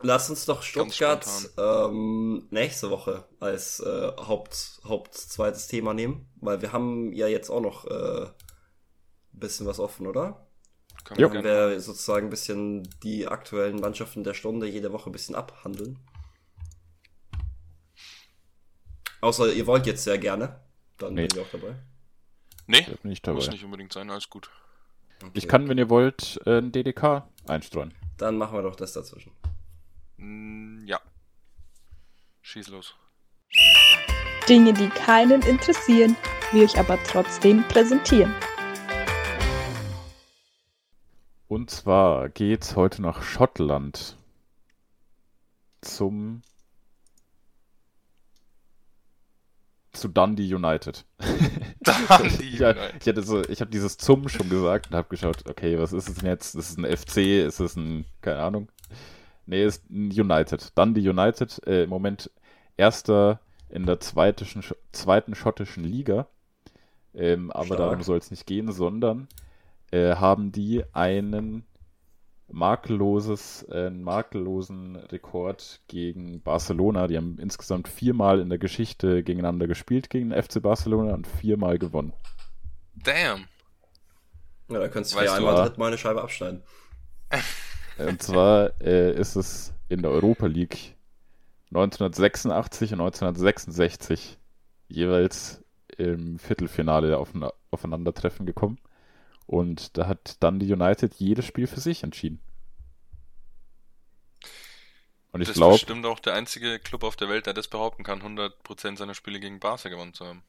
Lass 0.00 0.28
uns 0.28 0.44
doch 0.44 0.62
Stuttgart 0.62 1.26
ähm, 1.56 2.46
nächste 2.50 2.90
Woche 2.90 3.24
als 3.40 3.80
äh, 3.80 4.12
Haupt, 4.18 4.80
Haupt 4.84 5.14
zweites 5.14 5.66
Thema 5.66 5.94
nehmen, 5.94 6.26
weil 6.36 6.60
wir 6.62 6.72
haben 6.72 7.12
ja 7.12 7.26
jetzt 7.26 7.48
auch 7.48 7.60
noch 7.60 7.86
äh, 7.86 8.24
ein 8.24 8.30
bisschen 9.32 9.66
was 9.66 9.80
offen, 9.80 10.06
oder? 10.06 10.46
Können 11.04 11.44
wir 11.44 11.80
sozusagen 11.80 12.28
ein 12.28 12.30
bisschen 12.30 12.88
die 13.02 13.26
aktuellen 13.26 13.80
Mannschaften 13.80 14.24
der 14.24 14.34
Stunde 14.34 14.66
jede 14.66 14.92
Woche 14.92 15.10
ein 15.10 15.12
bisschen 15.12 15.34
abhandeln. 15.34 15.98
Außer 19.24 19.50
ihr 19.54 19.66
wollt 19.66 19.86
jetzt 19.86 20.04
sehr 20.04 20.18
gerne, 20.18 20.60
dann 20.98 21.14
Nee. 21.14 21.26
bin 21.28 21.38
ich 21.40 21.46
auch 21.46 21.50
dabei. 21.50 21.76
Nee, 22.66 22.82
Da 22.82 22.92
bin 23.02 23.10
ich 23.10 23.22
dabei. 23.22 23.36
muss 23.36 23.48
nicht 23.50 23.64
unbedingt 23.64 23.90
sein, 23.90 24.10
alles 24.10 24.28
gut. 24.28 24.50
Okay. 25.22 25.30
Ich 25.32 25.48
kann, 25.48 25.66
wenn 25.66 25.78
ihr 25.78 25.88
wollt, 25.88 26.38
äh, 26.44 26.58
ein 26.58 26.72
DDK 26.72 27.26
einstreuen. 27.46 27.94
Dann 28.18 28.36
machen 28.36 28.54
wir 28.58 28.60
doch 28.62 28.76
das 28.76 28.92
dazwischen. 28.92 29.32
Mm, 30.18 30.84
ja. 30.84 31.00
Schieß 32.42 32.68
los. 32.68 32.94
Dinge, 34.46 34.74
die 34.74 34.90
keinen 34.90 35.40
interessieren, 35.40 36.16
wir 36.52 36.64
euch 36.64 36.78
aber 36.78 37.02
trotzdem 37.04 37.62
präsentieren. 37.68 38.34
Und 41.48 41.70
zwar 41.70 42.28
geht's 42.28 42.76
heute 42.76 43.00
nach 43.00 43.22
Schottland 43.22 44.18
zum 45.80 46.42
zu 49.94 50.08
Dundee 50.08 50.52
United. 50.54 51.04
Dundee 51.80 52.56
ja, 52.56 52.70
United. 52.70 52.94
ich 53.00 53.08
hatte 53.08 53.22
so, 53.22 53.42
ich 53.48 53.60
habe 53.60 53.70
dieses 53.70 53.96
zum 53.96 54.28
schon 54.28 54.48
gesagt 54.48 54.88
und 54.90 54.96
habe 54.96 55.08
geschaut, 55.08 55.48
okay, 55.48 55.78
was 55.78 55.92
ist 55.92 56.08
es 56.08 56.16
denn 56.16 56.28
jetzt? 56.28 56.54
Ist 56.54 56.70
es 56.70 56.78
ein 56.78 56.84
FC? 56.84 57.46
Ist 57.46 57.60
es 57.60 57.76
ein, 57.76 58.04
keine 58.20 58.40
Ahnung. 58.40 58.68
Nee, 59.46 59.64
ist 59.64 59.88
ein 59.90 60.10
United. 60.10 60.72
Dundee 60.76 61.08
United, 61.08 61.60
äh, 61.66 61.84
im 61.84 61.90
Moment 61.90 62.30
erster 62.76 63.40
in 63.68 63.86
der 63.86 64.00
zweitischen, 64.00 64.62
zweiten 64.92 65.34
schottischen 65.34 65.84
Liga. 65.84 66.28
Ähm, 67.14 67.50
aber 67.50 67.66
Stark. 67.66 67.78
darum 67.78 68.02
soll 68.02 68.18
es 68.18 68.30
nicht 68.30 68.46
gehen, 68.46 68.72
sondern 68.72 69.28
äh, 69.90 70.16
haben 70.16 70.52
die 70.52 70.84
einen 70.92 71.64
makelloses, 72.48 73.66
äh, 73.70 73.86
einen 73.86 74.02
makellosen 74.02 74.96
Rekord 74.96 75.80
gegen 75.88 76.42
Barcelona. 76.42 77.06
Die 77.06 77.16
haben 77.16 77.38
insgesamt 77.38 77.88
viermal 77.88 78.40
in 78.40 78.48
der 78.48 78.58
Geschichte 78.58 79.22
gegeneinander 79.22 79.66
gespielt 79.66 80.10
gegen 80.10 80.30
den 80.30 80.42
FC 80.42 80.60
Barcelona 80.60 81.14
und 81.14 81.26
viermal 81.26 81.78
gewonnen. 81.78 82.12
Damn. 82.94 83.46
Ja, 84.68 84.78
da 84.78 84.88
könntest 84.88 85.14
du 85.14 85.22
ja 85.22 85.34
einmal 85.34 85.56
direkt 85.56 85.78
mal 85.78 85.88
eine 85.88 85.98
Scheibe 85.98 86.22
abschneiden. 86.22 86.62
Und 87.98 88.22
zwar 88.22 88.72
äh, 88.80 89.14
ist 89.14 89.36
es 89.36 89.72
in 89.88 90.02
der 90.02 90.10
Europa 90.10 90.46
League 90.46 90.96
1986 91.70 92.92
und 92.92 93.00
1966 93.00 94.38
jeweils 94.88 95.62
im 95.96 96.38
Viertelfinale 96.38 97.18
auf 97.18 97.34
ein 97.34 97.46
Aufeinandertreffen 97.70 98.46
gekommen. 98.46 98.78
Und 99.46 99.96
da 99.96 100.06
hat 100.06 100.36
dann 100.40 100.58
die 100.58 100.72
United 100.72 101.14
jedes 101.14 101.44
Spiel 101.44 101.66
für 101.66 101.80
sich 101.80 102.02
entschieden. 102.02 102.40
Und 105.32 105.40
ich 105.40 105.48
das 105.48 105.56
ist 105.56 105.60
glaube, 105.60 105.74
bestimmt 105.74 106.06
auch 106.06 106.20
der 106.20 106.34
einzige 106.34 106.78
Club 106.78 107.02
auf 107.02 107.16
der 107.16 107.28
Welt, 107.28 107.46
der 107.46 107.54
das 107.54 107.66
behaupten 107.66 108.04
kann, 108.04 108.22
100% 108.22 108.96
seiner 108.96 109.14
Spiele 109.14 109.40
gegen 109.40 109.58
Barca 109.58 109.88
gewonnen 109.88 110.14
zu 110.14 110.24
haben. 110.24 110.42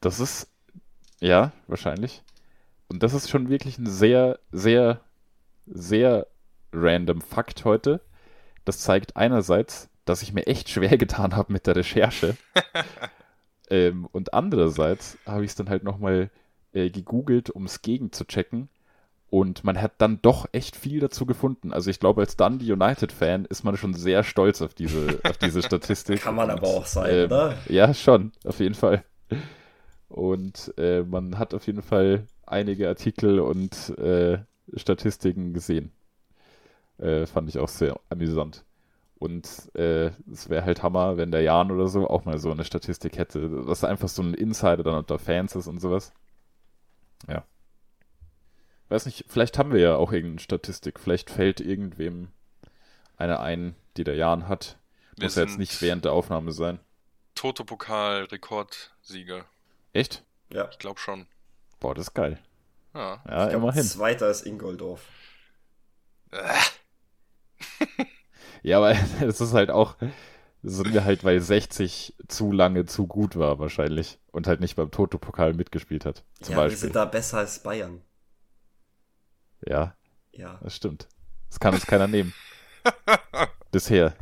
das 0.00 0.20
ist, 0.20 0.48
ja, 1.20 1.52
wahrscheinlich. 1.66 2.22
Und 2.88 3.02
das 3.02 3.14
ist 3.14 3.28
schon 3.28 3.48
wirklich 3.48 3.78
ein 3.78 3.86
sehr, 3.86 4.38
sehr, 4.52 5.00
sehr 5.66 6.26
random 6.72 7.20
Fakt 7.20 7.64
heute. 7.64 8.00
Das 8.64 8.78
zeigt 8.78 9.16
einerseits, 9.16 9.88
dass 10.04 10.22
ich 10.22 10.32
mir 10.32 10.46
echt 10.46 10.68
schwer 10.68 10.96
getan 10.98 11.34
habe 11.34 11.52
mit 11.52 11.66
der 11.66 11.76
Recherche. 11.76 12.36
ähm, 13.70 14.06
und 14.12 14.34
andererseits 14.34 15.18
habe 15.26 15.44
ich 15.44 15.50
es 15.50 15.56
dann 15.56 15.68
halt 15.68 15.82
nochmal 15.82 16.30
äh, 16.72 16.90
gegoogelt, 16.90 17.50
um 17.50 17.64
es 17.64 17.82
gegen 17.82 18.12
zu 18.12 18.24
checken. 18.24 18.68
Und 19.30 19.62
man 19.62 19.80
hat 19.80 19.92
dann 19.98 20.20
doch 20.22 20.48
echt 20.50 20.74
viel 20.74 20.98
dazu 20.98 21.24
gefunden. 21.24 21.72
Also 21.72 21.88
ich 21.88 22.00
glaube, 22.00 22.20
als 22.20 22.36
Dundee 22.36 22.72
United-Fan 22.72 23.44
ist 23.44 23.62
man 23.62 23.76
schon 23.76 23.94
sehr 23.94 24.24
stolz 24.24 24.60
auf 24.60 24.74
diese, 24.74 25.20
auf 25.24 25.38
diese 25.38 25.62
Statistik. 25.62 26.22
Kann 26.22 26.34
man 26.34 26.50
aber 26.50 26.66
auch 26.66 26.86
sein, 26.86 27.14
ähm, 27.14 27.24
oder? 27.26 27.56
Ja, 27.68 27.94
schon, 27.94 28.32
auf 28.44 28.58
jeden 28.58 28.74
Fall. 28.74 29.04
Und 30.08 30.74
äh, 30.76 31.02
man 31.02 31.38
hat 31.38 31.54
auf 31.54 31.66
jeden 31.68 31.82
Fall 31.82 32.26
einige 32.44 32.88
Artikel 32.88 33.38
und 33.38 33.96
äh, 33.98 34.38
Statistiken 34.74 35.52
gesehen. 35.52 35.92
Äh, 36.98 37.26
fand 37.26 37.48
ich 37.48 37.58
auch 37.58 37.68
sehr 37.68 37.98
amüsant. 38.08 38.64
Und 39.20 39.70
äh, 39.74 40.10
es 40.32 40.48
wäre 40.48 40.64
halt 40.64 40.82
Hammer, 40.82 41.16
wenn 41.16 41.30
der 41.30 41.42
Jan 41.42 41.70
oder 41.70 41.86
so 41.86 42.08
auch 42.08 42.24
mal 42.24 42.38
so 42.38 42.50
eine 42.50 42.64
Statistik 42.64 43.18
hätte, 43.18 43.66
was 43.66 43.84
einfach 43.84 44.08
so 44.08 44.22
ein 44.22 44.34
Insider 44.34 44.82
dann 44.82 44.96
unter 44.96 45.18
Fans 45.18 45.54
ist 45.54 45.68
und 45.68 45.80
sowas. 45.80 46.12
Ja. 47.28 47.44
Weiß 48.88 49.06
nicht, 49.06 49.24
vielleicht 49.28 49.58
haben 49.58 49.72
wir 49.72 49.80
ja 49.80 49.94
auch 49.96 50.12
irgendeine 50.12 50.40
Statistik. 50.40 50.98
Vielleicht 50.98 51.30
fällt 51.30 51.60
irgendwem 51.60 52.28
eine 53.16 53.40
ein, 53.40 53.76
die 53.96 54.04
der 54.04 54.16
Jan 54.16 54.48
hat. 54.48 54.78
Wir 55.16 55.24
Muss 55.24 55.36
ja 55.36 55.42
jetzt 55.42 55.58
nicht 55.58 55.80
während 55.82 56.04
der 56.04 56.12
Aufnahme 56.12 56.52
sein. 56.52 56.80
Toto-Pokal-Rekordsieger. 57.34 59.44
Echt? 59.92 60.24
Ja. 60.52 60.68
Ich 60.70 60.78
glaube 60.78 60.98
schon. 60.98 61.26
Boah, 61.78 61.94
das 61.94 62.08
ist 62.08 62.14
geil. 62.14 62.38
Ja. 62.94 63.22
Ja, 63.26 63.44
Ich 63.44 63.50
glaub, 63.50 63.62
immerhin. 63.62 63.84
Zweiter 63.84 64.30
ist 64.30 64.42
Ingoldorf. 64.42 65.06
Äh, 66.32 66.54
Ja, 68.62 68.78
aber 68.78 68.90
es 69.20 69.40
ist 69.40 69.54
halt 69.54 69.70
auch, 69.70 69.94
das 69.96 70.10
sind 70.62 70.92
wir 70.92 71.04
halt, 71.04 71.24
weil 71.24 71.40
60 71.40 72.14
zu 72.28 72.52
lange 72.52 72.84
zu 72.86 73.06
gut 73.06 73.36
war 73.36 73.58
wahrscheinlich 73.58 74.18
und 74.30 74.46
halt 74.46 74.60
nicht 74.60 74.76
beim 74.76 74.90
Toto-Pokal 74.90 75.54
mitgespielt 75.54 76.04
hat. 76.04 76.24
Zum 76.40 76.52
ja, 76.52 76.58
wir 76.58 76.64
Beispiel. 76.64 76.78
sind 76.78 76.96
da 76.96 77.04
besser 77.06 77.38
als 77.38 77.62
Bayern. 77.62 78.02
Ja, 79.66 79.94
Ja. 80.32 80.58
das 80.62 80.76
stimmt. 80.76 81.08
Das 81.48 81.60
kann 81.60 81.74
uns 81.74 81.86
keiner 81.86 82.06
nehmen. 82.08 82.32
Bisher. 83.72 84.14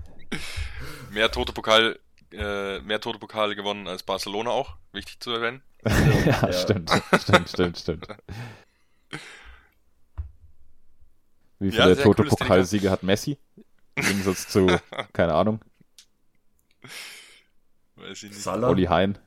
mehr 1.11 1.30
Toto-Pokal, 1.30 1.99
äh, 2.32 2.80
mehr 2.80 3.01
Toto-Pokale 3.01 3.55
gewonnen 3.57 3.86
als 3.89 4.03
Barcelona 4.03 4.51
auch. 4.51 4.76
Wichtig 4.93 5.20
zu 5.20 5.30
erwähnen. 5.32 5.62
ja, 5.86 6.49
Ja. 6.49 6.53
stimmt. 6.53 6.91
Stimmt, 7.20 7.49
stimmt, 7.49 7.78
stimmt. 7.78 8.07
Wie 11.59 11.68
Ja, 11.70 11.84
viele 11.84 11.97
cooles 11.97 12.03
Toto-Pokalsiege 12.03 12.91
hat 12.91 13.03
Messi? 13.03 13.39
Im 13.97 14.05
Gegensatz 14.05 14.49
zu, 14.49 14.66
keine 15.12 15.34
Ahnung, 15.34 15.61
Weiß 17.97 18.22
ich 18.22 18.31
nicht. 18.31 18.41
Salah. 18.43 18.68
Olli 18.68 18.85
Hein. 18.85 19.18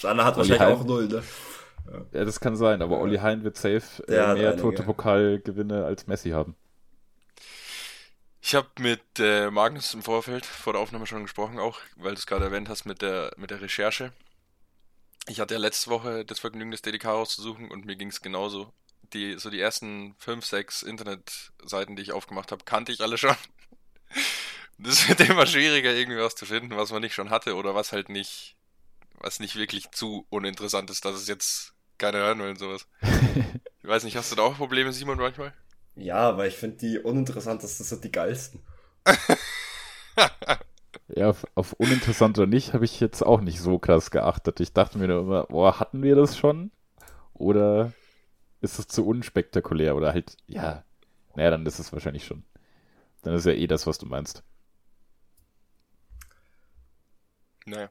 Salah 0.00 0.24
hat 0.24 0.36
Olli 0.38 0.50
wahrscheinlich 0.50 0.60
Hein. 0.60 0.80
auch 0.80 0.84
null, 0.84 1.08
ne? 1.08 1.22
Ja, 2.12 2.24
das 2.24 2.40
kann 2.40 2.56
sein, 2.56 2.82
aber 2.82 2.96
Ja. 2.96 3.02
Olli 3.02 3.16
Hein 3.18 3.44
wird 3.44 3.56
safe 3.56 4.02
Der 4.08 4.24
äh, 4.24 4.26
hat 4.26 4.38
mehr 4.38 4.48
einige. 4.52 4.62
Toto-Pokal-Gewinne 4.62 5.84
als 5.84 6.06
Messi 6.06 6.30
haben. 6.30 6.56
Ich 8.40 8.54
habe 8.54 8.68
mit 8.78 9.02
äh, 9.18 9.50
Magnus 9.50 9.92
im 9.94 10.02
Vorfeld 10.02 10.46
vor 10.46 10.72
der 10.72 10.82
Aufnahme 10.82 11.06
schon 11.06 11.22
gesprochen, 11.22 11.58
auch 11.58 11.80
weil 11.96 12.14
du 12.14 12.18
es 12.18 12.26
gerade 12.26 12.44
erwähnt 12.44 12.68
hast 12.68 12.84
mit 12.84 13.02
der, 13.02 13.32
mit 13.36 13.50
der 13.50 13.60
Recherche. 13.60 14.12
Ich 15.28 15.40
hatte 15.40 15.54
ja 15.54 15.60
letzte 15.60 15.90
Woche 15.90 16.24
das 16.24 16.38
Vergnügen, 16.38 16.70
das 16.70 16.82
DDK 16.82 17.06
rauszusuchen 17.06 17.70
und 17.72 17.84
mir 17.86 17.96
ging 17.96 18.08
es 18.08 18.20
genauso. 18.22 18.72
Die, 19.12 19.38
so 19.38 19.50
die 19.50 19.60
ersten 19.60 20.14
fünf, 20.18 20.44
sechs 20.44 20.82
Internetseiten, 20.82 21.96
die 21.96 22.02
ich 22.02 22.12
aufgemacht 22.12 22.52
habe, 22.52 22.64
kannte 22.64 22.92
ich 22.92 23.00
alle 23.00 23.18
schon. 23.18 23.34
Das 24.78 25.08
wird 25.08 25.20
immer 25.20 25.46
schwieriger, 25.46 25.92
irgendwie 25.92 26.20
was 26.20 26.34
zu 26.34 26.46
finden, 26.46 26.76
was 26.76 26.92
man 26.92 27.02
nicht 27.02 27.14
schon 27.14 27.30
hatte 27.30 27.56
oder 27.56 27.74
was 27.74 27.92
halt 27.92 28.08
nicht, 28.08 28.56
was 29.20 29.40
nicht 29.40 29.56
wirklich 29.56 29.90
zu 29.90 30.26
uninteressant 30.30 30.90
ist, 30.90 31.04
dass 31.04 31.16
es 31.16 31.28
jetzt 31.28 31.74
keiner 31.98 32.18
hören 32.18 32.38
will 32.40 32.50
und 32.50 32.58
sowas. 32.58 32.86
Ich 33.82 33.88
weiß 33.92 34.02
nicht, 34.02 34.16
hast 34.16 34.32
du 34.32 34.36
da 34.36 34.42
auch 34.42 34.56
Probleme, 34.56 34.92
Simon, 34.92 35.16
manchmal? 35.18 35.54
Ja, 35.94 36.36
weil 36.36 36.48
ich 36.48 36.56
finde 36.56 36.78
die 36.78 36.98
uninteressantesten 36.98 37.86
sind 37.86 38.02
die 38.02 38.10
geilsten. 38.10 38.60
Ja, 41.08 41.30
auf, 41.30 41.46
auf 41.54 41.72
uninteressant 41.74 42.38
oder 42.38 42.46
nicht 42.46 42.72
habe 42.74 42.84
ich 42.84 43.00
jetzt 43.00 43.22
auch 43.22 43.40
nicht 43.40 43.60
so 43.60 43.78
krass 43.78 44.10
geachtet. 44.10 44.60
Ich 44.60 44.72
dachte 44.72 44.98
mir 44.98 45.08
nur 45.08 45.20
immer, 45.20 45.44
boah, 45.44 45.78
hatten 45.78 46.02
wir 46.02 46.16
das 46.16 46.36
schon? 46.36 46.72
Oder 47.34 47.92
ist 48.60 48.78
es 48.78 48.88
zu 48.88 49.06
unspektakulär? 49.06 49.96
Oder 49.96 50.12
halt, 50.12 50.36
ja, 50.46 50.84
naja, 51.36 51.50
dann 51.50 51.66
ist 51.66 51.78
es 51.78 51.92
wahrscheinlich 51.92 52.26
schon. 52.26 52.44
Dann 53.22 53.34
ist 53.34 53.46
ja 53.46 53.52
eh 53.52 53.66
das, 53.66 53.86
was 53.86 53.98
du 53.98 54.06
meinst. 54.06 54.44
Naja. 57.66 57.90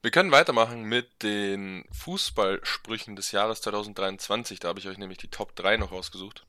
Wir 0.00 0.10
können 0.10 0.32
weitermachen 0.32 0.84
mit 0.84 1.22
den 1.22 1.84
Fußballsprüchen 1.92 3.14
des 3.14 3.30
Jahres 3.32 3.60
2023. 3.60 4.58
Da 4.58 4.68
habe 4.68 4.80
ich 4.80 4.88
euch 4.88 4.98
nämlich 4.98 5.18
die 5.18 5.28
Top 5.28 5.54
3 5.54 5.76
noch 5.76 5.92
rausgesucht. 5.92 6.46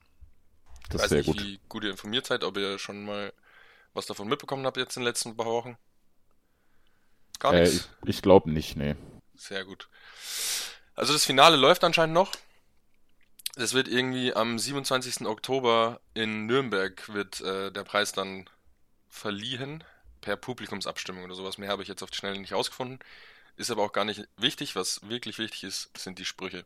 Das 0.89 1.03
ist 1.03 1.09
sehr 1.09 1.19
nicht, 1.19 1.25
gut. 1.25 1.39
wie 1.39 1.59
gut 1.69 1.83
ihr 1.83 1.91
informiert 1.91 2.25
seid, 2.25 2.43
ob 2.43 2.57
ihr 2.57 2.79
schon 2.79 3.05
mal 3.05 3.33
was 3.93 4.05
davon 4.05 4.27
mitbekommen 4.27 4.65
habt 4.65 4.77
jetzt 4.77 4.95
in 4.97 5.01
den 5.03 5.07
letzten 5.07 5.35
paar 5.37 5.45
Wochen. 5.47 5.77
Gar 7.39 7.53
Äh, 7.53 7.61
nichts. 7.61 7.89
ich 8.03 8.09
ich 8.09 8.21
glaube 8.21 8.49
nicht, 8.51 8.75
nee. 8.77 8.95
Sehr 9.35 9.65
gut. 9.65 9.89
Also 10.95 11.13
das 11.13 11.25
Finale 11.25 11.57
läuft 11.57 11.83
anscheinend 11.83 12.13
noch. 12.13 12.31
Es 13.55 13.73
wird 13.73 13.87
irgendwie 13.87 14.33
am 14.33 14.57
27. 14.57 15.27
Oktober 15.27 15.99
in 16.13 16.45
Nürnberg 16.47 17.07
wird 17.13 17.41
äh, 17.41 17.71
der 17.71 17.83
Preis 17.83 18.11
dann 18.11 18.49
verliehen 19.09 19.83
per 20.23 20.37
Publikumsabstimmung 20.37 21.25
oder 21.25 21.35
sowas. 21.35 21.57
Mehr 21.57 21.69
habe 21.69 21.83
ich 21.83 21.89
jetzt 21.89 22.01
auf 22.01 22.09
die 22.09 22.17
Schnelle 22.17 22.39
nicht 22.39 22.53
rausgefunden. 22.53 22.99
Ist 23.57 23.69
aber 23.69 23.83
auch 23.83 23.91
gar 23.91 24.05
nicht 24.05 24.27
wichtig. 24.37 24.75
Was 24.75 25.07
wirklich 25.07 25.37
wichtig 25.37 25.65
ist, 25.65 25.95
sind 25.97 26.17
die 26.17 26.25
Sprüche. 26.25 26.65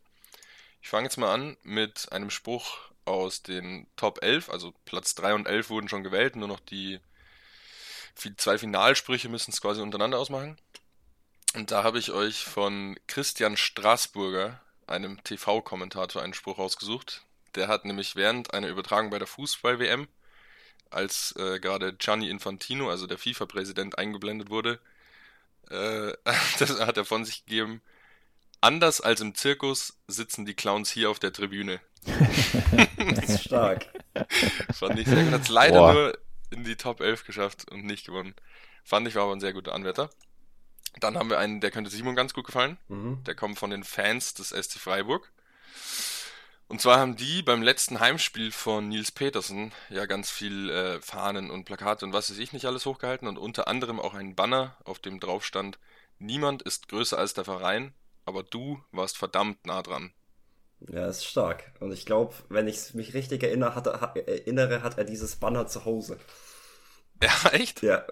Ich 0.82 0.90
fange 0.90 1.06
jetzt 1.06 1.18
mal 1.18 1.34
an 1.34 1.58
mit 1.64 2.12
einem 2.12 2.30
Spruch 2.30 2.78
aus 3.04 3.42
den 3.42 3.88
Top 3.98 4.24
11. 4.24 4.50
Also 4.50 4.74
Platz 4.86 5.16
3 5.16 5.34
und 5.34 5.48
11 5.48 5.70
wurden 5.70 5.90
schon 5.90 6.04
gewählt. 6.04 6.36
Nur 6.36 6.48
noch 6.48 6.60
die 6.60 7.00
zwei 8.16 8.58
Finalsprüche 8.58 9.28
müssen 9.28 9.52
es 9.52 9.60
quasi 9.60 9.82
untereinander 9.82 10.20
ausmachen. 10.20 10.58
Und 11.56 11.72
da 11.72 11.84
habe 11.84 11.98
ich 11.98 12.12
euch 12.12 12.44
von 12.44 12.96
Christian 13.08 13.58
Straßburger, 13.58 14.62
einem 14.86 15.24
TV-Kommentator, 15.24 16.22
einen 16.22 16.36
Spruch 16.36 16.60
rausgesucht. 16.60 17.24
Der 17.56 17.68
hat 17.68 17.86
nämlich 17.86 18.16
während 18.16 18.54
einer 18.54 18.68
Übertragung 18.68 19.10
bei 19.10 19.18
der 19.18 19.28
Fußball-WM 19.28 20.08
als 20.92 21.36
äh, 21.38 21.60
gerade 21.60 21.94
Gianni 21.94 22.30
Infantino, 22.30 22.90
also 22.90 23.08
der 23.08 23.18
FIFA-Präsident, 23.18 23.98
eingeblendet 23.98 24.50
wurde. 24.50 24.80
Äh, 25.70 26.14
das 26.60 26.80
hat 26.80 26.98
er 26.98 27.06
von 27.06 27.26
sich 27.26 27.46
gegeben. 27.46 27.82
Anders 28.62 29.02
als 29.02 29.22
im 29.22 29.36
Zirkus 29.36 29.98
sitzen 30.08 30.46
die 30.46 30.56
Clowns 30.56 30.90
hier 30.90 31.10
auf 31.10 31.20
der 31.20 31.32
Tribüne. 31.32 31.80
Das 32.98 33.30
ist 33.30 33.44
stark. 33.44 33.86
Fand 34.74 35.00
ich 35.00 35.08
sehr 35.08 35.24
gut. 35.24 35.34
Hat 35.34 35.42
es 35.42 35.50
leider 35.50 35.80
Boah. 35.80 35.94
nur 35.94 36.18
in 36.50 36.64
die 36.64 36.76
Top 36.76 37.02
11 37.02 37.26
geschafft 37.26 37.70
und 37.70 37.86
nicht 37.86 38.06
gewonnen. 38.06 38.34
Fand 38.84 39.08
ich 39.08 39.16
war 39.16 39.24
aber 39.24 39.34
ein 39.34 39.40
sehr 39.40 39.54
guter 39.54 39.74
Anwärter. 39.74 40.10
Dann 41.00 41.18
haben 41.18 41.30
wir 41.30 41.38
einen, 41.38 41.62
der 41.62 41.72
könnte 41.72 41.92
Simon 41.92 42.16
ganz 42.16 42.34
gut 42.34 42.46
gefallen. 42.46 42.78
Mhm. 42.88 43.24
Der 43.26 43.36
kommt 43.36 43.60
von 43.60 43.70
den 43.70 43.84
Fans 43.84 44.34
des 44.34 44.50
SC 44.50 44.80
Freiburg. 44.80 45.32
Und 46.70 46.82
zwar 46.82 47.00
haben 47.00 47.16
die 47.16 47.42
beim 47.44 47.62
letzten 47.62 48.00
Heimspiel 48.02 48.52
von 48.52 48.90
Nils 48.90 49.12
Petersen 49.12 49.72
ja 49.90 50.06
ganz 50.06 50.30
viel 50.30 50.70
äh, 50.70 51.02
Fahnen 51.02 51.50
und 51.50 51.64
Plakate 51.64 52.06
und 52.06 52.12
was 52.12 52.30
weiß 52.30 52.38
ich 52.40 52.52
nicht 52.52 52.66
alles 52.66 52.86
hochgehalten 52.86 53.28
und 53.28 53.38
unter 53.38 53.70
anderem 53.70 54.02
auch 54.02 54.14
einen 54.14 54.36
Banner, 54.36 54.76
auf 54.84 55.00
dem 55.00 55.22
drauf 55.22 55.46
stand, 55.46 55.80
niemand 56.20 56.62
ist 56.64 56.90
größer 56.90 57.18
als 57.18 57.34
der 57.34 57.46
Verein, 57.46 57.94
aber 58.26 58.44
du 58.44 58.82
warst 58.92 59.18
verdammt 59.18 59.66
nah 59.66 59.82
dran. 59.82 60.12
Ja, 60.80 61.08
ist 61.08 61.26
stark. 61.26 61.72
Und 61.80 61.92
ich 61.92 62.06
glaube, 62.06 62.36
wenn 62.50 62.68
ich 62.68 62.94
mich 62.94 63.14
richtig 63.14 63.44
erinnere, 63.44 63.74
hat 63.74 63.88
er, 63.88 64.16
erinnere, 64.28 64.84
hat 64.84 64.98
er 64.98 65.06
dieses 65.06 65.38
Banner 65.38 65.68
zu 65.68 65.86
Hause. 65.86 66.20
Ja, 67.24 67.50
echt? 67.52 67.82
Ja. 67.82 68.06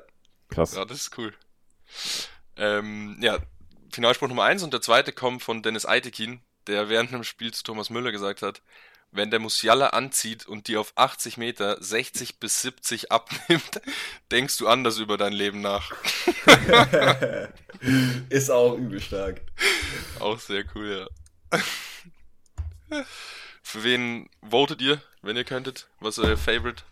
Krass. 0.50 0.76
Ja, 0.76 0.86
das 0.86 1.02
ist 1.02 1.18
cool. 1.18 1.34
Ähm, 2.56 3.18
ja, 3.22 3.38
Finalspruch 3.92 4.30
Nummer 4.30 4.44
eins 4.44 4.64
und 4.64 4.74
der 4.74 4.82
zweite 4.82 5.12
kommt 5.12 5.44
von 5.44 5.62
Dennis 5.62 5.86
Eitekin, 5.86 6.42
der 6.68 6.90
während 6.90 7.14
einem 7.14 7.24
Spiel 7.24 7.54
zu 7.54 7.64
Thomas 7.64 7.90
Müller 7.90 8.12
gesagt 8.12 8.42
hat, 8.42 8.62
wenn 9.12 9.32
der 9.32 9.40
Musiala 9.40 9.88
anzieht 9.88 10.46
und 10.46 10.68
die 10.68 10.78
auf 10.78 10.94
80 10.96 11.38
Meter 11.38 11.82
60 11.82 12.40
bis 12.40 12.62
70 12.62 13.12
abnimmt, 13.12 13.82
denkst 14.32 14.58
du 14.58 14.68
anders 14.68 14.98
über 14.98 15.18
dein 15.18 15.34
Leben 15.34 15.62
nach. 15.62 15.94
ist 18.30 18.50
auch 18.50 18.76
übel 18.76 19.00
stark. 19.00 19.42
Auch 20.20 20.40
sehr 20.40 20.66
cool, 20.76 21.08
ja. 21.52 21.60
Für 23.62 23.84
wen 23.84 24.30
votet 24.48 24.82
ihr, 24.82 25.02
wenn 25.22 25.38
ihr 25.38 25.44
könntet? 25.44 25.88
Was 26.00 26.18
ist 26.18 26.24
euer 26.24 26.38
Favorite? 26.38 26.84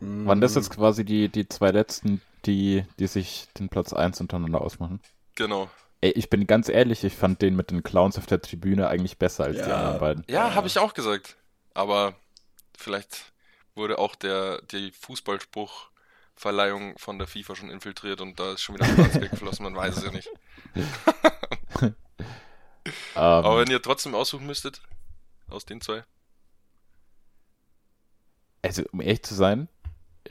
Waren 0.00 0.40
das 0.40 0.54
jetzt 0.54 0.70
quasi 0.70 1.04
die, 1.04 1.28
die 1.28 1.48
zwei 1.48 1.70
letzten, 1.70 2.20
die, 2.44 2.84
die 2.98 3.06
sich 3.06 3.48
den 3.58 3.68
Platz 3.68 3.92
1 3.92 4.20
untereinander 4.20 4.60
ausmachen? 4.60 5.00
Genau. 5.34 5.70
Ey, 6.00 6.10
ich 6.12 6.28
bin 6.28 6.46
ganz 6.46 6.68
ehrlich, 6.68 7.02
ich 7.04 7.14
fand 7.14 7.40
den 7.42 7.56
mit 7.56 7.70
den 7.70 7.82
Clowns 7.82 8.18
auf 8.18 8.26
der 8.26 8.40
Tribüne 8.42 8.88
eigentlich 8.88 9.18
besser 9.18 9.44
als 9.44 9.56
die 9.56 9.62
Ja. 9.62 9.76
anderen 9.76 10.00
beiden. 10.00 10.24
Ja, 10.28 10.48
Ja. 10.48 10.54
habe 10.54 10.66
ich 10.66 10.78
auch 10.78 10.94
gesagt. 10.94 11.36
Aber 11.72 12.14
vielleicht 12.76 13.32
wurde 13.74 13.98
auch 13.98 14.14
der 14.14 14.60
die 14.62 14.92
Fußballspruchverleihung 14.92 16.96
von 16.98 17.18
der 17.18 17.26
FIFA 17.26 17.56
schon 17.56 17.70
infiltriert 17.70 18.20
und 18.20 18.38
da 18.38 18.52
ist 18.52 18.62
schon 18.62 18.76
wieder 18.76 18.84
Staatsgeld 18.86 19.30
geflossen, 19.32 19.64
man 19.64 19.74
weiß 19.76 19.96
es 19.96 20.04
ja 20.04 20.12
nicht. 20.12 20.30
Aber 23.14 23.52
Ähm, 23.54 23.58
wenn 23.60 23.70
ihr 23.70 23.82
trotzdem 23.82 24.14
aussuchen 24.14 24.46
müsstet, 24.46 24.82
aus 25.48 25.64
den 25.64 25.80
zwei. 25.80 26.04
also, 28.62 28.82
um 28.92 29.00
ehrlich 29.00 29.22
zu 29.22 29.34
sein, 29.34 29.68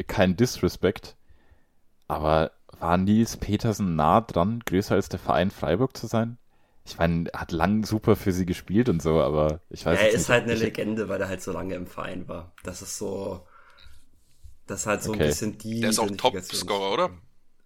kein 0.08 0.36
Disrespect, 0.36 1.16
aber 2.08 2.52
war 2.80 2.98
Nils 2.98 3.38
Petersen 3.38 3.96
nah 3.96 4.22
dran, 4.22 4.62
größer 4.66 4.96
als 4.96 5.10
der 5.10 5.20
Verein 5.20 5.52
Freiburg 5.52 5.96
zu 5.98 6.08
sein? 6.08 6.38
Ich 6.86 6.98
meine, 6.98 7.30
er 7.34 7.42
hat 7.42 7.52
lang 7.52 7.86
super 7.86 8.16
für 8.16 8.32
sie 8.34 8.46
gespielt 8.46 8.90
und 8.90 9.02
so, 9.02 9.22
aber 9.22 9.62
ich 9.70 9.86
weiß 9.86 10.00
er 10.00 10.06
jetzt 10.06 10.14
ist 10.14 10.20
nicht, 10.22 10.30
halt 10.30 10.44
eine 10.44 10.56
Legende, 10.56 11.10
weil 11.10 11.22
er 11.22 11.28
halt 11.30 11.42
so 11.42 11.52
lange 11.52 11.76
im 11.76 11.88
Verein 11.88 12.28
war. 12.28 12.54
Das 12.64 12.82
ist 12.82 12.98
so. 12.98 13.48
Das 14.68 14.82
ist 14.82 14.86
halt 14.88 15.04
so 15.04 15.12
Okay. 15.12 15.24
ein 15.24 15.30
bisschen 15.30 15.58
die. 15.58 15.82
Der 15.82 15.90
ist 15.92 16.00
auch. 16.00 16.10
Topscorer, 16.12 16.94
oder? 16.94 17.10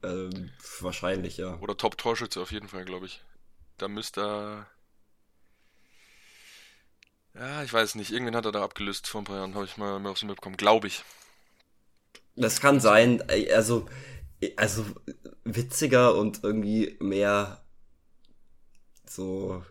Ähm, 0.03 0.51
wahrscheinlich, 0.80 1.38
ja. 1.38 1.58
Oder 1.60 1.76
Top-Torschütze 1.76 2.41
auf 2.41 2.51
jeden 2.51 2.68
Fall, 2.68 2.86
glaube 2.86 3.08
ich. 3.08 3.24
Da 3.78 3.88
müsste 3.88 4.22
er. 4.22 4.68
Ja, 7.34 7.64
ich 7.64 7.72
weiß 7.72 7.95
nicht. 7.95 8.12
Irgendwen 8.12 8.36
hat 8.36 8.45
er 8.45 8.51
da 8.51 8.64
abgelöst 8.64 9.08
vor 9.08 9.22
ein 9.22 9.26
paar 9.26 9.38
Jahren, 9.38 9.55
habe 9.55 9.66
ich 9.66 9.78
mal, 9.78 9.99
mal 9.99 10.10
aufs 10.10 10.24
mitbekommen. 10.24 10.58
Glaube 10.58 10.88
ich. 10.88 11.03
Das 12.36 12.62
kann 12.62 12.80
sein, 12.80 13.24
also, 13.53 13.88
also 14.58 14.86
witziger 15.44 16.16
und 16.16 16.44
irgendwie 16.44 16.98
mehr 17.00 17.62
so, 19.06 19.64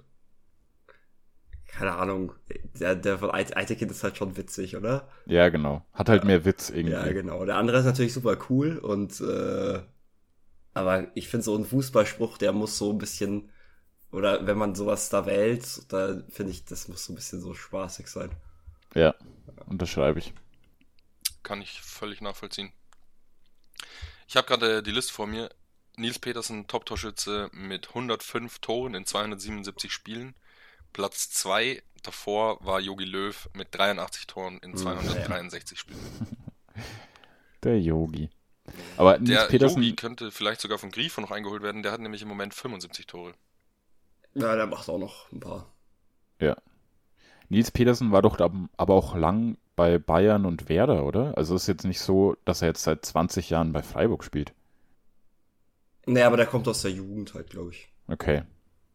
keine 1.69 1.93
Ahnung, 1.97 2.33
der, 2.79 2.97
der 2.97 3.19
von 3.19 3.31
Eite- 3.31 3.57
Eitekind 3.57 3.91
ist 3.91 4.03
halt 4.05 4.17
schon 4.17 4.37
witzig, 4.37 4.77
oder? 4.77 5.09
Ja, 5.27 5.49
genau. 5.51 5.85
Hat 5.93 6.09
halt 6.09 6.25
mehr 6.25 6.45
Witz 6.45 6.71
irgendwie. 6.71 6.93
Ja, 6.93 7.13
genau. 7.13 7.45
Der 7.45 7.57
andere 7.57 7.79
ist 7.79 7.85
natürlich 7.85 8.13
super 8.13 8.37
cool 8.49 8.79
und, 8.79 9.21
äh, 9.21 9.83
aber 10.75 11.09
ich 11.17 11.29
finde 11.29 11.45
so 11.45 11.57
ein 11.57 11.65
Fußballspruch, 11.67 12.39
der 12.39 12.53
muss 12.53 12.79
so 12.79 12.93
ein 12.93 12.99
bisschen, 12.99 13.51
oder 14.13 14.47
wenn 14.47 14.59
man 14.59 14.75
sowas 14.77 15.11
da 15.11 15.27
wählt, 15.27 15.93
da 15.93 16.23
finde 16.31 16.53
ich, 16.53 16.65
das 16.67 16.89
muss 16.89 17.05
so 17.07 17.13
ein 17.13 17.17
bisschen 17.17 17.41
so 17.41 17.55
spaßig 17.55 18.09
sein. 18.09 18.31
Ja, 18.95 19.15
unterschreibe 19.69 20.19
ich. 20.19 20.35
Kann 21.43 21.63
ich 21.63 21.81
völlig 21.81 22.21
nachvollziehen. 22.21 22.75
Ich 24.29 24.37
habe 24.37 24.47
gerade 24.47 24.83
die 24.83 24.91
Liste 24.91 25.13
vor 25.13 25.27
mir. 25.27 25.51
Nils 25.97 26.19
Petersen, 26.19 26.67
Top-Torschütze 26.67 27.49
mit 27.53 27.89
105 27.89 28.59
Toren 28.59 28.95
in 28.95 29.07
277 29.07 29.93
Spielen. 29.93 30.35
Platz 30.93 31.31
2 31.31 31.83
davor 32.03 32.59
war 32.65 32.81
Jogi 32.81 33.05
Löw 33.05 33.49
mit 33.55 33.69
83 33.75 34.27
Toren 34.27 34.59
in 34.59 34.73
Hm, 34.73 34.77
263 34.79 35.79
Spielen. 35.79 36.01
Der 37.63 37.81
Yogi. 37.81 38.29
Aber 38.97 39.19
Nils 39.19 39.31
Der 39.31 39.47
Petersen, 39.47 39.83
Jogi 39.83 39.97
könnte 39.97 40.31
vielleicht 40.31 40.61
sogar 40.61 40.79
von 40.79 40.91
Grifo 40.91 41.21
noch 41.21 41.31
eingeholt 41.31 41.63
werden. 41.63 41.83
Der 41.83 41.93
hat 41.93 42.01
nämlich 42.01 42.21
im 42.23 42.29
Moment 42.29 42.53
75 42.53 43.07
Tore. 43.07 43.35
Ja, 44.35 44.55
der 44.55 44.67
macht 44.67 44.89
auch 44.91 44.99
noch 44.99 45.31
ein 45.33 45.41
paar. 45.41 45.73
Nils 47.49 47.71
Petersen 47.71 48.11
war 48.13 48.23
doch 48.23 48.39
ab- 48.41 48.53
aber 48.77 48.95
auch 48.95 49.15
lang 49.15 49.57
bei 49.77 49.99
Bayern 49.99 50.47
und 50.47 50.69
Werder, 50.69 51.05
oder? 51.05 51.37
Also 51.39 51.55
es 51.55 51.63
ist 51.63 51.69
jetzt 51.69 51.85
nicht 51.85 52.01
so, 52.01 52.37
dass 52.45 52.63
er 52.63 52.69
jetzt 52.69 52.83
seit 52.85 53.05
20 53.05 53.51
Jahren 53.51 53.73
bei 53.73 53.83
Freiburg 53.83 54.25
spielt. 54.25 54.55
Nee, 56.07 56.23
aber 56.23 56.37
der 56.39 56.47
kommt 56.47 56.67
aus 56.69 56.83
der 56.83 56.91
Jugend 56.91 57.35
halt, 57.35 57.51
glaube 57.51 57.71
ich. 57.73 57.89
Okay. 58.09 58.43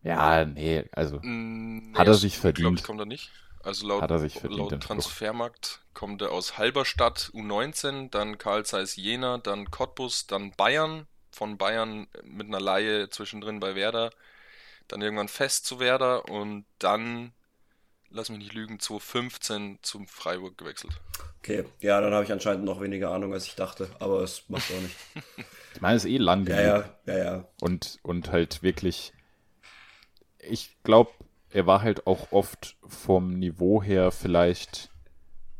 Ja, 0.04 0.46
nee, 0.46 0.86
also 0.94 1.22
Mm, 1.22 1.96
Hat 1.96 2.08
er 2.08 2.16
aus 2.16 2.18
sich 2.18 2.38
Jugend, 2.38 2.56
glaub 2.56 2.78
verdient. 2.78 2.82
Ich, 2.82 2.86
kommt 2.86 3.00
er 3.00 3.06
nicht. 3.06 3.32
Also 3.64 3.88
laut, 3.88 4.02
Hat 4.02 4.12
er 4.12 4.20
sich 4.20 4.40
verdient, 4.40 4.72
laut. 4.72 4.80
Transfermarkt 4.80 5.82
kommt 5.94 6.22
er 6.22 6.32
aus 6.32 6.58
Halberstadt 6.58 7.30
U19, 7.34 8.10
dann 8.10 8.38
Karl 8.38 8.66
Zeiss 8.66 8.96
Jena, 8.96 9.38
dann 9.38 9.70
Cottbus, 9.72 10.28
dann 10.28 10.52
Bayern. 10.56 11.08
Von 11.34 11.58
Bayern 11.58 12.08
mit 12.24 12.48
einer 12.48 12.60
Laie 12.60 13.10
zwischendrin 13.10 13.60
bei 13.62 13.76
Werder. 13.76 14.10
Dann 14.90 15.02
irgendwann 15.02 15.30
fest 15.30 15.66
zu 15.66 15.80
Werder 15.80 16.30
und 16.30 16.66
dann, 16.80 17.34
lass 18.12 18.30
mich 18.30 18.39
nicht 18.39 18.53
lügen, 18.53 18.80
2015 18.80 19.80
zum 19.82 20.07
Freiburg 20.07 20.57
gewechselt. 20.57 20.93
Okay, 21.39 21.66
ja, 21.80 21.99
dann 22.01 22.14
habe 22.14 22.24
ich 22.24 22.32
anscheinend 22.32 22.66
noch 22.66 22.82
weniger 22.82 23.12
Ahnung, 23.12 23.34
als 23.34 23.45
ich 23.45 23.55
dachte, 23.55 23.89
aber 23.99 24.22
es 24.22 24.43
macht 24.47 24.72
auch 24.72 24.82
nicht. 24.82 24.95
ich 25.74 25.82
meine, 25.82 25.95
es 25.95 26.05
ist 26.05 26.12
eh 26.12 26.18
lang 26.18 26.45
ja, 26.47 26.55
genug. 26.55 26.95
ja, 27.05 27.18
ja, 27.18 27.24
ja. 27.24 27.47
Und, 27.62 27.99
und 28.03 28.32
halt 28.32 28.62
wirklich, 28.62 29.14
ich 30.39 30.78
glaube, 30.84 31.12
er 31.49 31.66
war 31.66 31.82
halt 31.82 32.07
auch 32.07 32.32
oft 32.32 32.78
vom 32.88 33.34
Niveau 33.39 33.82
her 33.82 34.12
vielleicht 34.12 34.89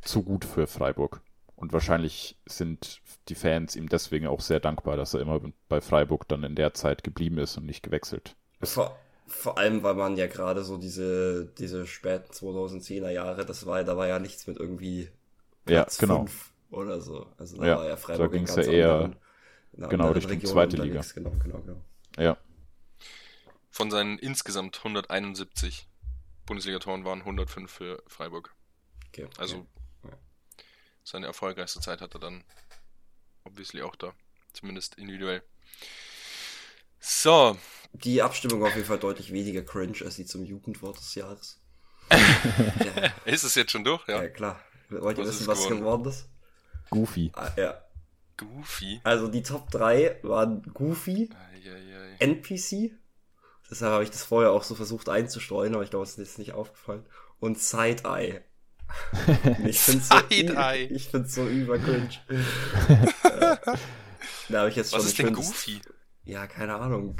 zu 0.02 0.24
gut 0.24 0.46
für 0.46 0.68
Freiburg. 0.68 1.22
Und 1.56 1.74
wahrscheinlich 1.74 2.38
sind 2.46 3.02
die 3.30 3.36
Fans 3.36 3.76
ihm 3.76 3.88
deswegen 3.88 4.28
auch 4.28 4.42
sehr 4.42 4.60
dankbar, 4.60 4.98
dass 4.98 5.14
er 5.14 5.22
immer 5.22 5.40
bei 5.70 5.80
Freiburg 5.80 6.28
dann 6.28 6.44
in 6.44 6.56
der 6.56 6.74
Zeit 6.74 7.04
geblieben 7.04 7.38
ist 7.38 7.58
und 7.58 7.66
nicht 7.66 7.84
gewechselt. 7.84 8.36
Vor, 8.64 8.98
vor 9.28 9.58
allem, 9.58 9.82
weil 9.84 9.96
man 9.96 10.18
ja 10.18 10.28
gerade 10.28 10.64
so 10.64 10.78
diese, 10.78 11.46
diese 11.58 11.88
späten 11.88 12.32
2010er 12.34 13.10
Jahre, 13.10 13.46
das 13.46 13.66
war, 13.66 13.84
da 13.84 13.96
war 13.98 14.08
ja 14.08 14.20
nichts 14.20 14.46
mit 14.48 14.58
irgendwie 14.58 15.04
Ja, 15.68 15.84
Platz 15.84 15.98
genau. 15.98 16.18
fünf 16.20 16.52
oder 16.70 17.02
so. 17.02 17.28
Also 17.38 17.58
da 17.58 17.68
Ja, 17.68 17.78
war 17.78 17.84
ja 17.86 17.92
da 17.92 17.98
Freiburg 17.98 18.34
in 18.34 18.40
ging's 18.46 18.56
ganz 18.56 18.68
ja 18.68 18.74
eher- 18.74 18.94
anderen- 18.94 19.90
genau, 19.90 20.12
Richtung 20.12 20.32
Region 20.32 20.52
zweite 20.54 20.78
Liga. 20.78 21.02
Genau, 21.16 21.32
genau, 21.44 21.60
genau. 21.60 21.82
Ja, 22.18 22.38
Von 23.70 23.90
seinen 23.90 24.20
insgesamt 24.20 24.80
171 24.84 25.88
Bundesligatoren 26.46 27.06
waren 27.06 27.24
105 27.24 27.72
für 27.72 28.04
Freiburg. 28.08 28.54
Okay. 29.08 29.28
Also 29.38 29.66
Ja. 30.04 30.10
seine 31.04 31.28
erfolgreichste 31.28 31.80
Zeit 31.80 32.02
hat 32.02 32.14
er 32.14 32.20
dann 32.20 32.44
obviously 33.46 33.82
auch 33.82 33.96
da. 33.96 34.14
Zumindest 34.54 34.96
individuell. 34.96 35.42
So, 37.04 37.58
Die 37.94 38.22
Abstimmung 38.22 38.62
war 38.62 38.70
auf 38.70 38.76
jeden 38.76 38.88
Fall 38.88 39.00
deutlich 39.00 39.34
weniger 39.34 39.64
cringe 39.64 39.98
als 40.06 40.16
die 40.16 40.26
zum 40.26 40.46
Jugendwort 40.46 40.98
des 41.00 41.16
Jahres. 41.16 41.60
ja, 42.12 43.12
ist 43.26 43.44
es 43.44 43.56
jetzt 43.56 43.72
schon 43.72 43.84
durch? 43.84 44.08
Ja. 44.08 44.22
ja, 44.22 44.30
klar. 44.30 44.60
Wollt 44.90 45.18
ihr 45.18 45.24
Was 45.24 45.32
wissen, 45.36 45.48
was 45.48 45.60
geworden? 45.64 45.80
geworden 45.80 46.06
ist? 46.10 46.30
Goofy. 46.92 47.32
Ah, 47.34 47.50
ja. 47.58 47.82
Goofy. 48.38 49.02
Also 49.04 49.28
die 49.30 49.42
Top 49.44 49.72
3 49.72 50.20
waren 50.24 50.62
Goofy, 50.74 51.30
Eieiei. 51.54 52.16
NPC. 52.20 52.92
Deshalb 53.70 53.94
habe 53.94 54.04
ich 54.04 54.12
das 54.12 54.24
vorher 54.24 54.52
auch 54.52 54.64
so 54.64 54.76
versucht 54.76 55.10
einzustreuen, 55.10 55.74
aber 55.74 55.84
ich 55.84 55.90
glaube, 55.90 56.04
es 56.04 56.12
ist 56.12 56.18
jetzt 56.18 56.40
nicht 56.40 56.54
aufgefallen. 56.54 57.06
Und 57.40 57.60
Side-Eye. 57.60 58.42
Ich 59.66 59.80
find's 59.80 60.10
so, 60.10 60.18
Side-Eye. 60.30 60.88
ich 60.88 61.08
find's 61.08 61.34
so 61.34 61.48
übercringe. 61.48 62.10
da 64.50 64.60
habe 64.60 64.70
ich 64.70 64.76
jetzt 64.76 64.92
schon 64.92 65.00
Was 65.00 65.06
ist 65.06 65.18
denn 65.18 65.34
Goofy? 65.34 65.82
Ja, 66.24 66.48
keine 66.48 66.76
Ahnung. 66.76 67.18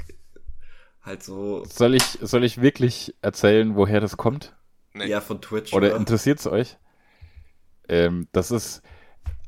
Halt 1.02 1.22
so, 1.22 1.64
Soll 1.64 1.94
ich, 1.94 2.04
soll 2.20 2.44
ich 2.44 2.60
wirklich 2.60 3.14
erzählen, 3.22 3.74
woher 3.74 4.00
das 4.00 4.16
kommt? 4.16 4.54
Nee. 4.94 5.06
ja, 5.06 5.20
von 5.20 5.40
Twitch. 5.40 5.72
Oder 5.72 5.96
interessiert 5.96 6.38
es 6.38 6.46
euch? 6.46 6.76
Ähm, 7.88 8.28
das 8.32 8.50
ist 8.50 8.82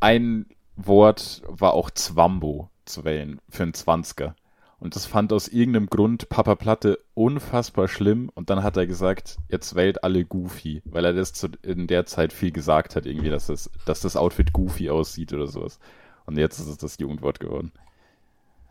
ein 0.01 0.47
Wort, 0.77 1.43
war 1.47 1.75
auch 1.75 1.91
Zwambo 1.91 2.71
zu 2.85 3.05
wählen 3.05 3.41
für 3.49 3.63
einen 3.63 3.75
Zwanziger. 3.75 4.35
Und 4.81 4.97
das 4.97 5.07
fand 5.07 5.33
aus 5.33 5.49
irgendeinem 5.49 5.87
Grund 5.87 6.29
Papa 6.29 6.57
Platte 6.57 6.99
unfassbar 7.15 7.89
schlimm. 7.89 8.31
Und 8.35 8.51
dann 8.51 8.63
hat 8.63 8.77
er 8.77 8.87
gesagt, 8.87 9.39
jetzt 9.49 9.75
wählt 9.75 10.03
alle 10.05 10.25
Goofy, 10.25 10.83
weil 10.85 11.05
er 11.05 11.13
das 11.13 11.33
zu, 11.33 11.49
in 11.63 11.87
der 11.87 12.05
Zeit 12.07 12.33
viel 12.33 12.51
gesagt 12.51 12.97
hat, 12.97 13.07
irgendwie, 13.07 13.31
dass 13.31 13.47
das, 13.47 13.71
dass 13.87 14.01
das 14.01 14.17
Outfit 14.17 14.53
Goofy 14.53 14.91
aussieht 14.91 15.33
oder 15.33 15.47
sowas. 15.47 15.79
Und 16.27 16.37
jetzt 16.37 16.59
ist 16.59 16.67
es 16.67 16.77
das 16.77 16.99
Jugendwort 16.99 17.41
geworden. 17.41 17.73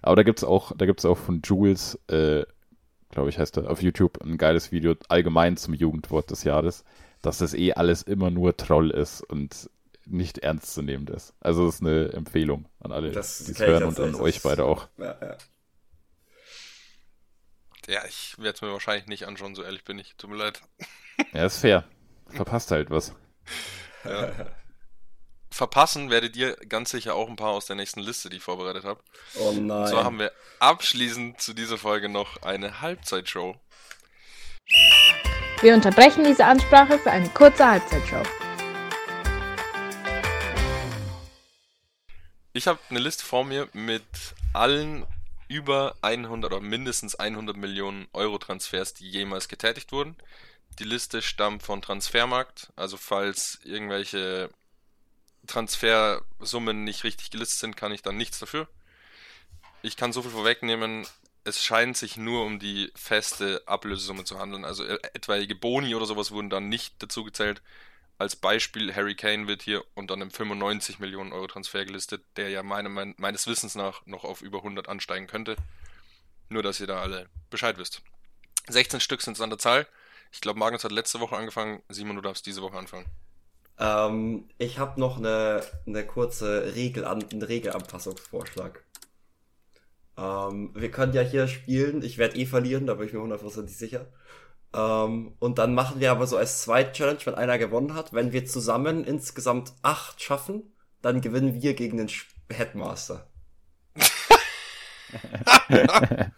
Aber 0.04 0.16
da 0.16 0.24
gibt's 0.24 0.44
auch, 0.44 0.74
da 0.76 0.86
gibt's 0.86 1.06
auch 1.06 1.18
von 1.18 1.42
Jules, 1.44 1.98
äh, 2.08 2.44
glaube 3.10 3.30
ich, 3.30 3.40
heißt 3.40 3.58
er, 3.58 3.70
auf 3.70 3.82
YouTube 3.82 4.22
ein 4.22 4.38
geiles 4.38 4.72
Video 4.72 4.96
allgemein 5.08 5.58
zum 5.58 5.74
Jugendwort 5.74 6.30
des 6.30 6.44
Jahres, 6.44 6.84
dass 7.22 7.38
das 7.38 7.54
eh 7.54 7.74
alles 7.74 8.04
immer 8.04 8.30
nur 8.30 8.56
Troll 8.58 8.92
ist 8.92 9.22
und 9.22 9.70
nicht 10.06 10.40
ernstzunehmend 10.40 11.10
ist. 11.10 11.34
Also 11.40 11.66
das 11.66 11.76
ist 11.76 11.82
eine 11.82 12.12
Empfehlung 12.12 12.66
an 12.82 12.92
alle, 12.92 13.12
die 13.12 13.18
es 13.18 13.60
hören 13.60 13.86
und 13.86 14.00
an 14.00 14.16
euch 14.16 14.42
beide 14.42 14.66
auch. 14.66 14.88
Ja, 14.98 15.18
ja. 15.22 15.38
Ja, 17.88 18.06
ich 18.08 18.36
werde 18.38 18.56
es 18.56 18.62
mir 18.62 18.72
wahrscheinlich 18.72 19.08
nicht 19.08 19.26
anschauen, 19.26 19.56
so 19.56 19.64
ehrlich 19.64 19.84
bin 19.84 20.00
ich. 20.00 20.16
Tut 20.16 20.30
mir 20.30 20.38
leid. 20.38 20.62
Ja, 21.34 21.46
ist 21.46 21.58
fair. 21.58 21.84
Verpasst 22.28 22.72
halt 22.72 22.90
was. 22.90 23.14
Ja. 24.06 24.32
Verpassen 25.54 26.10
werdet 26.10 26.36
ihr 26.36 26.56
ganz 26.68 26.90
sicher 26.90 27.14
auch 27.14 27.30
ein 27.30 27.36
paar 27.36 27.52
aus 27.52 27.68
der 27.68 27.76
nächsten 27.76 28.00
Liste, 28.00 28.28
die 28.28 28.38
ich 28.38 28.44
vorbereitet 28.44 28.86
habe. 28.86 29.00
Oh 29.36 29.50
Und 29.50 29.68
nein. 29.68 29.86
zwar 29.86 30.04
haben 30.04 30.18
wir 30.18 30.32
abschließend 30.58 31.40
zu 31.40 31.54
dieser 31.54 31.78
Folge 31.78 32.10
noch 32.10 32.42
eine 32.42 32.82
Halbzeitshow. 32.82 33.56
Wir 35.62 35.76
unterbrechen 35.76 36.24
diese 36.24 36.44
Ansprache 36.44 36.98
für 36.98 37.12
eine 37.12 37.30
kurze 37.30 37.68
Halbzeitshow. 37.68 38.24
Ich 42.54 42.66
habe 42.66 42.80
eine 42.90 43.00
Liste 43.00 43.24
vor 43.24 43.46
mir 43.46 43.70
mit 43.74 44.02
allen 44.54 45.06
über 45.50 45.94
100 46.02 46.52
oder 46.52 46.62
mindestens 46.62 47.14
100 47.14 47.56
Millionen 47.56 48.08
Euro 48.14 48.40
Transfers, 48.40 48.96
die 48.96 49.08
jemals 49.08 49.48
getätigt 49.48 49.92
wurden. 49.92 50.16
Die 50.80 50.84
Liste 50.84 51.22
stammt 51.22 51.62
von 51.62 51.84
Transfermarkt, 51.84 52.74
also 52.76 52.98
falls 52.98 53.60
irgendwelche 53.64 54.50
Transfersummen 55.48 56.84
nicht 56.84 57.04
richtig 57.04 57.32
gelistet 57.32 57.60
sind, 57.60 57.78
kann 57.78 57.92
ich 57.92 58.02
dann 58.02 58.18
nichts 58.18 58.40
dafür. 58.40 58.68
Ich 59.82 59.98
kann 59.98 60.14
so 60.14 60.22
viel 60.22 60.32
vorwegnehmen, 60.32 61.06
es 61.44 61.64
scheint 61.64 61.98
sich 61.98 62.18
nur 62.18 62.46
um 62.46 62.60
die 62.60 62.92
feste 62.96 63.62
Ablösesumme 63.66 64.24
zu 64.24 64.40
handeln. 64.40 64.66
Also 64.66 64.84
äh, 64.84 65.00
etwaige 65.14 65.56
Boni 65.56 65.96
oder 65.96 66.06
sowas 66.06 66.32
wurden 66.32 66.50
dann 66.50 66.70
nicht 66.70 66.96
dazu 67.00 67.24
gezählt. 67.24 67.62
Als 68.18 68.36
Beispiel, 68.36 68.96
Harry 68.96 69.16
Kane 69.16 69.48
wird 69.48 69.64
hier 69.64 69.84
unter 69.96 70.14
einem 70.14 70.32
95 70.32 71.00
Millionen 71.00 71.34
Euro 71.34 71.48
Transfer 71.48 71.84
gelistet, 71.84 72.24
der 72.38 72.50
ja 72.50 72.64
meine, 72.64 72.88
mein, 72.88 73.16
meines 73.18 73.48
Wissens 73.48 73.76
nach 73.76 74.06
noch 74.06 74.24
auf 74.24 74.42
über 74.42 74.60
100 74.60 74.88
ansteigen 74.88 75.28
könnte. 75.28 75.58
Nur, 76.48 76.64
dass 76.64 76.80
ihr 76.80 76.88
da 76.88 77.02
alle 77.02 77.28
Bescheid 77.50 77.78
wisst. 77.78 78.02
16 78.70 79.02
Stück 79.02 79.22
sind 79.22 79.34
es 79.34 79.42
an 79.42 79.50
der 79.50 79.60
Zahl. 79.60 79.88
Ich 80.32 80.42
glaube, 80.42 80.60
Magnus 80.60 80.84
hat 80.84 80.92
letzte 80.92 81.20
Woche 81.20 81.36
angefangen. 81.36 81.82
Simon, 81.90 82.16
du 82.16 82.22
darfst 82.22 82.46
diese 82.46 82.62
Woche 82.62 82.78
anfangen. 82.78 83.06
Ähm, 83.80 84.50
ich 84.58 84.80
habe 84.80 85.00
noch 85.00 85.18
eine, 85.18 85.62
eine 85.88 86.06
kurze 86.06 86.74
Regel 86.76 87.06
einen 87.06 87.42
Regelanpassungsvorschlag. 87.42 88.84
Ähm, 90.18 90.72
wir 90.76 90.92
können 90.92 91.14
ja 91.14 91.22
hier 91.22 91.48
spielen. 91.48 92.04
Ich 92.04 92.18
werde 92.18 92.38
eh 92.38 92.46
verlieren, 92.46 92.86
da 92.88 92.96
bin 92.96 93.08
ich 93.08 93.14
mir 93.14 93.22
hundertprozentig 93.22 93.78
sicher. 93.78 94.08
Ähm, 94.74 95.36
und 95.40 95.58
dann 95.60 95.74
machen 95.76 96.00
wir 96.00 96.12
aber 96.12 96.28
so 96.28 96.38
als 96.38 96.62
Zweit-Challenge, 96.64 97.20
wenn 97.26 97.36
einer 97.36 97.58
gewonnen 97.58 97.94
hat, 97.96 98.14
wenn 98.14 98.32
wir 98.34 98.46
zusammen 98.46 99.04
insgesamt 99.06 99.74
acht 99.84 100.22
schaffen, 100.22 100.74
dann 101.02 101.22
gewinnen 101.22 101.62
wir 101.62 101.74
gegen 101.76 101.98
den 101.98 102.10
Headmaster. 102.52 103.28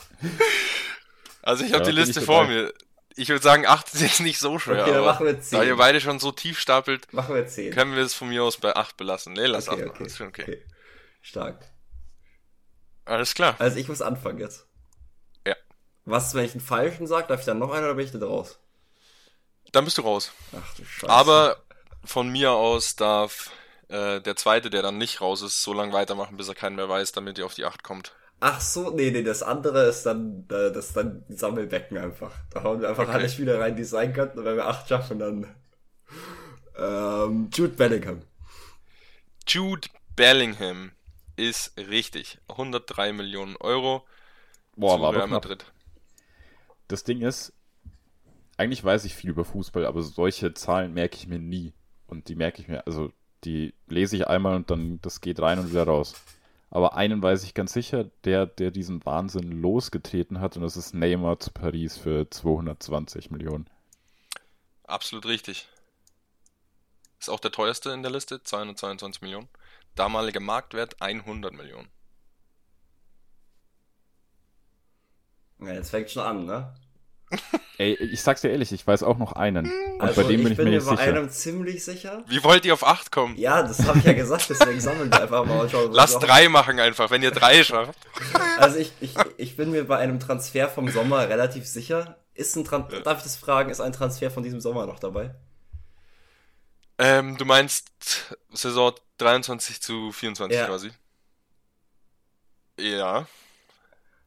Also 1.41 1.63
ich 1.63 1.73
habe 1.73 1.83
Ja, 1.83 1.85
die 1.85 1.91
Liste 1.91 2.21
vor 2.21 2.47
mir. 2.47 2.73
Ich 3.15 3.29
würde 3.29 3.43
sagen, 3.43 3.65
8 3.65 3.93
ist 3.93 4.01
jetzt 4.01 4.19
nicht 4.19 4.39
so 4.39 4.59
schwer. 4.59 4.81
Okay, 4.81 4.93
dann 4.93 5.05
machen 5.05 5.25
wir 5.25 5.33
da 5.33 5.63
ihr 5.63 5.69
10. 5.69 5.77
beide 5.77 6.01
schon 6.01 6.19
so 6.19 6.31
tief 6.31 6.59
stapelt, 6.59 7.11
Machen 7.13 7.35
wir 7.35 7.47
zehn. 7.47 7.73
können 7.73 7.95
wir 7.95 8.03
es 8.03 8.13
von 8.13 8.29
mir 8.29 8.43
aus 8.43 8.57
bei 8.57 8.75
8 8.75 8.97
belassen. 8.97 9.33
Nee, 9.33 9.45
lass 9.45 9.67
okay, 9.69 9.83
8 9.83 9.89
okay, 9.89 9.89
machen. 9.93 10.05
Ist 10.05 10.17
schon 10.17 10.27
okay. 10.27 10.43
okay. 10.43 10.65
Stark. 11.21 11.59
Alles 13.05 13.33
klar. 13.33 13.55
Also 13.59 13.77
ich 13.77 13.87
muss 13.87 14.01
anfangen 14.01 14.39
jetzt. 14.39 14.67
Ja. 15.45 15.55
Was, 16.05 16.33
wenn 16.33 16.45
ich 16.45 16.51
einen 16.51 16.61
falschen 16.61 17.07
sage, 17.07 17.27
darf 17.27 17.39
ich 17.39 17.45
dann 17.45 17.59
noch 17.59 17.71
einen 17.71 17.85
oder 17.85 17.95
bin 17.95 18.05
ich 18.05 18.11
denn 18.11 18.23
raus? 18.23 18.59
Dann 19.71 19.85
bist 19.85 19.97
du 19.97 20.01
raus. 20.01 20.31
Ach 20.53 20.75
du 20.75 20.85
Scheiße. 20.85 21.11
Aber 21.11 21.57
von 22.03 22.29
mir 22.29 22.51
aus 22.51 22.95
darf 22.95 23.51
äh, 23.89 24.21
der 24.21 24.35
zweite, 24.35 24.69
der 24.69 24.81
dann 24.81 24.97
nicht 24.97 25.21
raus 25.21 25.41
ist, 25.41 25.63
so 25.63 25.73
lange 25.73 25.93
weitermachen, 25.93 26.37
bis 26.37 26.47
er 26.47 26.55
keinen 26.55 26.75
mehr 26.75 26.89
weiß, 26.89 27.11
damit 27.11 27.37
ihr 27.37 27.45
auf 27.45 27.53
die 27.53 27.65
8 27.65 27.83
kommt. 27.83 28.13
Ach 28.39 28.61
so, 28.61 28.91
nee, 28.91 29.11
nee, 29.11 29.23
das 29.23 29.43
andere 29.43 29.87
ist 29.89 30.05
dann, 30.05 30.45
äh, 30.49 30.71
das 30.71 30.87
ist 30.87 30.97
dann 30.97 31.23
Sammelbecken 31.29 31.97
einfach. 31.97 32.31
Da 32.51 32.63
hauen 32.63 32.79
wir 32.81 32.89
einfach 32.89 33.09
Okay. 33.09 33.09
alle 33.09 33.27
Spieler 33.29 33.59
rein, 33.59 33.75
die 33.75 33.81
es 33.83 33.89
sein 33.89 34.13
könnten. 34.13 34.39
Und 34.39 34.45
wenn 34.45 34.55
wir 34.57 34.67
acht 34.67 34.87
schaffen, 34.87 35.19
dann 35.19 35.47
ähm, 36.77 37.49
Jude 37.53 37.73
Bellingham. 37.75 38.21
Jude 39.47 39.87
Bellingham 40.15 40.91
ist 41.35 41.75
richtig. 41.77 42.37
103 42.47 43.11
Millionen 43.11 43.55
Euro 43.57 44.05
Boah, 44.77 45.01
zu 45.01 45.01
war 45.01 45.09
aber 45.09 45.23
Real. 45.23 45.27
Madrid. 45.27 45.65
Das 46.87 47.03
Ding 47.03 47.21
ist, 47.21 47.53
eigentlich 48.57 48.83
weiß 48.83 49.05
ich 49.05 49.15
viel 49.15 49.29
über 49.31 49.45
Fußball, 49.45 49.85
aber 49.85 50.01
solche 50.01 50.53
Zahlen 50.53 50.93
merke 50.93 51.17
ich 51.17 51.27
mir 51.27 51.39
nie. 51.39 51.73
Und 52.07 52.29
die 52.29 52.35
merke 52.35 52.61
ich 52.61 52.67
mir, 52.67 52.85
also 52.87 53.11
die 53.43 53.73
lese 53.87 54.15
ich 54.15 54.27
einmal 54.27 54.55
und 54.55 54.69
dann 54.71 54.99
das 55.01 55.21
geht 55.21 55.39
rein 55.39 55.59
und 55.59 55.69
wieder 55.69 55.83
raus. 55.85 56.17
Aber 56.75 56.97
einen 56.97 57.23
weiß 57.23 57.45
ich 57.45 57.53
ganz 57.53 57.71
sicher, 57.71 58.03
der, 58.25 58.45
der 58.45 58.69
diesen 58.69 59.05
Wahnsinn 59.05 59.49
losgetreten 59.49 60.41
hat, 60.41 60.57
und 60.57 60.61
das 60.61 60.75
ist 60.75 60.93
Neymar 60.93 61.39
zu 61.39 61.51
Paris 61.51 61.95
für 61.95 62.29
220 62.29 63.31
Millionen. 63.31 63.69
Absolut 64.83 65.25
richtig. 65.25 65.69
Ist 67.17 67.29
auch 67.29 67.39
der 67.39 67.53
teuerste 67.53 67.91
in 67.91 68.01
der 68.03 68.11
Liste, 68.11 68.43
222 68.43 69.21
Millionen. 69.21 69.47
Damaliger 69.95 70.41
Marktwert 70.41 71.01
100 71.01 71.53
Millionen. 71.53 71.87
Ja, 75.59 75.75
jetzt 75.75 75.91
fängt 75.91 76.11
schon 76.11 76.23
an, 76.23 76.43
ne? 76.43 76.75
Ey, 77.77 77.93
ich 77.95 78.21
sag's 78.21 78.41
dir 78.41 78.49
ehrlich, 78.51 78.71
ich 78.71 78.85
weiß 78.85 79.03
auch 79.03 79.17
noch 79.17 79.33
einen. 79.33 79.65
Und 79.65 80.01
Also 80.01 80.21
bei 80.21 80.27
dem 80.27 80.43
bin 80.43 80.51
ich, 80.53 80.57
mir 80.57 80.63
mir 80.65 80.69
nicht 80.71 80.85
bei 80.85 80.91
sicher. 80.95 81.01
einem 81.07 81.29
ziemlich 81.29 81.83
sicher. 81.83 82.23
Wie 82.27 82.43
wollt 82.43 82.63
ihr 82.65 82.73
auf 82.73 82.85
8 82.85 83.11
kommen? 83.11 83.35
Ja, 83.37 83.63
das 83.63 83.85
habe 83.85 83.99
ich 83.99 84.05
ja 84.05 84.13
gesagt, 84.13 84.49
deswegen 84.49 84.79
sammeln 84.79 85.11
wir 85.11 85.21
einfach 85.21 85.43
mal 85.45 85.67
schauen. 85.69 85.91
Lasst 85.91 86.21
drei 86.21 86.47
machen 86.49 86.79
einfach, 86.79 87.09
wenn 87.09 87.23
ihr 87.23 87.31
drei 87.31 87.63
schafft. 87.63 87.97
Also 88.57 88.77
ich, 88.77 88.93
ich, 89.01 89.15
ich 89.37 89.57
bin 89.57 89.71
mir 89.71 89.85
bei 89.85 89.97
einem 89.97 90.19
Transfer 90.19 90.69
vom 90.69 90.87
Sommer 90.89 91.27
relativ 91.27 91.67
sicher. 91.67 92.17
Ist 92.33 92.55
ein 92.55 92.63
Tran 92.63 92.87
Ja. 92.91 92.99
Darf 92.99 93.17
ich 93.17 93.23
das 93.23 93.35
fragen, 93.35 93.69
ist 93.69 93.81
ein 93.81 93.91
Transfer 93.93 94.29
von 94.31 94.43
diesem 94.43 94.61
Sommer 94.61 94.85
noch 94.85 94.99
dabei? 94.99 95.33
Ähm, 96.97 97.37
du 97.37 97.43
meinst 97.45 97.89
Saison 98.53 98.93
23 99.17 99.81
zu 99.81 100.11
24 100.13 100.57
Ja. 100.57 100.65
quasi? 100.67 100.91
Ja, 102.79 103.27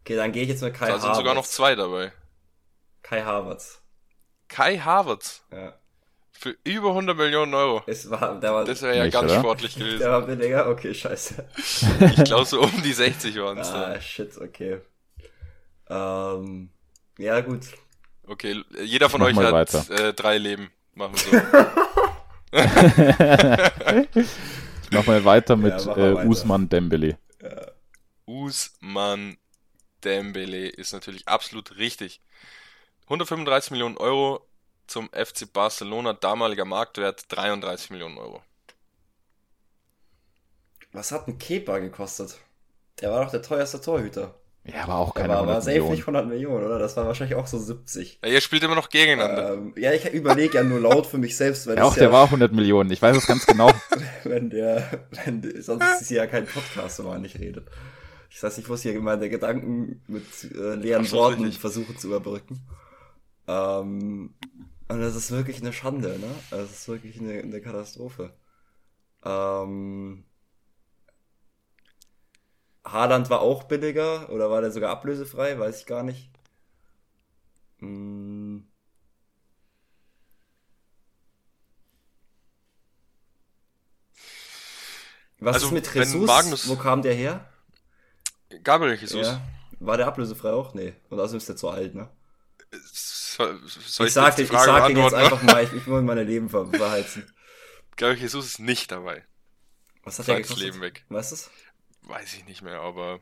Okay, 0.02 0.16
dann 0.16 0.32
gehe 0.32 0.42
ich 0.42 0.48
jetzt 0.48 0.62
mit 0.62 0.72
Kai 0.72 0.88
da 0.88 0.98
sind 0.98 1.14
sogar 1.14 1.34
noch 1.34 1.46
zwei 1.46 1.74
dabei. 1.74 2.12
Kai 3.08 3.22
Havertz. 3.22 3.80
Kai 4.48 4.78
Havertz 4.78 5.42
Ja. 5.52 5.74
für 6.32 6.56
über 6.64 6.90
100 6.90 7.16
Millionen 7.16 7.54
Euro. 7.54 7.82
Es 7.86 8.10
war, 8.10 8.38
der 8.40 8.52
war, 8.52 8.64
Das 8.64 8.82
wäre 8.82 8.96
ja 8.96 9.04
Nicht, 9.04 9.12
ganz 9.14 9.30
oder? 9.30 9.40
sportlich 9.40 9.74
der 9.76 9.86
gewesen. 9.86 10.10
war 10.10 10.22
billiger? 10.22 10.68
Okay, 10.68 10.92
scheiße. 10.94 11.48
Ich 11.56 12.24
glaube 12.24 12.44
so 12.44 12.60
um 12.60 12.82
die 12.82 12.92
60 12.92 13.36
waren 13.38 13.58
es 13.58 13.68
Ah, 13.68 13.92
dann. 13.92 14.02
shit, 14.02 14.36
okay. 14.38 14.80
Ähm, 15.88 16.70
ja, 17.18 17.40
gut. 17.40 17.62
Okay, 18.26 18.62
jeder 18.84 19.08
von 19.08 19.20
Mach 19.20 19.28
euch 19.28 19.36
hat 19.36 19.52
weiter. 19.52 20.08
äh, 20.08 20.12
drei 20.12 20.36
Leben. 20.38 20.70
Machen 20.94 21.14
wir 21.14 21.40
so. 24.12 24.20
Ich 24.20 24.90
mach 24.90 25.06
mal 25.06 25.24
weiter 25.24 25.56
mit 25.56 25.72
mal 25.86 25.98
äh, 25.98 26.14
weiter. 26.14 26.28
Usman 26.28 26.68
Dembele. 26.68 27.18
Usman 28.26 29.38
Dembele 30.04 30.68
ist 30.68 30.92
natürlich 30.92 31.26
absolut 31.26 31.76
richtig. 31.78 32.20
135 33.08 33.70
Millionen 33.70 33.96
Euro 33.96 34.46
zum 34.86 35.08
FC 35.12 35.50
Barcelona, 35.52 36.12
damaliger 36.14 36.64
Marktwert 36.64 37.24
33 37.28 37.90
Millionen 37.90 38.18
Euro. 38.18 38.42
Was 40.92 41.12
hat 41.12 41.28
ein 41.28 41.38
Kepa 41.38 41.78
gekostet? 41.78 42.38
Der 43.00 43.10
war 43.10 43.24
doch 43.24 43.30
der 43.30 43.42
teuerste 43.42 43.80
Torhüter. 43.80 44.34
Ja, 44.64 44.82
aber 44.84 44.96
auch 44.96 45.14
keine 45.14 45.34
Aber 45.36 45.46
war 45.46 45.56
100 45.60 45.62
safe 45.64 45.70
Millionen. 45.76 45.92
nicht 45.92 46.00
100 46.02 46.26
Millionen, 46.26 46.64
oder? 46.66 46.78
Das 46.78 46.96
war 46.96 47.06
wahrscheinlich 47.06 47.36
auch 47.36 47.46
so 47.46 47.58
70. 47.58 48.18
Ja, 48.22 48.28
ihr 48.30 48.40
spielt 48.40 48.62
immer 48.62 48.74
noch 48.74 48.90
gegeneinander. 48.90 49.54
Ähm, 49.54 49.72
ja, 49.76 49.92
ich 49.92 50.04
überlege 50.12 50.56
ja 50.58 50.64
nur 50.64 50.80
laut 50.80 51.06
für 51.06 51.16
mich 51.16 51.36
selbst, 51.36 51.66
weil 51.66 51.76
Ja, 51.76 51.84
auch 51.84 51.94
der 51.94 52.12
war 52.12 52.24
100 52.24 52.52
Millionen. 52.52 52.90
Ich 52.90 53.00
weiß 53.00 53.16
es 53.16 53.26
ganz 53.26 53.46
genau. 53.46 53.70
wenn 54.24 54.50
der, 54.50 55.06
wenn, 55.24 55.40
der- 55.40 55.62
sonst 55.62 55.84
ist 55.84 56.02
es 56.02 56.10
ja 56.10 56.26
kein 56.26 56.46
Podcast, 56.46 56.98
wenn 56.98 57.06
man 57.06 57.22
nicht 57.22 57.38
redet. 57.38 57.68
Das 58.30 58.42
heißt, 58.42 58.58
ich 58.58 58.68
muss 58.68 58.82
hier 58.82 58.98
meine 59.00 59.30
Gedanken 59.30 60.02
mit 60.06 60.26
äh, 60.54 60.74
leeren 60.74 61.10
Worten 61.12 61.44
richtig. 61.44 61.60
versuchen 61.60 61.96
zu 61.96 62.08
überbrücken. 62.08 62.60
Ähm, 63.48 64.34
und 64.88 65.00
das 65.00 65.16
ist 65.16 65.30
wirklich 65.30 65.60
eine 65.60 65.72
Schande, 65.72 66.18
ne? 66.18 66.30
Das 66.50 66.70
ist 66.70 66.88
wirklich 66.88 67.18
eine, 67.18 67.40
eine 67.40 67.60
Katastrophe. 67.60 68.32
Ähm, 69.24 70.24
Haaland 72.84 73.30
war 73.30 73.40
auch 73.40 73.64
billiger 73.64 74.30
oder 74.30 74.50
war 74.50 74.60
der 74.60 74.70
sogar 74.70 74.90
ablösefrei? 74.90 75.58
Weiß 75.58 75.80
ich 75.80 75.86
gar 75.86 76.02
nicht. 76.02 76.30
Hm. 77.80 78.68
Was 85.40 85.54
Also, 85.54 85.66
ist 85.68 85.72
mit 85.72 85.94
Jesus? 85.94 86.26
Magnus- 86.26 86.68
Wo 86.68 86.76
kam 86.76 87.02
der 87.02 87.14
her? 87.14 87.48
Gabriel 88.62 88.96
Jesus. 88.98 89.26
Ja. 89.26 89.40
War 89.80 89.96
der 89.96 90.06
ablösefrei 90.08 90.50
auch? 90.50 90.74
Nee. 90.74 90.94
Und 91.10 91.20
außerdem 91.20 91.38
ist 91.38 91.48
der 91.48 91.56
zu 91.56 91.68
alt, 91.68 91.94
ne? 91.94 92.08
Soll, 93.38 93.60
soll 93.68 94.06
ich 94.08 94.12
sag, 94.14 94.34
dir 94.34 94.44
den, 94.44 94.54
ich 94.54 94.60
sag 94.60 94.88
jetzt 94.88 95.14
einfach 95.14 95.42
mal, 95.42 95.62
ich, 95.64 95.72
ich 95.72 95.86
will 95.86 96.02
meine 96.02 96.24
Leben 96.24 96.48
ver 96.48 96.66
verheizen. 96.66 97.24
Gabriel 97.96 98.20
Jesus 98.22 98.46
ist 98.46 98.58
nicht 98.60 98.90
dabei. 98.90 99.24
Was 100.02 100.18
hat 100.18 100.26
Sein 100.26 100.42
gekostet? 100.42 100.64
Leben 100.64 100.80
weg. 100.80 101.04
Was 101.08 101.32
ist? 101.32 101.50
Weiß 102.02 102.34
ich 102.34 102.44
nicht 102.46 102.62
mehr, 102.62 102.80
aber 102.80 103.20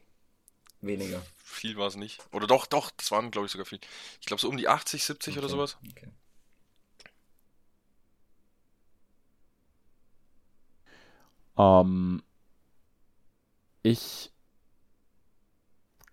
Weniger. 0.80 1.22
viel 1.44 1.76
war 1.76 1.86
es 1.88 1.96
nicht. 1.96 2.20
Oder 2.32 2.46
doch, 2.46 2.66
doch, 2.66 2.90
das 2.96 3.10
waren, 3.10 3.30
glaube 3.30 3.46
ich, 3.46 3.52
sogar 3.52 3.66
viel. 3.66 3.80
Ich 4.20 4.26
glaube, 4.26 4.40
so 4.40 4.48
um 4.48 4.56
die 4.56 4.68
80, 4.68 5.04
70 5.04 5.36
oder 5.38 5.48
Okay. 5.48 5.52
sowas. 5.52 5.76
Okay. 5.90 6.08
Ähm, 11.58 12.22
ich 13.82 14.30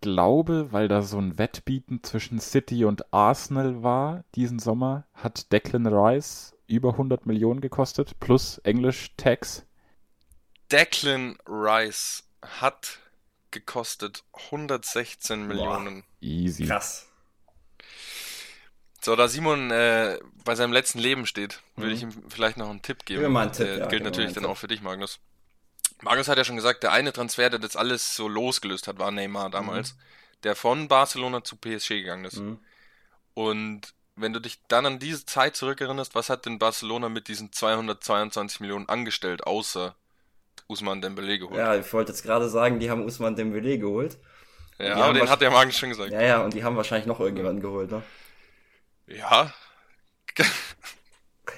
glaube, 0.04 0.72
weil 0.72 0.88
da 0.88 1.02
so 1.02 1.18
ein 1.18 1.38
Wettbieten 1.40 2.04
zwischen 2.04 2.40
City 2.40 2.86
und 2.86 3.12
Arsenal 3.14 3.82
war 3.82 4.24
diesen 4.36 4.60
Sommer, 4.60 5.06
hat 5.14 5.52
Declan 5.52 5.88
Rice 5.88 6.54
über 6.68 6.92
100 6.92 7.26
Millionen 7.26 7.62
gekostet, 7.62 8.20
plus 8.20 8.58
Englisch 8.60 9.16
Tax. 9.18 9.66
Declan 10.72 11.38
Rice 11.48 12.24
hat 12.42 13.00
gekostet 13.52 14.24
116 14.52 15.48
Millionen. 15.48 16.04
Easy. 16.22 16.66
Krass. 16.66 17.08
So, 19.02 19.16
da 19.16 19.28
Simon 19.28 19.70
äh, 19.72 20.18
bei 20.46 20.56
seinem 20.56 20.72
letzten 20.74 21.00
Leben 21.00 21.26
steht, 21.26 21.62
würde 21.76 21.90
Mhm. 21.90 21.96
ich 21.96 22.02
ihm 22.04 22.30
vielleicht 22.30 22.58
noch 22.58 22.70
einen 22.70 22.82
Tipp 22.82 23.06
geben. 23.06 23.20
Gib 23.20 23.28
mir 23.28 23.34
mal 23.34 23.42
einen 23.44 23.52
Tipp, 23.52 23.66
Der 23.68 23.78
ja, 23.80 23.88
gilt 23.88 24.04
mir 24.04 24.10
natürlich 24.10 24.34
dann 24.34 24.44
Tipp. 24.44 24.52
auch 24.52 24.58
für 24.58 24.68
dich, 24.68 24.82
Magnus. 24.82 25.20
Magnus 26.04 26.28
hat 26.28 26.38
ja 26.38 26.44
schon 26.44 26.56
gesagt, 26.56 26.84
der 26.84 26.92
eine 26.92 27.14
Transfer, 27.14 27.50
der 27.50 27.60
das 27.60 27.76
alles 27.76 28.16
so 28.16 28.28
losgelöst 28.28 28.88
hat, 28.88 29.00
war 29.00 29.12
Neymar 29.12 29.50
damals, 29.50 29.96
der 30.44 30.56
von 30.56 30.88
Barcelona 30.88 31.44
zu 31.44 31.56
PSG 31.56 31.90
gegangen 31.90 32.26
ist. 32.26 32.38
Mhm. 32.38 32.60
Und 33.34 33.94
wenn 34.16 34.34
du 34.34 34.40
dich 34.40 34.60
dann 34.68 34.86
an 34.86 35.00
diese 35.00 35.26
Zeit 35.26 35.56
zurückerinnerst, 35.56 36.14
was 36.14 36.30
hat 36.30 36.46
denn 36.46 36.60
Barcelona 36.60 37.10
mit 37.10 37.28
diesen 37.28 37.52
222 37.52 38.60
Millionen 38.60 38.88
angestellt, 38.90 39.48
außer 39.48 39.96
Usman 40.68 41.02
Dembele 41.02 41.40
geholt? 41.40 41.58
Ja, 41.58 41.76
ich 41.76 41.92
wollte 41.94 42.12
jetzt 42.12 42.24
gerade 42.24 42.50
sagen, 42.50 42.80
die 42.80 42.92
haben 42.92 43.06
Usman 43.06 43.36
Dembele 43.36 43.80
geholt. 43.80 44.18
Ja, 44.78 44.96
aber 44.96 45.14
den 45.14 45.30
hat 45.30 45.42
der 45.42 45.52
Magnus 45.52 45.78
schon 45.78 45.90
gesagt. 45.90 46.12
Ja, 46.12 46.22
ja, 46.22 46.42
und 46.44 46.54
die 46.54 46.64
haben 46.64 46.76
wahrscheinlich 46.76 47.08
noch 47.08 47.20
irgendjemanden 47.20 47.62
geholt, 47.62 47.92
ne? 47.92 48.04
Ja, 49.08 49.54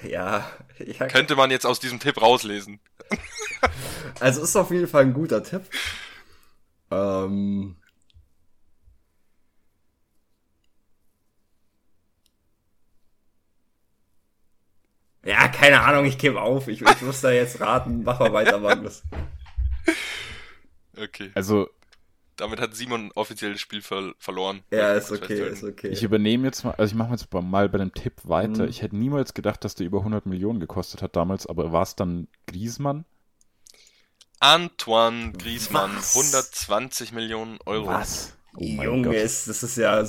Ja, 0.02 0.50
ja. 0.78 1.06
könnte 1.06 1.36
man 1.36 1.50
jetzt 1.50 1.64
aus 1.64 1.80
diesem 1.80 2.00
Tipp 2.00 2.20
rauslesen. 2.20 2.80
Also 4.20 4.42
ist 4.42 4.56
auf 4.56 4.70
jeden 4.70 4.88
Fall 4.88 5.02
ein 5.04 5.14
guter 5.14 5.42
Tipp. 5.42 5.62
Ähm. 6.90 7.76
Ja, 15.24 15.48
keine 15.48 15.80
Ahnung, 15.82 16.04
ich 16.04 16.18
gebe 16.18 16.40
auf. 16.40 16.68
Ich, 16.68 16.80
ich 16.82 17.02
muss 17.02 17.20
da 17.20 17.30
jetzt 17.32 17.60
raten. 17.60 18.02
Mach 18.04 18.20
mal 18.20 18.32
weiter, 18.32 18.58
Magnus. 18.58 19.02
Okay. 20.96 21.30
Also, 21.34 21.68
Damit 22.36 22.60
hat 22.60 22.74
Simon 22.74 23.10
offiziell 23.14 23.52
das 23.52 23.60
Spiel 23.60 23.82
ver 23.82 24.14
verloren. 24.18 24.62
Ja, 24.70 24.92
ist 24.94 25.10
okay, 25.10 25.48
ist 25.48 25.64
okay. 25.64 25.88
ich 25.88 26.02
übernehme 26.02 26.46
jetzt 26.46 26.64
mal, 26.64 26.72
also 26.72 26.92
ich 26.92 26.94
mache 26.96 27.12
jetzt 27.12 27.32
mal 27.32 27.68
bei 27.68 27.78
dem 27.78 27.94
Tipp 27.94 28.14
weiter. 28.24 28.64
Mhm. 28.64 28.68
Ich 28.68 28.82
hätte 28.82 28.96
niemals 28.96 29.34
gedacht, 29.34 29.64
dass 29.64 29.74
der 29.74 29.86
über 29.86 29.98
100 29.98 30.26
Millionen 30.26 30.60
gekostet 30.60 31.02
hat 31.02 31.16
damals, 31.16 31.46
aber 31.46 31.72
war 31.72 31.82
es 31.82 31.96
dann 31.96 32.28
Griezmann? 32.46 33.04
Antoine 34.40 35.32
Griezmann, 35.32 35.96
Was? 35.96 36.14
120 36.16 37.12
Millionen 37.12 37.58
Euro. 37.66 37.86
Was? 37.88 38.36
Oh 38.56 38.64
mein 38.64 38.86
Junge, 38.86 39.14
ist, 39.16 39.48
das 39.48 39.62
ist 39.62 39.76
ja. 39.76 40.04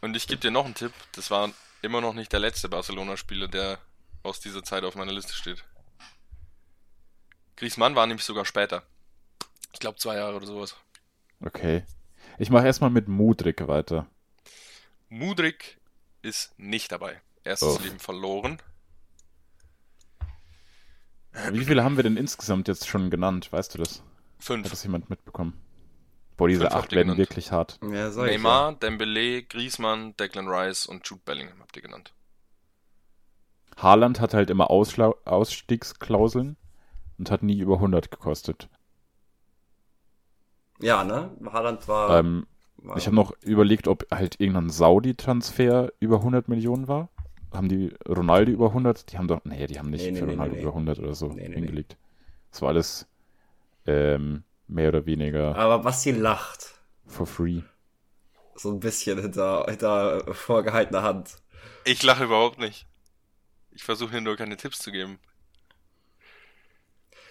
Und 0.00 0.16
ich 0.16 0.26
gebe 0.26 0.40
dir 0.40 0.50
noch 0.50 0.64
einen 0.64 0.74
Tipp. 0.74 0.92
Das 1.12 1.30
war 1.30 1.50
immer 1.82 2.00
noch 2.00 2.14
nicht 2.14 2.32
der 2.32 2.40
letzte 2.40 2.68
Barcelona-Spieler, 2.68 3.48
der 3.48 3.78
aus 4.22 4.40
dieser 4.40 4.62
Zeit 4.62 4.84
auf 4.84 4.94
meiner 4.94 5.12
Liste 5.12 5.32
steht. 5.34 5.64
Griezmann 7.56 7.94
war 7.94 8.06
nämlich 8.06 8.24
sogar 8.24 8.44
später. 8.44 8.82
Ich 9.72 9.80
glaube 9.80 9.98
zwei 9.98 10.16
Jahre 10.16 10.36
oder 10.36 10.46
sowas. 10.46 10.76
Okay. 11.40 11.84
Ich 12.38 12.50
mache 12.50 12.66
erstmal 12.66 12.90
mit 12.90 13.08
Mudrik 13.08 13.66
weiter. 13.68 14.06
Mudrik 15.08 15.80
ist 16.22 16.58
nicht 16.58 16.90
dabei. 16.90 17.20
Erstes 17.44 17.76
Oh. 17.78 17.82
Leben 17.82 17.98
verloren. 18.00 18.60
Wie 21.52 21.64
viele 21.64 21.84
haben 21.84 21.96
wir 21.96 22.02
denn 22.04 22.16
insgesamt 22.16 22.68
jetzt 22.68 22.88
schon 22.88 23.10
genannt? 23.10 23.52
Weißt 23.52 23.74
du 23.74 23.78
das? 23.78 23.98
Hat 23.98 24.04
Fünf. 24.38 24.70
das 24.70 24.82
jemand 24.84 25.10
mitbekommen? 25.10 25.60
Boah, 26.36 26.48
diese 26.48 26.62
Fünf 26.62 26.74
acht 26.74 26.92
werden 26.92 27.08
genannt. 27.08 27.18
wirklich 27.18 27.52
hart. 27.52 27.78
Ja, 27.82 28.10
sag 28.10 28.26
ich 28.26 28.32
Neymar, 28.32 28.74
Dembele, 28.74 29.42
Griezmann, 29.42 30.16
Declan 30.16 30.48
Rice 30.48 30.86
und 30.86 31.06
Jude 31.08 31.22
Bellingham 31.24 31.60
habt 31.60 31.76
ihr 31.76 31.82
genannt. 31.82 32.12
Haaland 33.76 34.20
hat 34.20 34.34
halt 34.34 34.50
immer 34.50 34.70
Ausschla 34.70 35.14
Ausstiegsklauseln 35.24 36.56
und 37.18 37.30
hat 37.30 37.42
nie 37.42 37.58
über 37.58 37.74
100 37.74 38.10
gekostet. 38.10 38.68
Ja, 40.80 41.02
ja 41.02 41.04
ne? 41.04 41.30
Haaland 41.52 41.86
war. 41.88 42.18
Ähm, 42.18 42.46
war 42.76 42.96
ich 42.96 43.06
habe 43.06 43.16
noch 43.16 43.32
überlegt, 43.42 43.88
ob 43.88 44.06
halt 44.10 44.40
irgendein 44.40 44.70
Saudi-Transfer 44.70 45.92
über 46.00 46.16
100 46.16 46.48
Millionen 46.48 46.88
war. 46.88 47.08
Haben 47.54 47.68
die 47.68 47.94
Ronaldo 48.08 48.50
über 48.52 48.66
100? 48.68 49.12
Die 49.12 49.18
haben 49.18 49.28
doch, 49.28 49.44
nee, 49.44 49.66
die 49.66 49.78
haben 49.78 49.90
nicht 49.90 50.04
Nee, 50.04 50.12
nee, 50.12 50.18
für 50.18 50.26
Ronaldo 50.26 50.56
nee, 50.56 50.62
über 50.62 50.70
100 50.70 50.98
oder 50.98 51.14
so 51.14 51.28
Nee, 51.28 51.48
nee, 51.48 51.48
nee. 51.48 51.54
hingelegt. 51.54 51.96
Das 52.50 52.62
war 52.62 52.70
alles 52.70 53.06
ähm, 53.86 54.44
mehr 54.68 54.88
oder 54.88 55.06
weniger 55.06 55.56
Aber 55.56 55.78
Basti 55.80 56.12
lacht. 56.12 56.74
for 57.06 57.26
free. 57.26 57.62
So 58.56 58.70
ein 58.70 58.80
bisschen 58.80 59.20
hinter, 59.20 59.66
hinter 59.68 60.34
vorgehaltener 60.34 61.02
Hand. 61.02 61.36
Ich 61.84 62.02
lache 62.02 62.24
überhaupt 62.24 62.58
nicht. 62.58 62.86
Ich 63.72 63.82
versuche 63.84 64.12
hier 64.12 64.20
nur 64.20 64.36
keine 64.36 64.56
Tipps 64.56 64.78
zu 64.78 64.92
geben. 64.92 65.18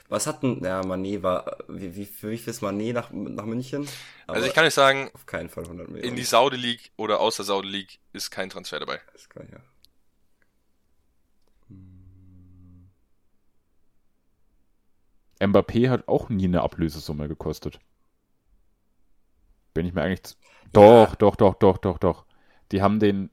Was 0.09 0.28
hat 0.28 0.43
denn, 0.43 0.63
ja, 0.63 0.84
Manet 0.84 1.24
war, 1.24 1.57
wie, 1.67 1.95
wie, 1.95 2.05
für 2.05 2.30
wie 2.30 2.38
viel 2.38 2.51
ist 2.51 2.61
Manet 2.61 2.93
nach, 2.93 3.11
nach 3.11 3.45
München? 3.45 3.88
Aber 4.28 4.36
Also 4.36 4.47
ich 4.47 4.53
kann 4.53 4.65
euch 4.65 4.74
sagen, 4.74 5.09
auf 5.13 5.26
keinen 5.26 5.49
Fall 5.49 5.63
100 5.63 5.88
Millionen. 5.88 6.09
in 6.09 6.15
die 6.15 6.24
Saudi 6.24 6.57
League 6.57 6.91
oder 6.97 7.19
aus 7.19 7.38
der 7.38 7.45
Saudi 7.45 7.69
League 7.69 7.99
ist 8.11 8.30
kein 8.30 8.49
Transfer 8.49 8.80
dabei. 8.80 8.99
Ist 9.15 9.30
klar, 9.30 9.45
ja. 9.51 9.59
Mbappé 15.45 15.89
hat 15.89 16.07
auch 16.07 16.29
nie 16.29 16.45
eine 16.45 16.61
Ablösesumme 16.61 17.27
gekostet. 17.27 17.79
Bin 19.73 19.85
ich 19.85 19.93
mir 19.93 20.03
eigentlich. 20.03 20.35
Doch, 20.71 21.15
doch, 21.15 21.35
doch, 21.35 21.55
doch, 21.55 21.77
doch, 21.77 21.97
doch. 21.97 22.25
Die 22.71 22.81
haben 22.81 22.99
den. 22.99 23.29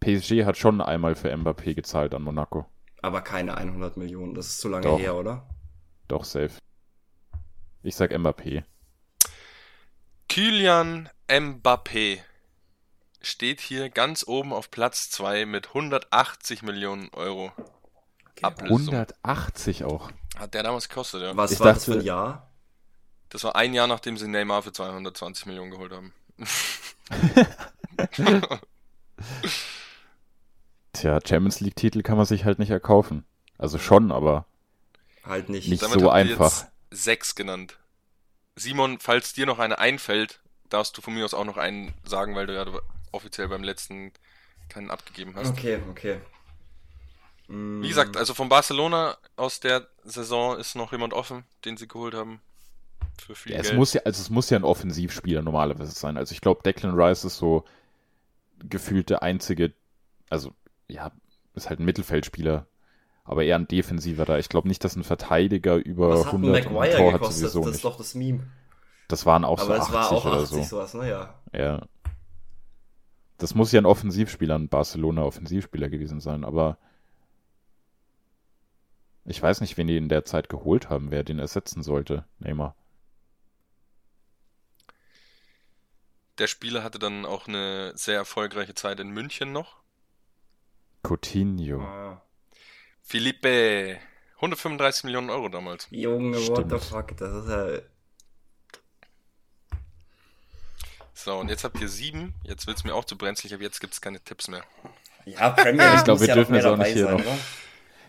PSG 0.00 0.44
hat 0.44 0.56
schon 0.56 0.80
einmal 0.80 1.16
für 1.16 1.34
Mbappé 1.36 1.74
gezahlt 1.74 2.14
an 2.14 2.22
Monaco. 2.22 2.66
Aber 3.02 3.20
keine 3.20 3.56
100 3.56 3.96
Millionen, 3.96 4.34
das 4.34 4.46
ist 4.46 4.60
zu 4.60 4.68
lange 4.68 4.84
Doch. 4.84 4.98
her, 4.98 5.16
oder? 5.16 5.48
Doch, 6.06 6.24
safe. 6.24 6.52
Ich 7.82 7.96
sag 7.96 8.12
Mbappé. 8.12 8.64
Kylian 10.28 11.08
Mbappé 11.28 12.20
steht 13.20 13.60
hier 13.60 13.90
ganz 13.90 14.26
oben 14.26 14.52
auf 14.52 14.70
Platz 14.70 15.10
2 15.10 15.46
mit 15.46 15.68
180 15.68 16.62
Millionen 16.62 17.08
Euro. 17.12 17.52
Ablösung. 18.42 18.94
180 18.94 19.84
auch. 19.84 20.10
Hat 20.38 20.54
der 20.54 20.62
damals 20.62 20.88
gekostet, 20.88 21.22
ja. 21.22 21.36
Was 21.36 21.52
Ich 21.52 21.60
war 21.60 21.74
das 21.74 21.84
dachte- 21.84 21.92
für 21.92 21.98
ein 21.98 22.04
Jahr? 22.04 22.44
Das 23.30 23.44
war 23.44 23.56
ein 23.56 23.74
Jahr, 23.74 23.86
nachdem 23.86 24.16
sie 24.16 24.26
Neymar 24.26 24.62
für 24.62 24.72
220 24.72 25.44
Millionen 25.46 25.70
geholt 25.70 25.92
haben. 25.92 26.14
Tja, 30.92 31.18
Champions 31.26 31.60
League-Titel 31.60 32.02
kann 32.02 32.16
man 32.16 32.26
sich 32.26 32.44
halt 32.44 32.58
nicht 32.58 32.70
erkaufen. 32.70 33.24
Also 33.58 33.78
schon, 33.78 34.12
aber 34.12 34.46
Halt 35.24 35.48
nicht. 35.48 35.68
Nicht 35.68 35.82
Damit 35.82 36.00
so 36.00 36.10
einfach. 36.10 36.62
jetzt 36.62 36.66
sechs 36.90 37.34
genannt. 37.34 37.78
Simon, 38.56 38.98
falls 38.98 39.32
dir 39.34 39.46
noch 39.46 39.58
eine 39.58 39.78
einfällt, 39.78 40.40
darfst 40.68 40.96
du 40.96 41.02
von 41.02 41.14
mir 41.14 41.24
aus 41.24 41.34
auch 41.34 41.44
noch 41.44 41.56
einen 41.58 41.94
sagen, 42.04 42.34
weil 42.34 42.46
du 42.46 42.54
ja 42.54 42.64
offiziell 43.12 43.48
beim 43.48 43.62
letzten 43.62 44.12
keinen 44.68 44.90
abgegeben 44.90 45.34
hast. 45.36 45.50
Okay, 45.50 45.80
okay. 45.90 46.20
Wie 47.48 47.88
gesagt, 47.88 48.16
also 48.18 48.34
von 48.34 48.50
Barcelona 48.50 49.16
aus 49.36 49.58
der 49.60 49.86
Saison 50.04 50.58
ist 50.58 50.74
noch 50.76 50.92
jemand 50.92 51.14
offen, 51.14 51.44
den 51.64 51.78
sie 51.78 51.88
geholt 51.88 52.14
haben. 52.14 52.40
Für 53.24 53.34
viel 53.34 53.52
Ja, 53.52 53.58
es 53.58 53.68
Geld. 53.68 53.78
muss 53.78 53.92
ja, 53.94 54.02
also 54.04 54.20
es 54.20 54.28
muss 54.28 54.50
ja 54.50 54.58
ein 54.58 54.64
Offensivspieler 54.64 55.40
normalerweise 55.42 55.92
sein. 55.92 56.18
Also 56.18 56.32
ich 56.32 56.40
glaube, 56.42 56.62
Declan 56.62 56.94
Rice 56.94 57.24
ist 57.24 57.38
so 57.38 57.64
gefühlt 58.68 59.08
der 59.08 59.22
einzige, 59.22 59.72
also 60.28 60.52
ja, 60.88 61.10
ist 61.54 61.70
halt 61.70 61.80
ein 61.80 61.86
Mittelfeldspieler, 61.86 62.66
aber 63.24 63.44
eher 63.44 63.56
ein 63.56 63.66
Defensiver 63.66 64.24
da. 64.26 64.38
Ich 64.38 64.48
glaube 64.50 64.68
nicht, 64.68 64.84
dass 64.84 64.94
ein 64.96 65.04
Verteidiger 65.04 65.76
über 65.76 66.10
Was 66.10 66.26
hat 66.26 66.34
ein 66.34 66.44
100 66.44 66.66
und 66.66 66.68
ein 66.68 66.74
Maguire 66.74 66.96
Tor 66.96 67.12
hat 67.14 67.20
gekostet? 67.20 67.50
sowieso 67.50 67.64
Das 67.66 67.76
ist 67.76 67.84
doch 67.84 67.96
das 67.96 68.14
Meme. 68.14 68.46
Das 69.08 69.24
waren 69.24 69.44
auch 69.46 69.58
Aber 69.58 69.66
so 69.66 69.72
es 69.74 69.80
80 69.88 69.94
war 69.94 70.12
auch 70.12 70.24
oder 70.26 70.34
80 70.42 70.56
so. 70.58 70.62
sowas, 70.76 70.94
ne? 70.94 71.08
Ja. 71.08 71.34
Ja. 71.52 71.86
Das 73.38 73.54
muss 73.54 73.72
ja 73.72 73.80
ein 73.80 73.86
Offensivspieler, 73.86 74.56
ein 74.58 74.68
Barcelona-Offensivspieler 74.68 75.88
gewesen 75.88 76.20
sein, 76.20 76.44
aber 76.44 76.76
ich 79.30 79.42
weiß 79.42 79.60
nicht, 79.60 79.76
wen 79.76 79.86
die 79.86 79.96
in 79.96 80.08
der 80.08 80.24
Zeit 80.24 80.48
geholt 80.48 80.88
haben, 80.90 81.10
wer 81.10 81.24
den 81.24 81.38
ersetzen 81.38 81.82
sollte. 81.82 82.24
Neymar. 82.38 82.74
Der 86.38 86.46
Spieler 86.46 86.82
hatte 86.84 86.98
dann 86.98 87.26
auch 87.26 87.48
eine 87.48 87.92
sehr 87.96 88.14
erfolgreiche 88.16 88.74
Zeit 88.74 89.00
in 89.00 89.10
München 89.10 89.52
noch. 89.52 89.76
Coutinho. 91.02 91.80
Ah. 91.82 92.22
Felipe, 93.02 93.98
135 94.36 95.04
Millionen 95.04 95.30
Euro 95.30 95.48
damals. 95.48 95.88
Junge, 95.90 96.36
what 96.36 96.58
Stimmt. 96.66 96.70
the 96.70 96.78
fuck? 96.88 97.16
Das 97.16 97.34
ist 97.44 97.48
ja. 97.50 97.80
So, 101.14 101.36
und 101.38 101.48
jetzt 101.48 101.64
habt 101.64 101.80
ihr 101.80 101.88
sieben. 101.88 102.34
Jetzt 102.44 102.68
wird's 102.68 102.84
mir 102.84 102.94
auch 102.94 103.04
zu 103.04 103.18
brenzlig, 103.18 103.52
aber 103.52 103.64
jetzt 103.64 103.80
gibt's 103.80 104.00
keine 104.00 104.20
Tipps 104.20 104.46
mehr. 104.46 104.62
Ja, 105.24 105.50
Premier 105.50 105.84
League 105.86 105.96
Ich 105.98 106.04
glaub, 106.04 106.18
muss 106.18 106.20
wir 106.20 106.28
ja 106.28 106.34
dürfen 106.36 106.54
jetzt 106.54 106.62
mehr 106.64 106.72
auch 106.72 106.76
nicht 106.76 106.92
hier 106.92 107.04
sein, 107.04 107.16
noch- 107.16 107.20
oder? 107.24 107.38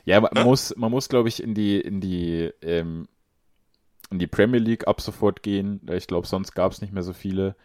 Ja, 0.09 0.21
man 0.21 0.43
muss, 0.43 0.75
man 0.75 0.89
muss, 0.89 1.07
glaube 1.07 1.29
ich, 1.29 1.43
in 1.43 1.53
die, 1.53 1.79
in 1.79 2.01
die, 2.01 2.51
ähm, 2.63 3.07
in 4.09 4.17
die 4.17 4.25
Premier 4.25 4.59
League 4.59 4.87
ab 4.87 5.01
sofort 5.01 5.43
gehen. 5.43 5.87
Ich 5.91 6.07
glaube, 6.07 6.25
sonst 6.25 6.53
gab 6.53 6.71
es 6.71 6.81
nicht 6.81 6.91
mehr 6.91 7.03
so 7.03 7.13
viele. 7.13 7.55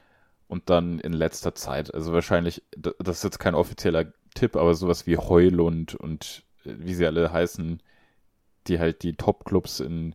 Und 0.46 0.68
dann 0.68 1.00
in 1.00 1.14
letzter 1.14 1.54
Zeit, 1.54 1.94
also 1.94 2.12
wahrscheinlich, 2.12 2.62
das 2.76 3.16
ist 3.16 3.24
jetzt 3.24 3.38
kein 3.38 3.54
offizieller 3.54 4.12
Tipp, 4.34 4.56
aber 4.56 4.74
sowas 4.74 5.06
wie 5.06 5.16
Heulund 5.16 5.94
und 5.94 6.42
äh, 6.66 6.74
wie 6.76 6.92
sie 6.92 7.06
alle 7.06 7.32
heißen, 7.32 7.82
die 8.66 8.78
halt 8.78 9.04
die 9.04 9.16
Top-Clubs 9.16 9.80
in, 9.80 10.14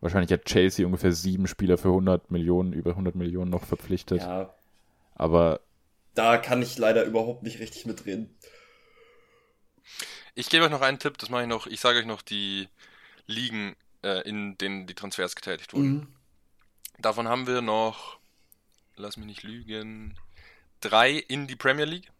wahrscheinlich 0.00 0.32
hat 0.32 0.46
Chelsea 0.46 0.84
ungefähr 0.84 1.12
sieben 1.12 1.46
Spieler 1.46 1.78
für 1.78 1.90
100 1.90 2.32
Millionen, 2.32 2.72
über 2.72 2.90
100 2.90 3.14
Millionen 3.14 3.52
noch 3.52 3.62
verpflichtet. 3.62 4.22
Ja, 4.22 4.52
Aber 5.14 5.60
da 6.14 6.38
kann 6.38 6.60
ich 6.60 6.76
leider 6.76 7.04
überhaupt 7.04 7.44
nicht 7.44 7.60
richtig 7.60 7.86
mitreden. 7.86 8.36
Ich 10.34 10.48
gebe 10.48 10.64
euch 10.64 10.70
noch 10.70 10.80
einen 10.80 10.98
Tipp, 10.98 11.18
das 11.18 11.28
mache 11.28 11.42
ich 11.42 11.48
noch. 11.48 11.66
Ich 11.66 11.80
sage 11.80 11.98
euch 11.98 12.06
noch 12.06 12.22
die 12.22 12.68
Ligen, 13.26 13.76
äh, 14.02 14.26
in 14.28 14.56
denen 14.58 14.86
die 14.86 14.94
Transfers 14.94 15.36
getätigt 15.36 15.72
wurden. 15.74 15.92
Mhm. 15.92 16.14
Davon 16.98 17.28
haben 17.28 17.46
wir 17.46 17.60
noch, 17.60 18.18
lass 18.96 19.16
mich 19.16 19.26
nicht 19.26 19.42
lügen, 19.42 20.18
drei 20.80 21.12
in 21.12 21.46
die 21.46 21.56
Premier 21.56 21.84
League. 21.84 22.10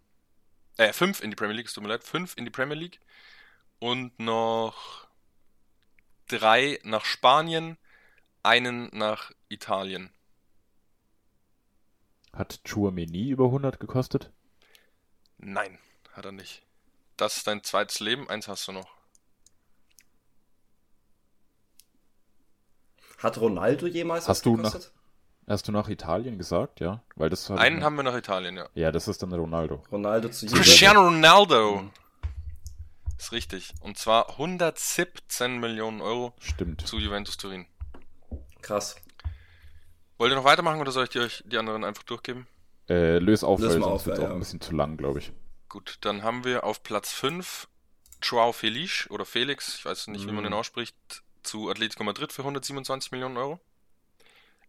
Äh, 0.76 0.92
fünf 0.92 1.22
in 1.22 1.30
die 1.30 1.36
Premier 1.36 1.54
League, 1.56 1.66
es 1.66 1.74
tut 1.74 1.82
mir 1.82 1.90
leid, 1.90 2.04
fünf 2.04 2.36
in 2.36 2.44
die 2.44 2.50
Premier 2.50 2.76
League. 2.76 3.00
Und 3.78 4.18
noch 4.18 5.06
drei 6.28 6.78
nach 6.82 7.04
Spanien, 7.04 7.76
einen 8.42 8.90
nach 8.92 9.32
Italien. 9.48 10.10
hat 12.32 12.60
Chouameni 12.64 13.28
über 13.30 13.44
100 13.44 13.78
gekostet? 13.78 14.30
Nein, 15.38 15.78
hat 16.12 16.24
er 16.24 16.32
nicht. 16.32 16.62
Das 17.22 17.36
ist 17.36 17.46
dein 17.46 17.62
zweites 17.62 18.00
Leben, 18.00 18.28
eins 18.28 18.48
hast 18.48 18.66
du 18.66 18.72
noch. 18.72 18.88
Hat 23.18 23.38
Ronaldo 23.38 23.86
jemals 23.86 24.22
Hast 24.22 24.28
was 24.28 24.42
du 24.42 24.56
gekostet? 24.56 24.92
Hast 25.46 25.68
du 25.68 25.70
nach 25.70 25.88
Italien 25.88 26.36
gesagt, 26.36 26.80
ja? 26.80 27.04
Weil 27.14 27.30
das 27.30 27.48
Einen 27.48 27.84
haben 27.84 27.94
wir 27.94 28.02
nach 28.02 28.16
Italien, 28.16 28.56
ja. 28.56 28.68
Ja, 28.74 28.90
das 28.90 29.06
ist 29.06 29.22
dann 29.22 29.32
Ronaldo. 29.32 29.84
Ronaldo 29.92 30.30
zu. 30.30 30.46
Cristiano 30.46 31.04
Ronaldo. 31.04 31.82
Mhm. 31.82 31.90
Ist 33.16 33.30
richtig. 33.30 33.72
Und 33.82 33.98
zwar 33.98 34.30
117 34.30 35.60
Millionen 35.60 36.00
Euro 36.00 36.34
Stimmt. 36.40 36.84
zu 36.84 36.98
Juventus 36.98 37.36
Turin. 37.36 37.66
Krass. 38.62 38.96
Wollt 40.18 40.32
ihr 40.32 40.36
noch 40.36 40.44
weitermachen 40.44 40.80
oder 40.80 40.90
soll 40.90 41.04
ich 41.04 41.10
die 41.10 41.20
euch 41.20 41.44
die 41.46 41.56
anderen 41.56 41.84
einfach 41.84 42.02
durchgeben? 42.02 42.48
Äh, 42.88 43.18
löse 43.18 43.46
auf, 43.46 43.60
Löse 43.60 43.74
weil 43.74 43.82
sonst 43.82 43.92
auf, 43.92 44.06
wird 44.06 44.18
ja, 44.18 44.26
auch 44.26 44.30
ein 44.32 44.40
bisschen 44.40 44.60
zu 44.60 44.74
lang, 44.74 44.96
glaube 44.96 45.20
ich. 45.20 45.32
Gut, 45.72 45.96
dann 46.02 46.22
haben 46.22 46.44
wir 46.44 46.64
auf 46.64 46.82
Platz 46.82 47.12
5 47.12 47.66
Joao 48.22 48.52
Felix 48.52 49.08
oder 49.08 49.24
Felix, 49.24 49.76
ich 49.76 49.86
weiß 49.86 50.08
nicht, 50.08 50.24
wie 50.26 50.32
man 50.32 50.44
Mhm. 50.44 50.48
den 50.48 50.52
ausspricht, 50.52 50.94
zu 51.42 51.70
Atletico 51.70 52.04
Madrid 52.04 52.30
für 52.30 52.44
127 52.44 53.10
Millionen 53.10 53.38
Euro. 53.38 53.58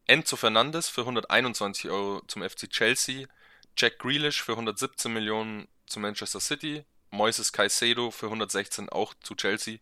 Enzo 0.08 0.38
Fernandes 0.38 0.88
für 0.88 1.04
121 1.06 1.90
Euro 1.92 2.22
zum 2.30 2.42
FC 2.42 2.70
Chelsea. 2.70 3.28
Jack 3.76 4.00
Grealish 4.00 4.42
für 4.44 4.56
117 4.56 5.12
Millionen 5.12 5.68
zu 5.88 6.00
Manchester 6.00 6.40
City. 6.40 6.86
Moises 7.10 7.52
Caicedo 7.52 8.10
für 8.10 8.28
116 8.28 8.88
auch 8.88 9.14
zu 9.24 9.36
Chelsea. 9.36 9.80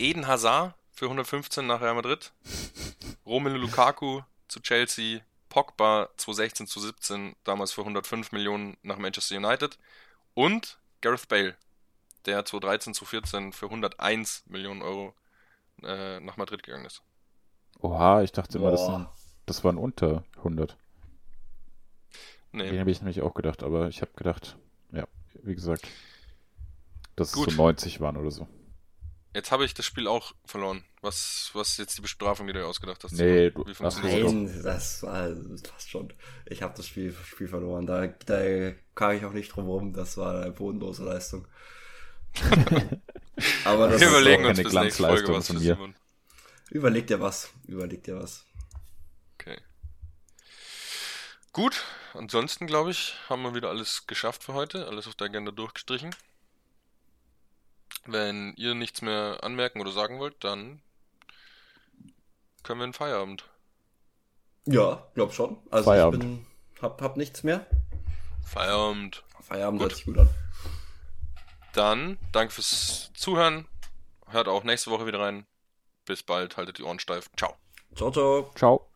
Eden 0.00 0.26
Hazard 0.26 0.74
für 0.92 1.04
115 1.04 1.68
nach 1.68 1.80
Real 1.80 1.94
Madrid. 1.94 2.32
Romelu 3.24 3.58
Lukaku 3.58 4.22
zu 4.48 4.58
Chelsea. 4.58 5.20
Pogba 5.50 6.08
2016 6.16 6.66
zu 6.66 6.80
17, 6.80 7.36
damals 7.44 7.70
für 7.70 7.82
105 7.82 8.32
Millionen 8.32 8.76
nach 8.82 8.98
Manchester 8.98 9.36
United. 9.36 9.78
Und 10.38 10.78
Gareth 11.00 11.26
Bale, 11.26 11.56
der 12.24 12.44
2013 12.44 12.94
zu 12.94 13.04
14 13.04 13.52
für 13.52 13.64
101 13.66 14.44
Millionen 14.46 14.82
Euro 14.82 15.12
äh, 15.82 16.20
nach 16.20 16.36
Madrid 16.36 16.62
gegangen 16.62 16.84
ist. 16.84 17.02
Oha, 17.80 18.22
ich 18.22 18.30
dachte 18.30 18.58
immer, 18.58 18.70
das, 18.70 18.86
sind, 18.86 19.08
das 19.46 19.64
waren 19.64 19.76
unter 19.76 20.22
100. 20.36 20.76
Nee, 22.52 22.70
Den 22.70 22.78
habe 22.78 22.88
ich 22.88 23.00
nämlich 23.00 23.20
auch 23.20 23.34
gedacht, 23.34 23.64
aber 23.64 23.88
ich 23.88 24.00
habe 24.00 24.12
gedacht, 24.14 24.56
ja, 24.92 25.08
wie 25.42 25.56
gesagt, 25.56 25.88
dass 27.16 27.32
Gut. 27.32 27.48
es 27.48 27.56
so 27.56 27.60
90 27.60 28.00
waren 28.00 28.16
oder 28.16 28.30
so. 28.30 28.46
Jetzt 29.38 29.50
habe 29.52 29.64
ich 29.64 29.72
das 29.74 29.86
Spiel 29.86 30.06
auch 30.08 30.34
verloren. 30.44 30.84
Was, 31.00 31.50
was 31.54 31.70
ist 31.70 31.78
jetzt 31.78 31.96
die 31.96 32.02
Bestrafung, 32.02 32.46
die 32.46 32.52
du 32.52 32.58
dir 32.58 32.66
ausgedacht 32.66 33.02
hast? 33.04 33.12
Nee, 33.12 33.50
du- 33.50 33.64
ach, 33.68 33.74
das? 33.78 34.02
Nein, 34.02 34.60
das 34.62 35.02
war 35.02 35.28
fast 35.72 35.88
schon. 35.90 36.12
Ich 36.46 36.62
habe 36.62 36.74
das 36.76 36.86
Spiel, 36.86 37.14
Spiel 37.24 37.48
verloren. 37.48 37.86
Da, 37.86 38.08
da 38.08 38.72
kam 38.94 39.12
ich 39.12 39.24
auch 39.24 39.32
nicht 39.32 39.54
drum 39.54 39.66
rum. 39.66 39.92
Das 39.92 40.16
war 40.16 40.42
eine 40.42 40.50
bodenlose 40.52 41.04
Leistung. 41.04 41.46
Aber 43.64 43.88
das 43.88 44.00
Wir 44.00 44.08
ist 44.08 44.12
überlegen 44.12 44.44
auch 44.44 44.48
uns 44.50 44.58
nächste 44.58 44.72
Folge 44.76 44.90
Glanzleistung 44.90 45.34
was 45.36 45.46
für 45.46 45.52
von 45.54 45.62
mir. 45.62 45.74
Simon. 45.74 45.94
Überleg 46.70 47.06
dir 47.06 47.20
was. 47.20 47.50
Überleg 47.66 48.02
dir 48.02 48.16
was. 48.20 48.44
Okay. 49.38 49.58
Gut, 51.52 51.84
ansonsten 52.14 52.66
glaube 52.66 52.90
ich, 52.90 53.14
haben 53.28 53.42
wir 53.42 53.54
wieder 53.54 53.68
alles 53.70 54.06
geschafft 54.06 54.44
für 54.44 54.54
heute, 54.54 54.86
alles 54.86 55.06
auf 55.06 55.14
der 55.14 55.26
Agenda 55.28 55.50
durchgestrichen. 55.50 56.14
Wenn 58.06 58.54
ihr 58.56 58.74
nichts 58.74 59.02
mehr 59.02 59.38
anmerken 59.42 59.80
oder 59.80 59.92
sagen 59.92 60.18
wollt, 60.18 60.42
dann 60.44 60.80
können 62.62 62.80
wir 62.80 62.84
in 62.86 62.92
Feierabend. 62.92 63.44
Ja, 64.66 65.06
glaub 65.14 65.32
schon. 65.32 65.58
Also 65.70 65.90
Feierabend. 65.90 66.22
ich 66.22 66.28
bin, 66.28 66.46
hab, 66.82 67.00
hab 67.00 67.16
nichts 67.16 67.42
mehr. 67.42 67.66
Feierabend. 68.44 69.24
Feierabend 69.40 69.80
Gut. 69.80 69.90
hört 69.90 69.96
sich 69.96 70.06
gut 70.06 70.18
an. 70.18 70.28
Dann 71.72 72.18
danke 72.32 72.52
fürs 72.52 73.10
Zuhören. 73.14 73.66
Hört 74.26 74.48
auch 74.48 74.64
nächste 74.64 74.90
Woche 74.90 75.06
wieder 75.06 75.20
rein. 75.20 75.46
Bis 76.04 76.22
bald, 76.22 76.56
haltet 76.56 76.78
die 76.78 76.82
Ohren 76.82 76.98
steif. 76.98 77.30
Ciao. 77.36 77.54
Ciao, 77.94 78.10
ciao. 78.10 78.50
Ciao. 78.54 78.87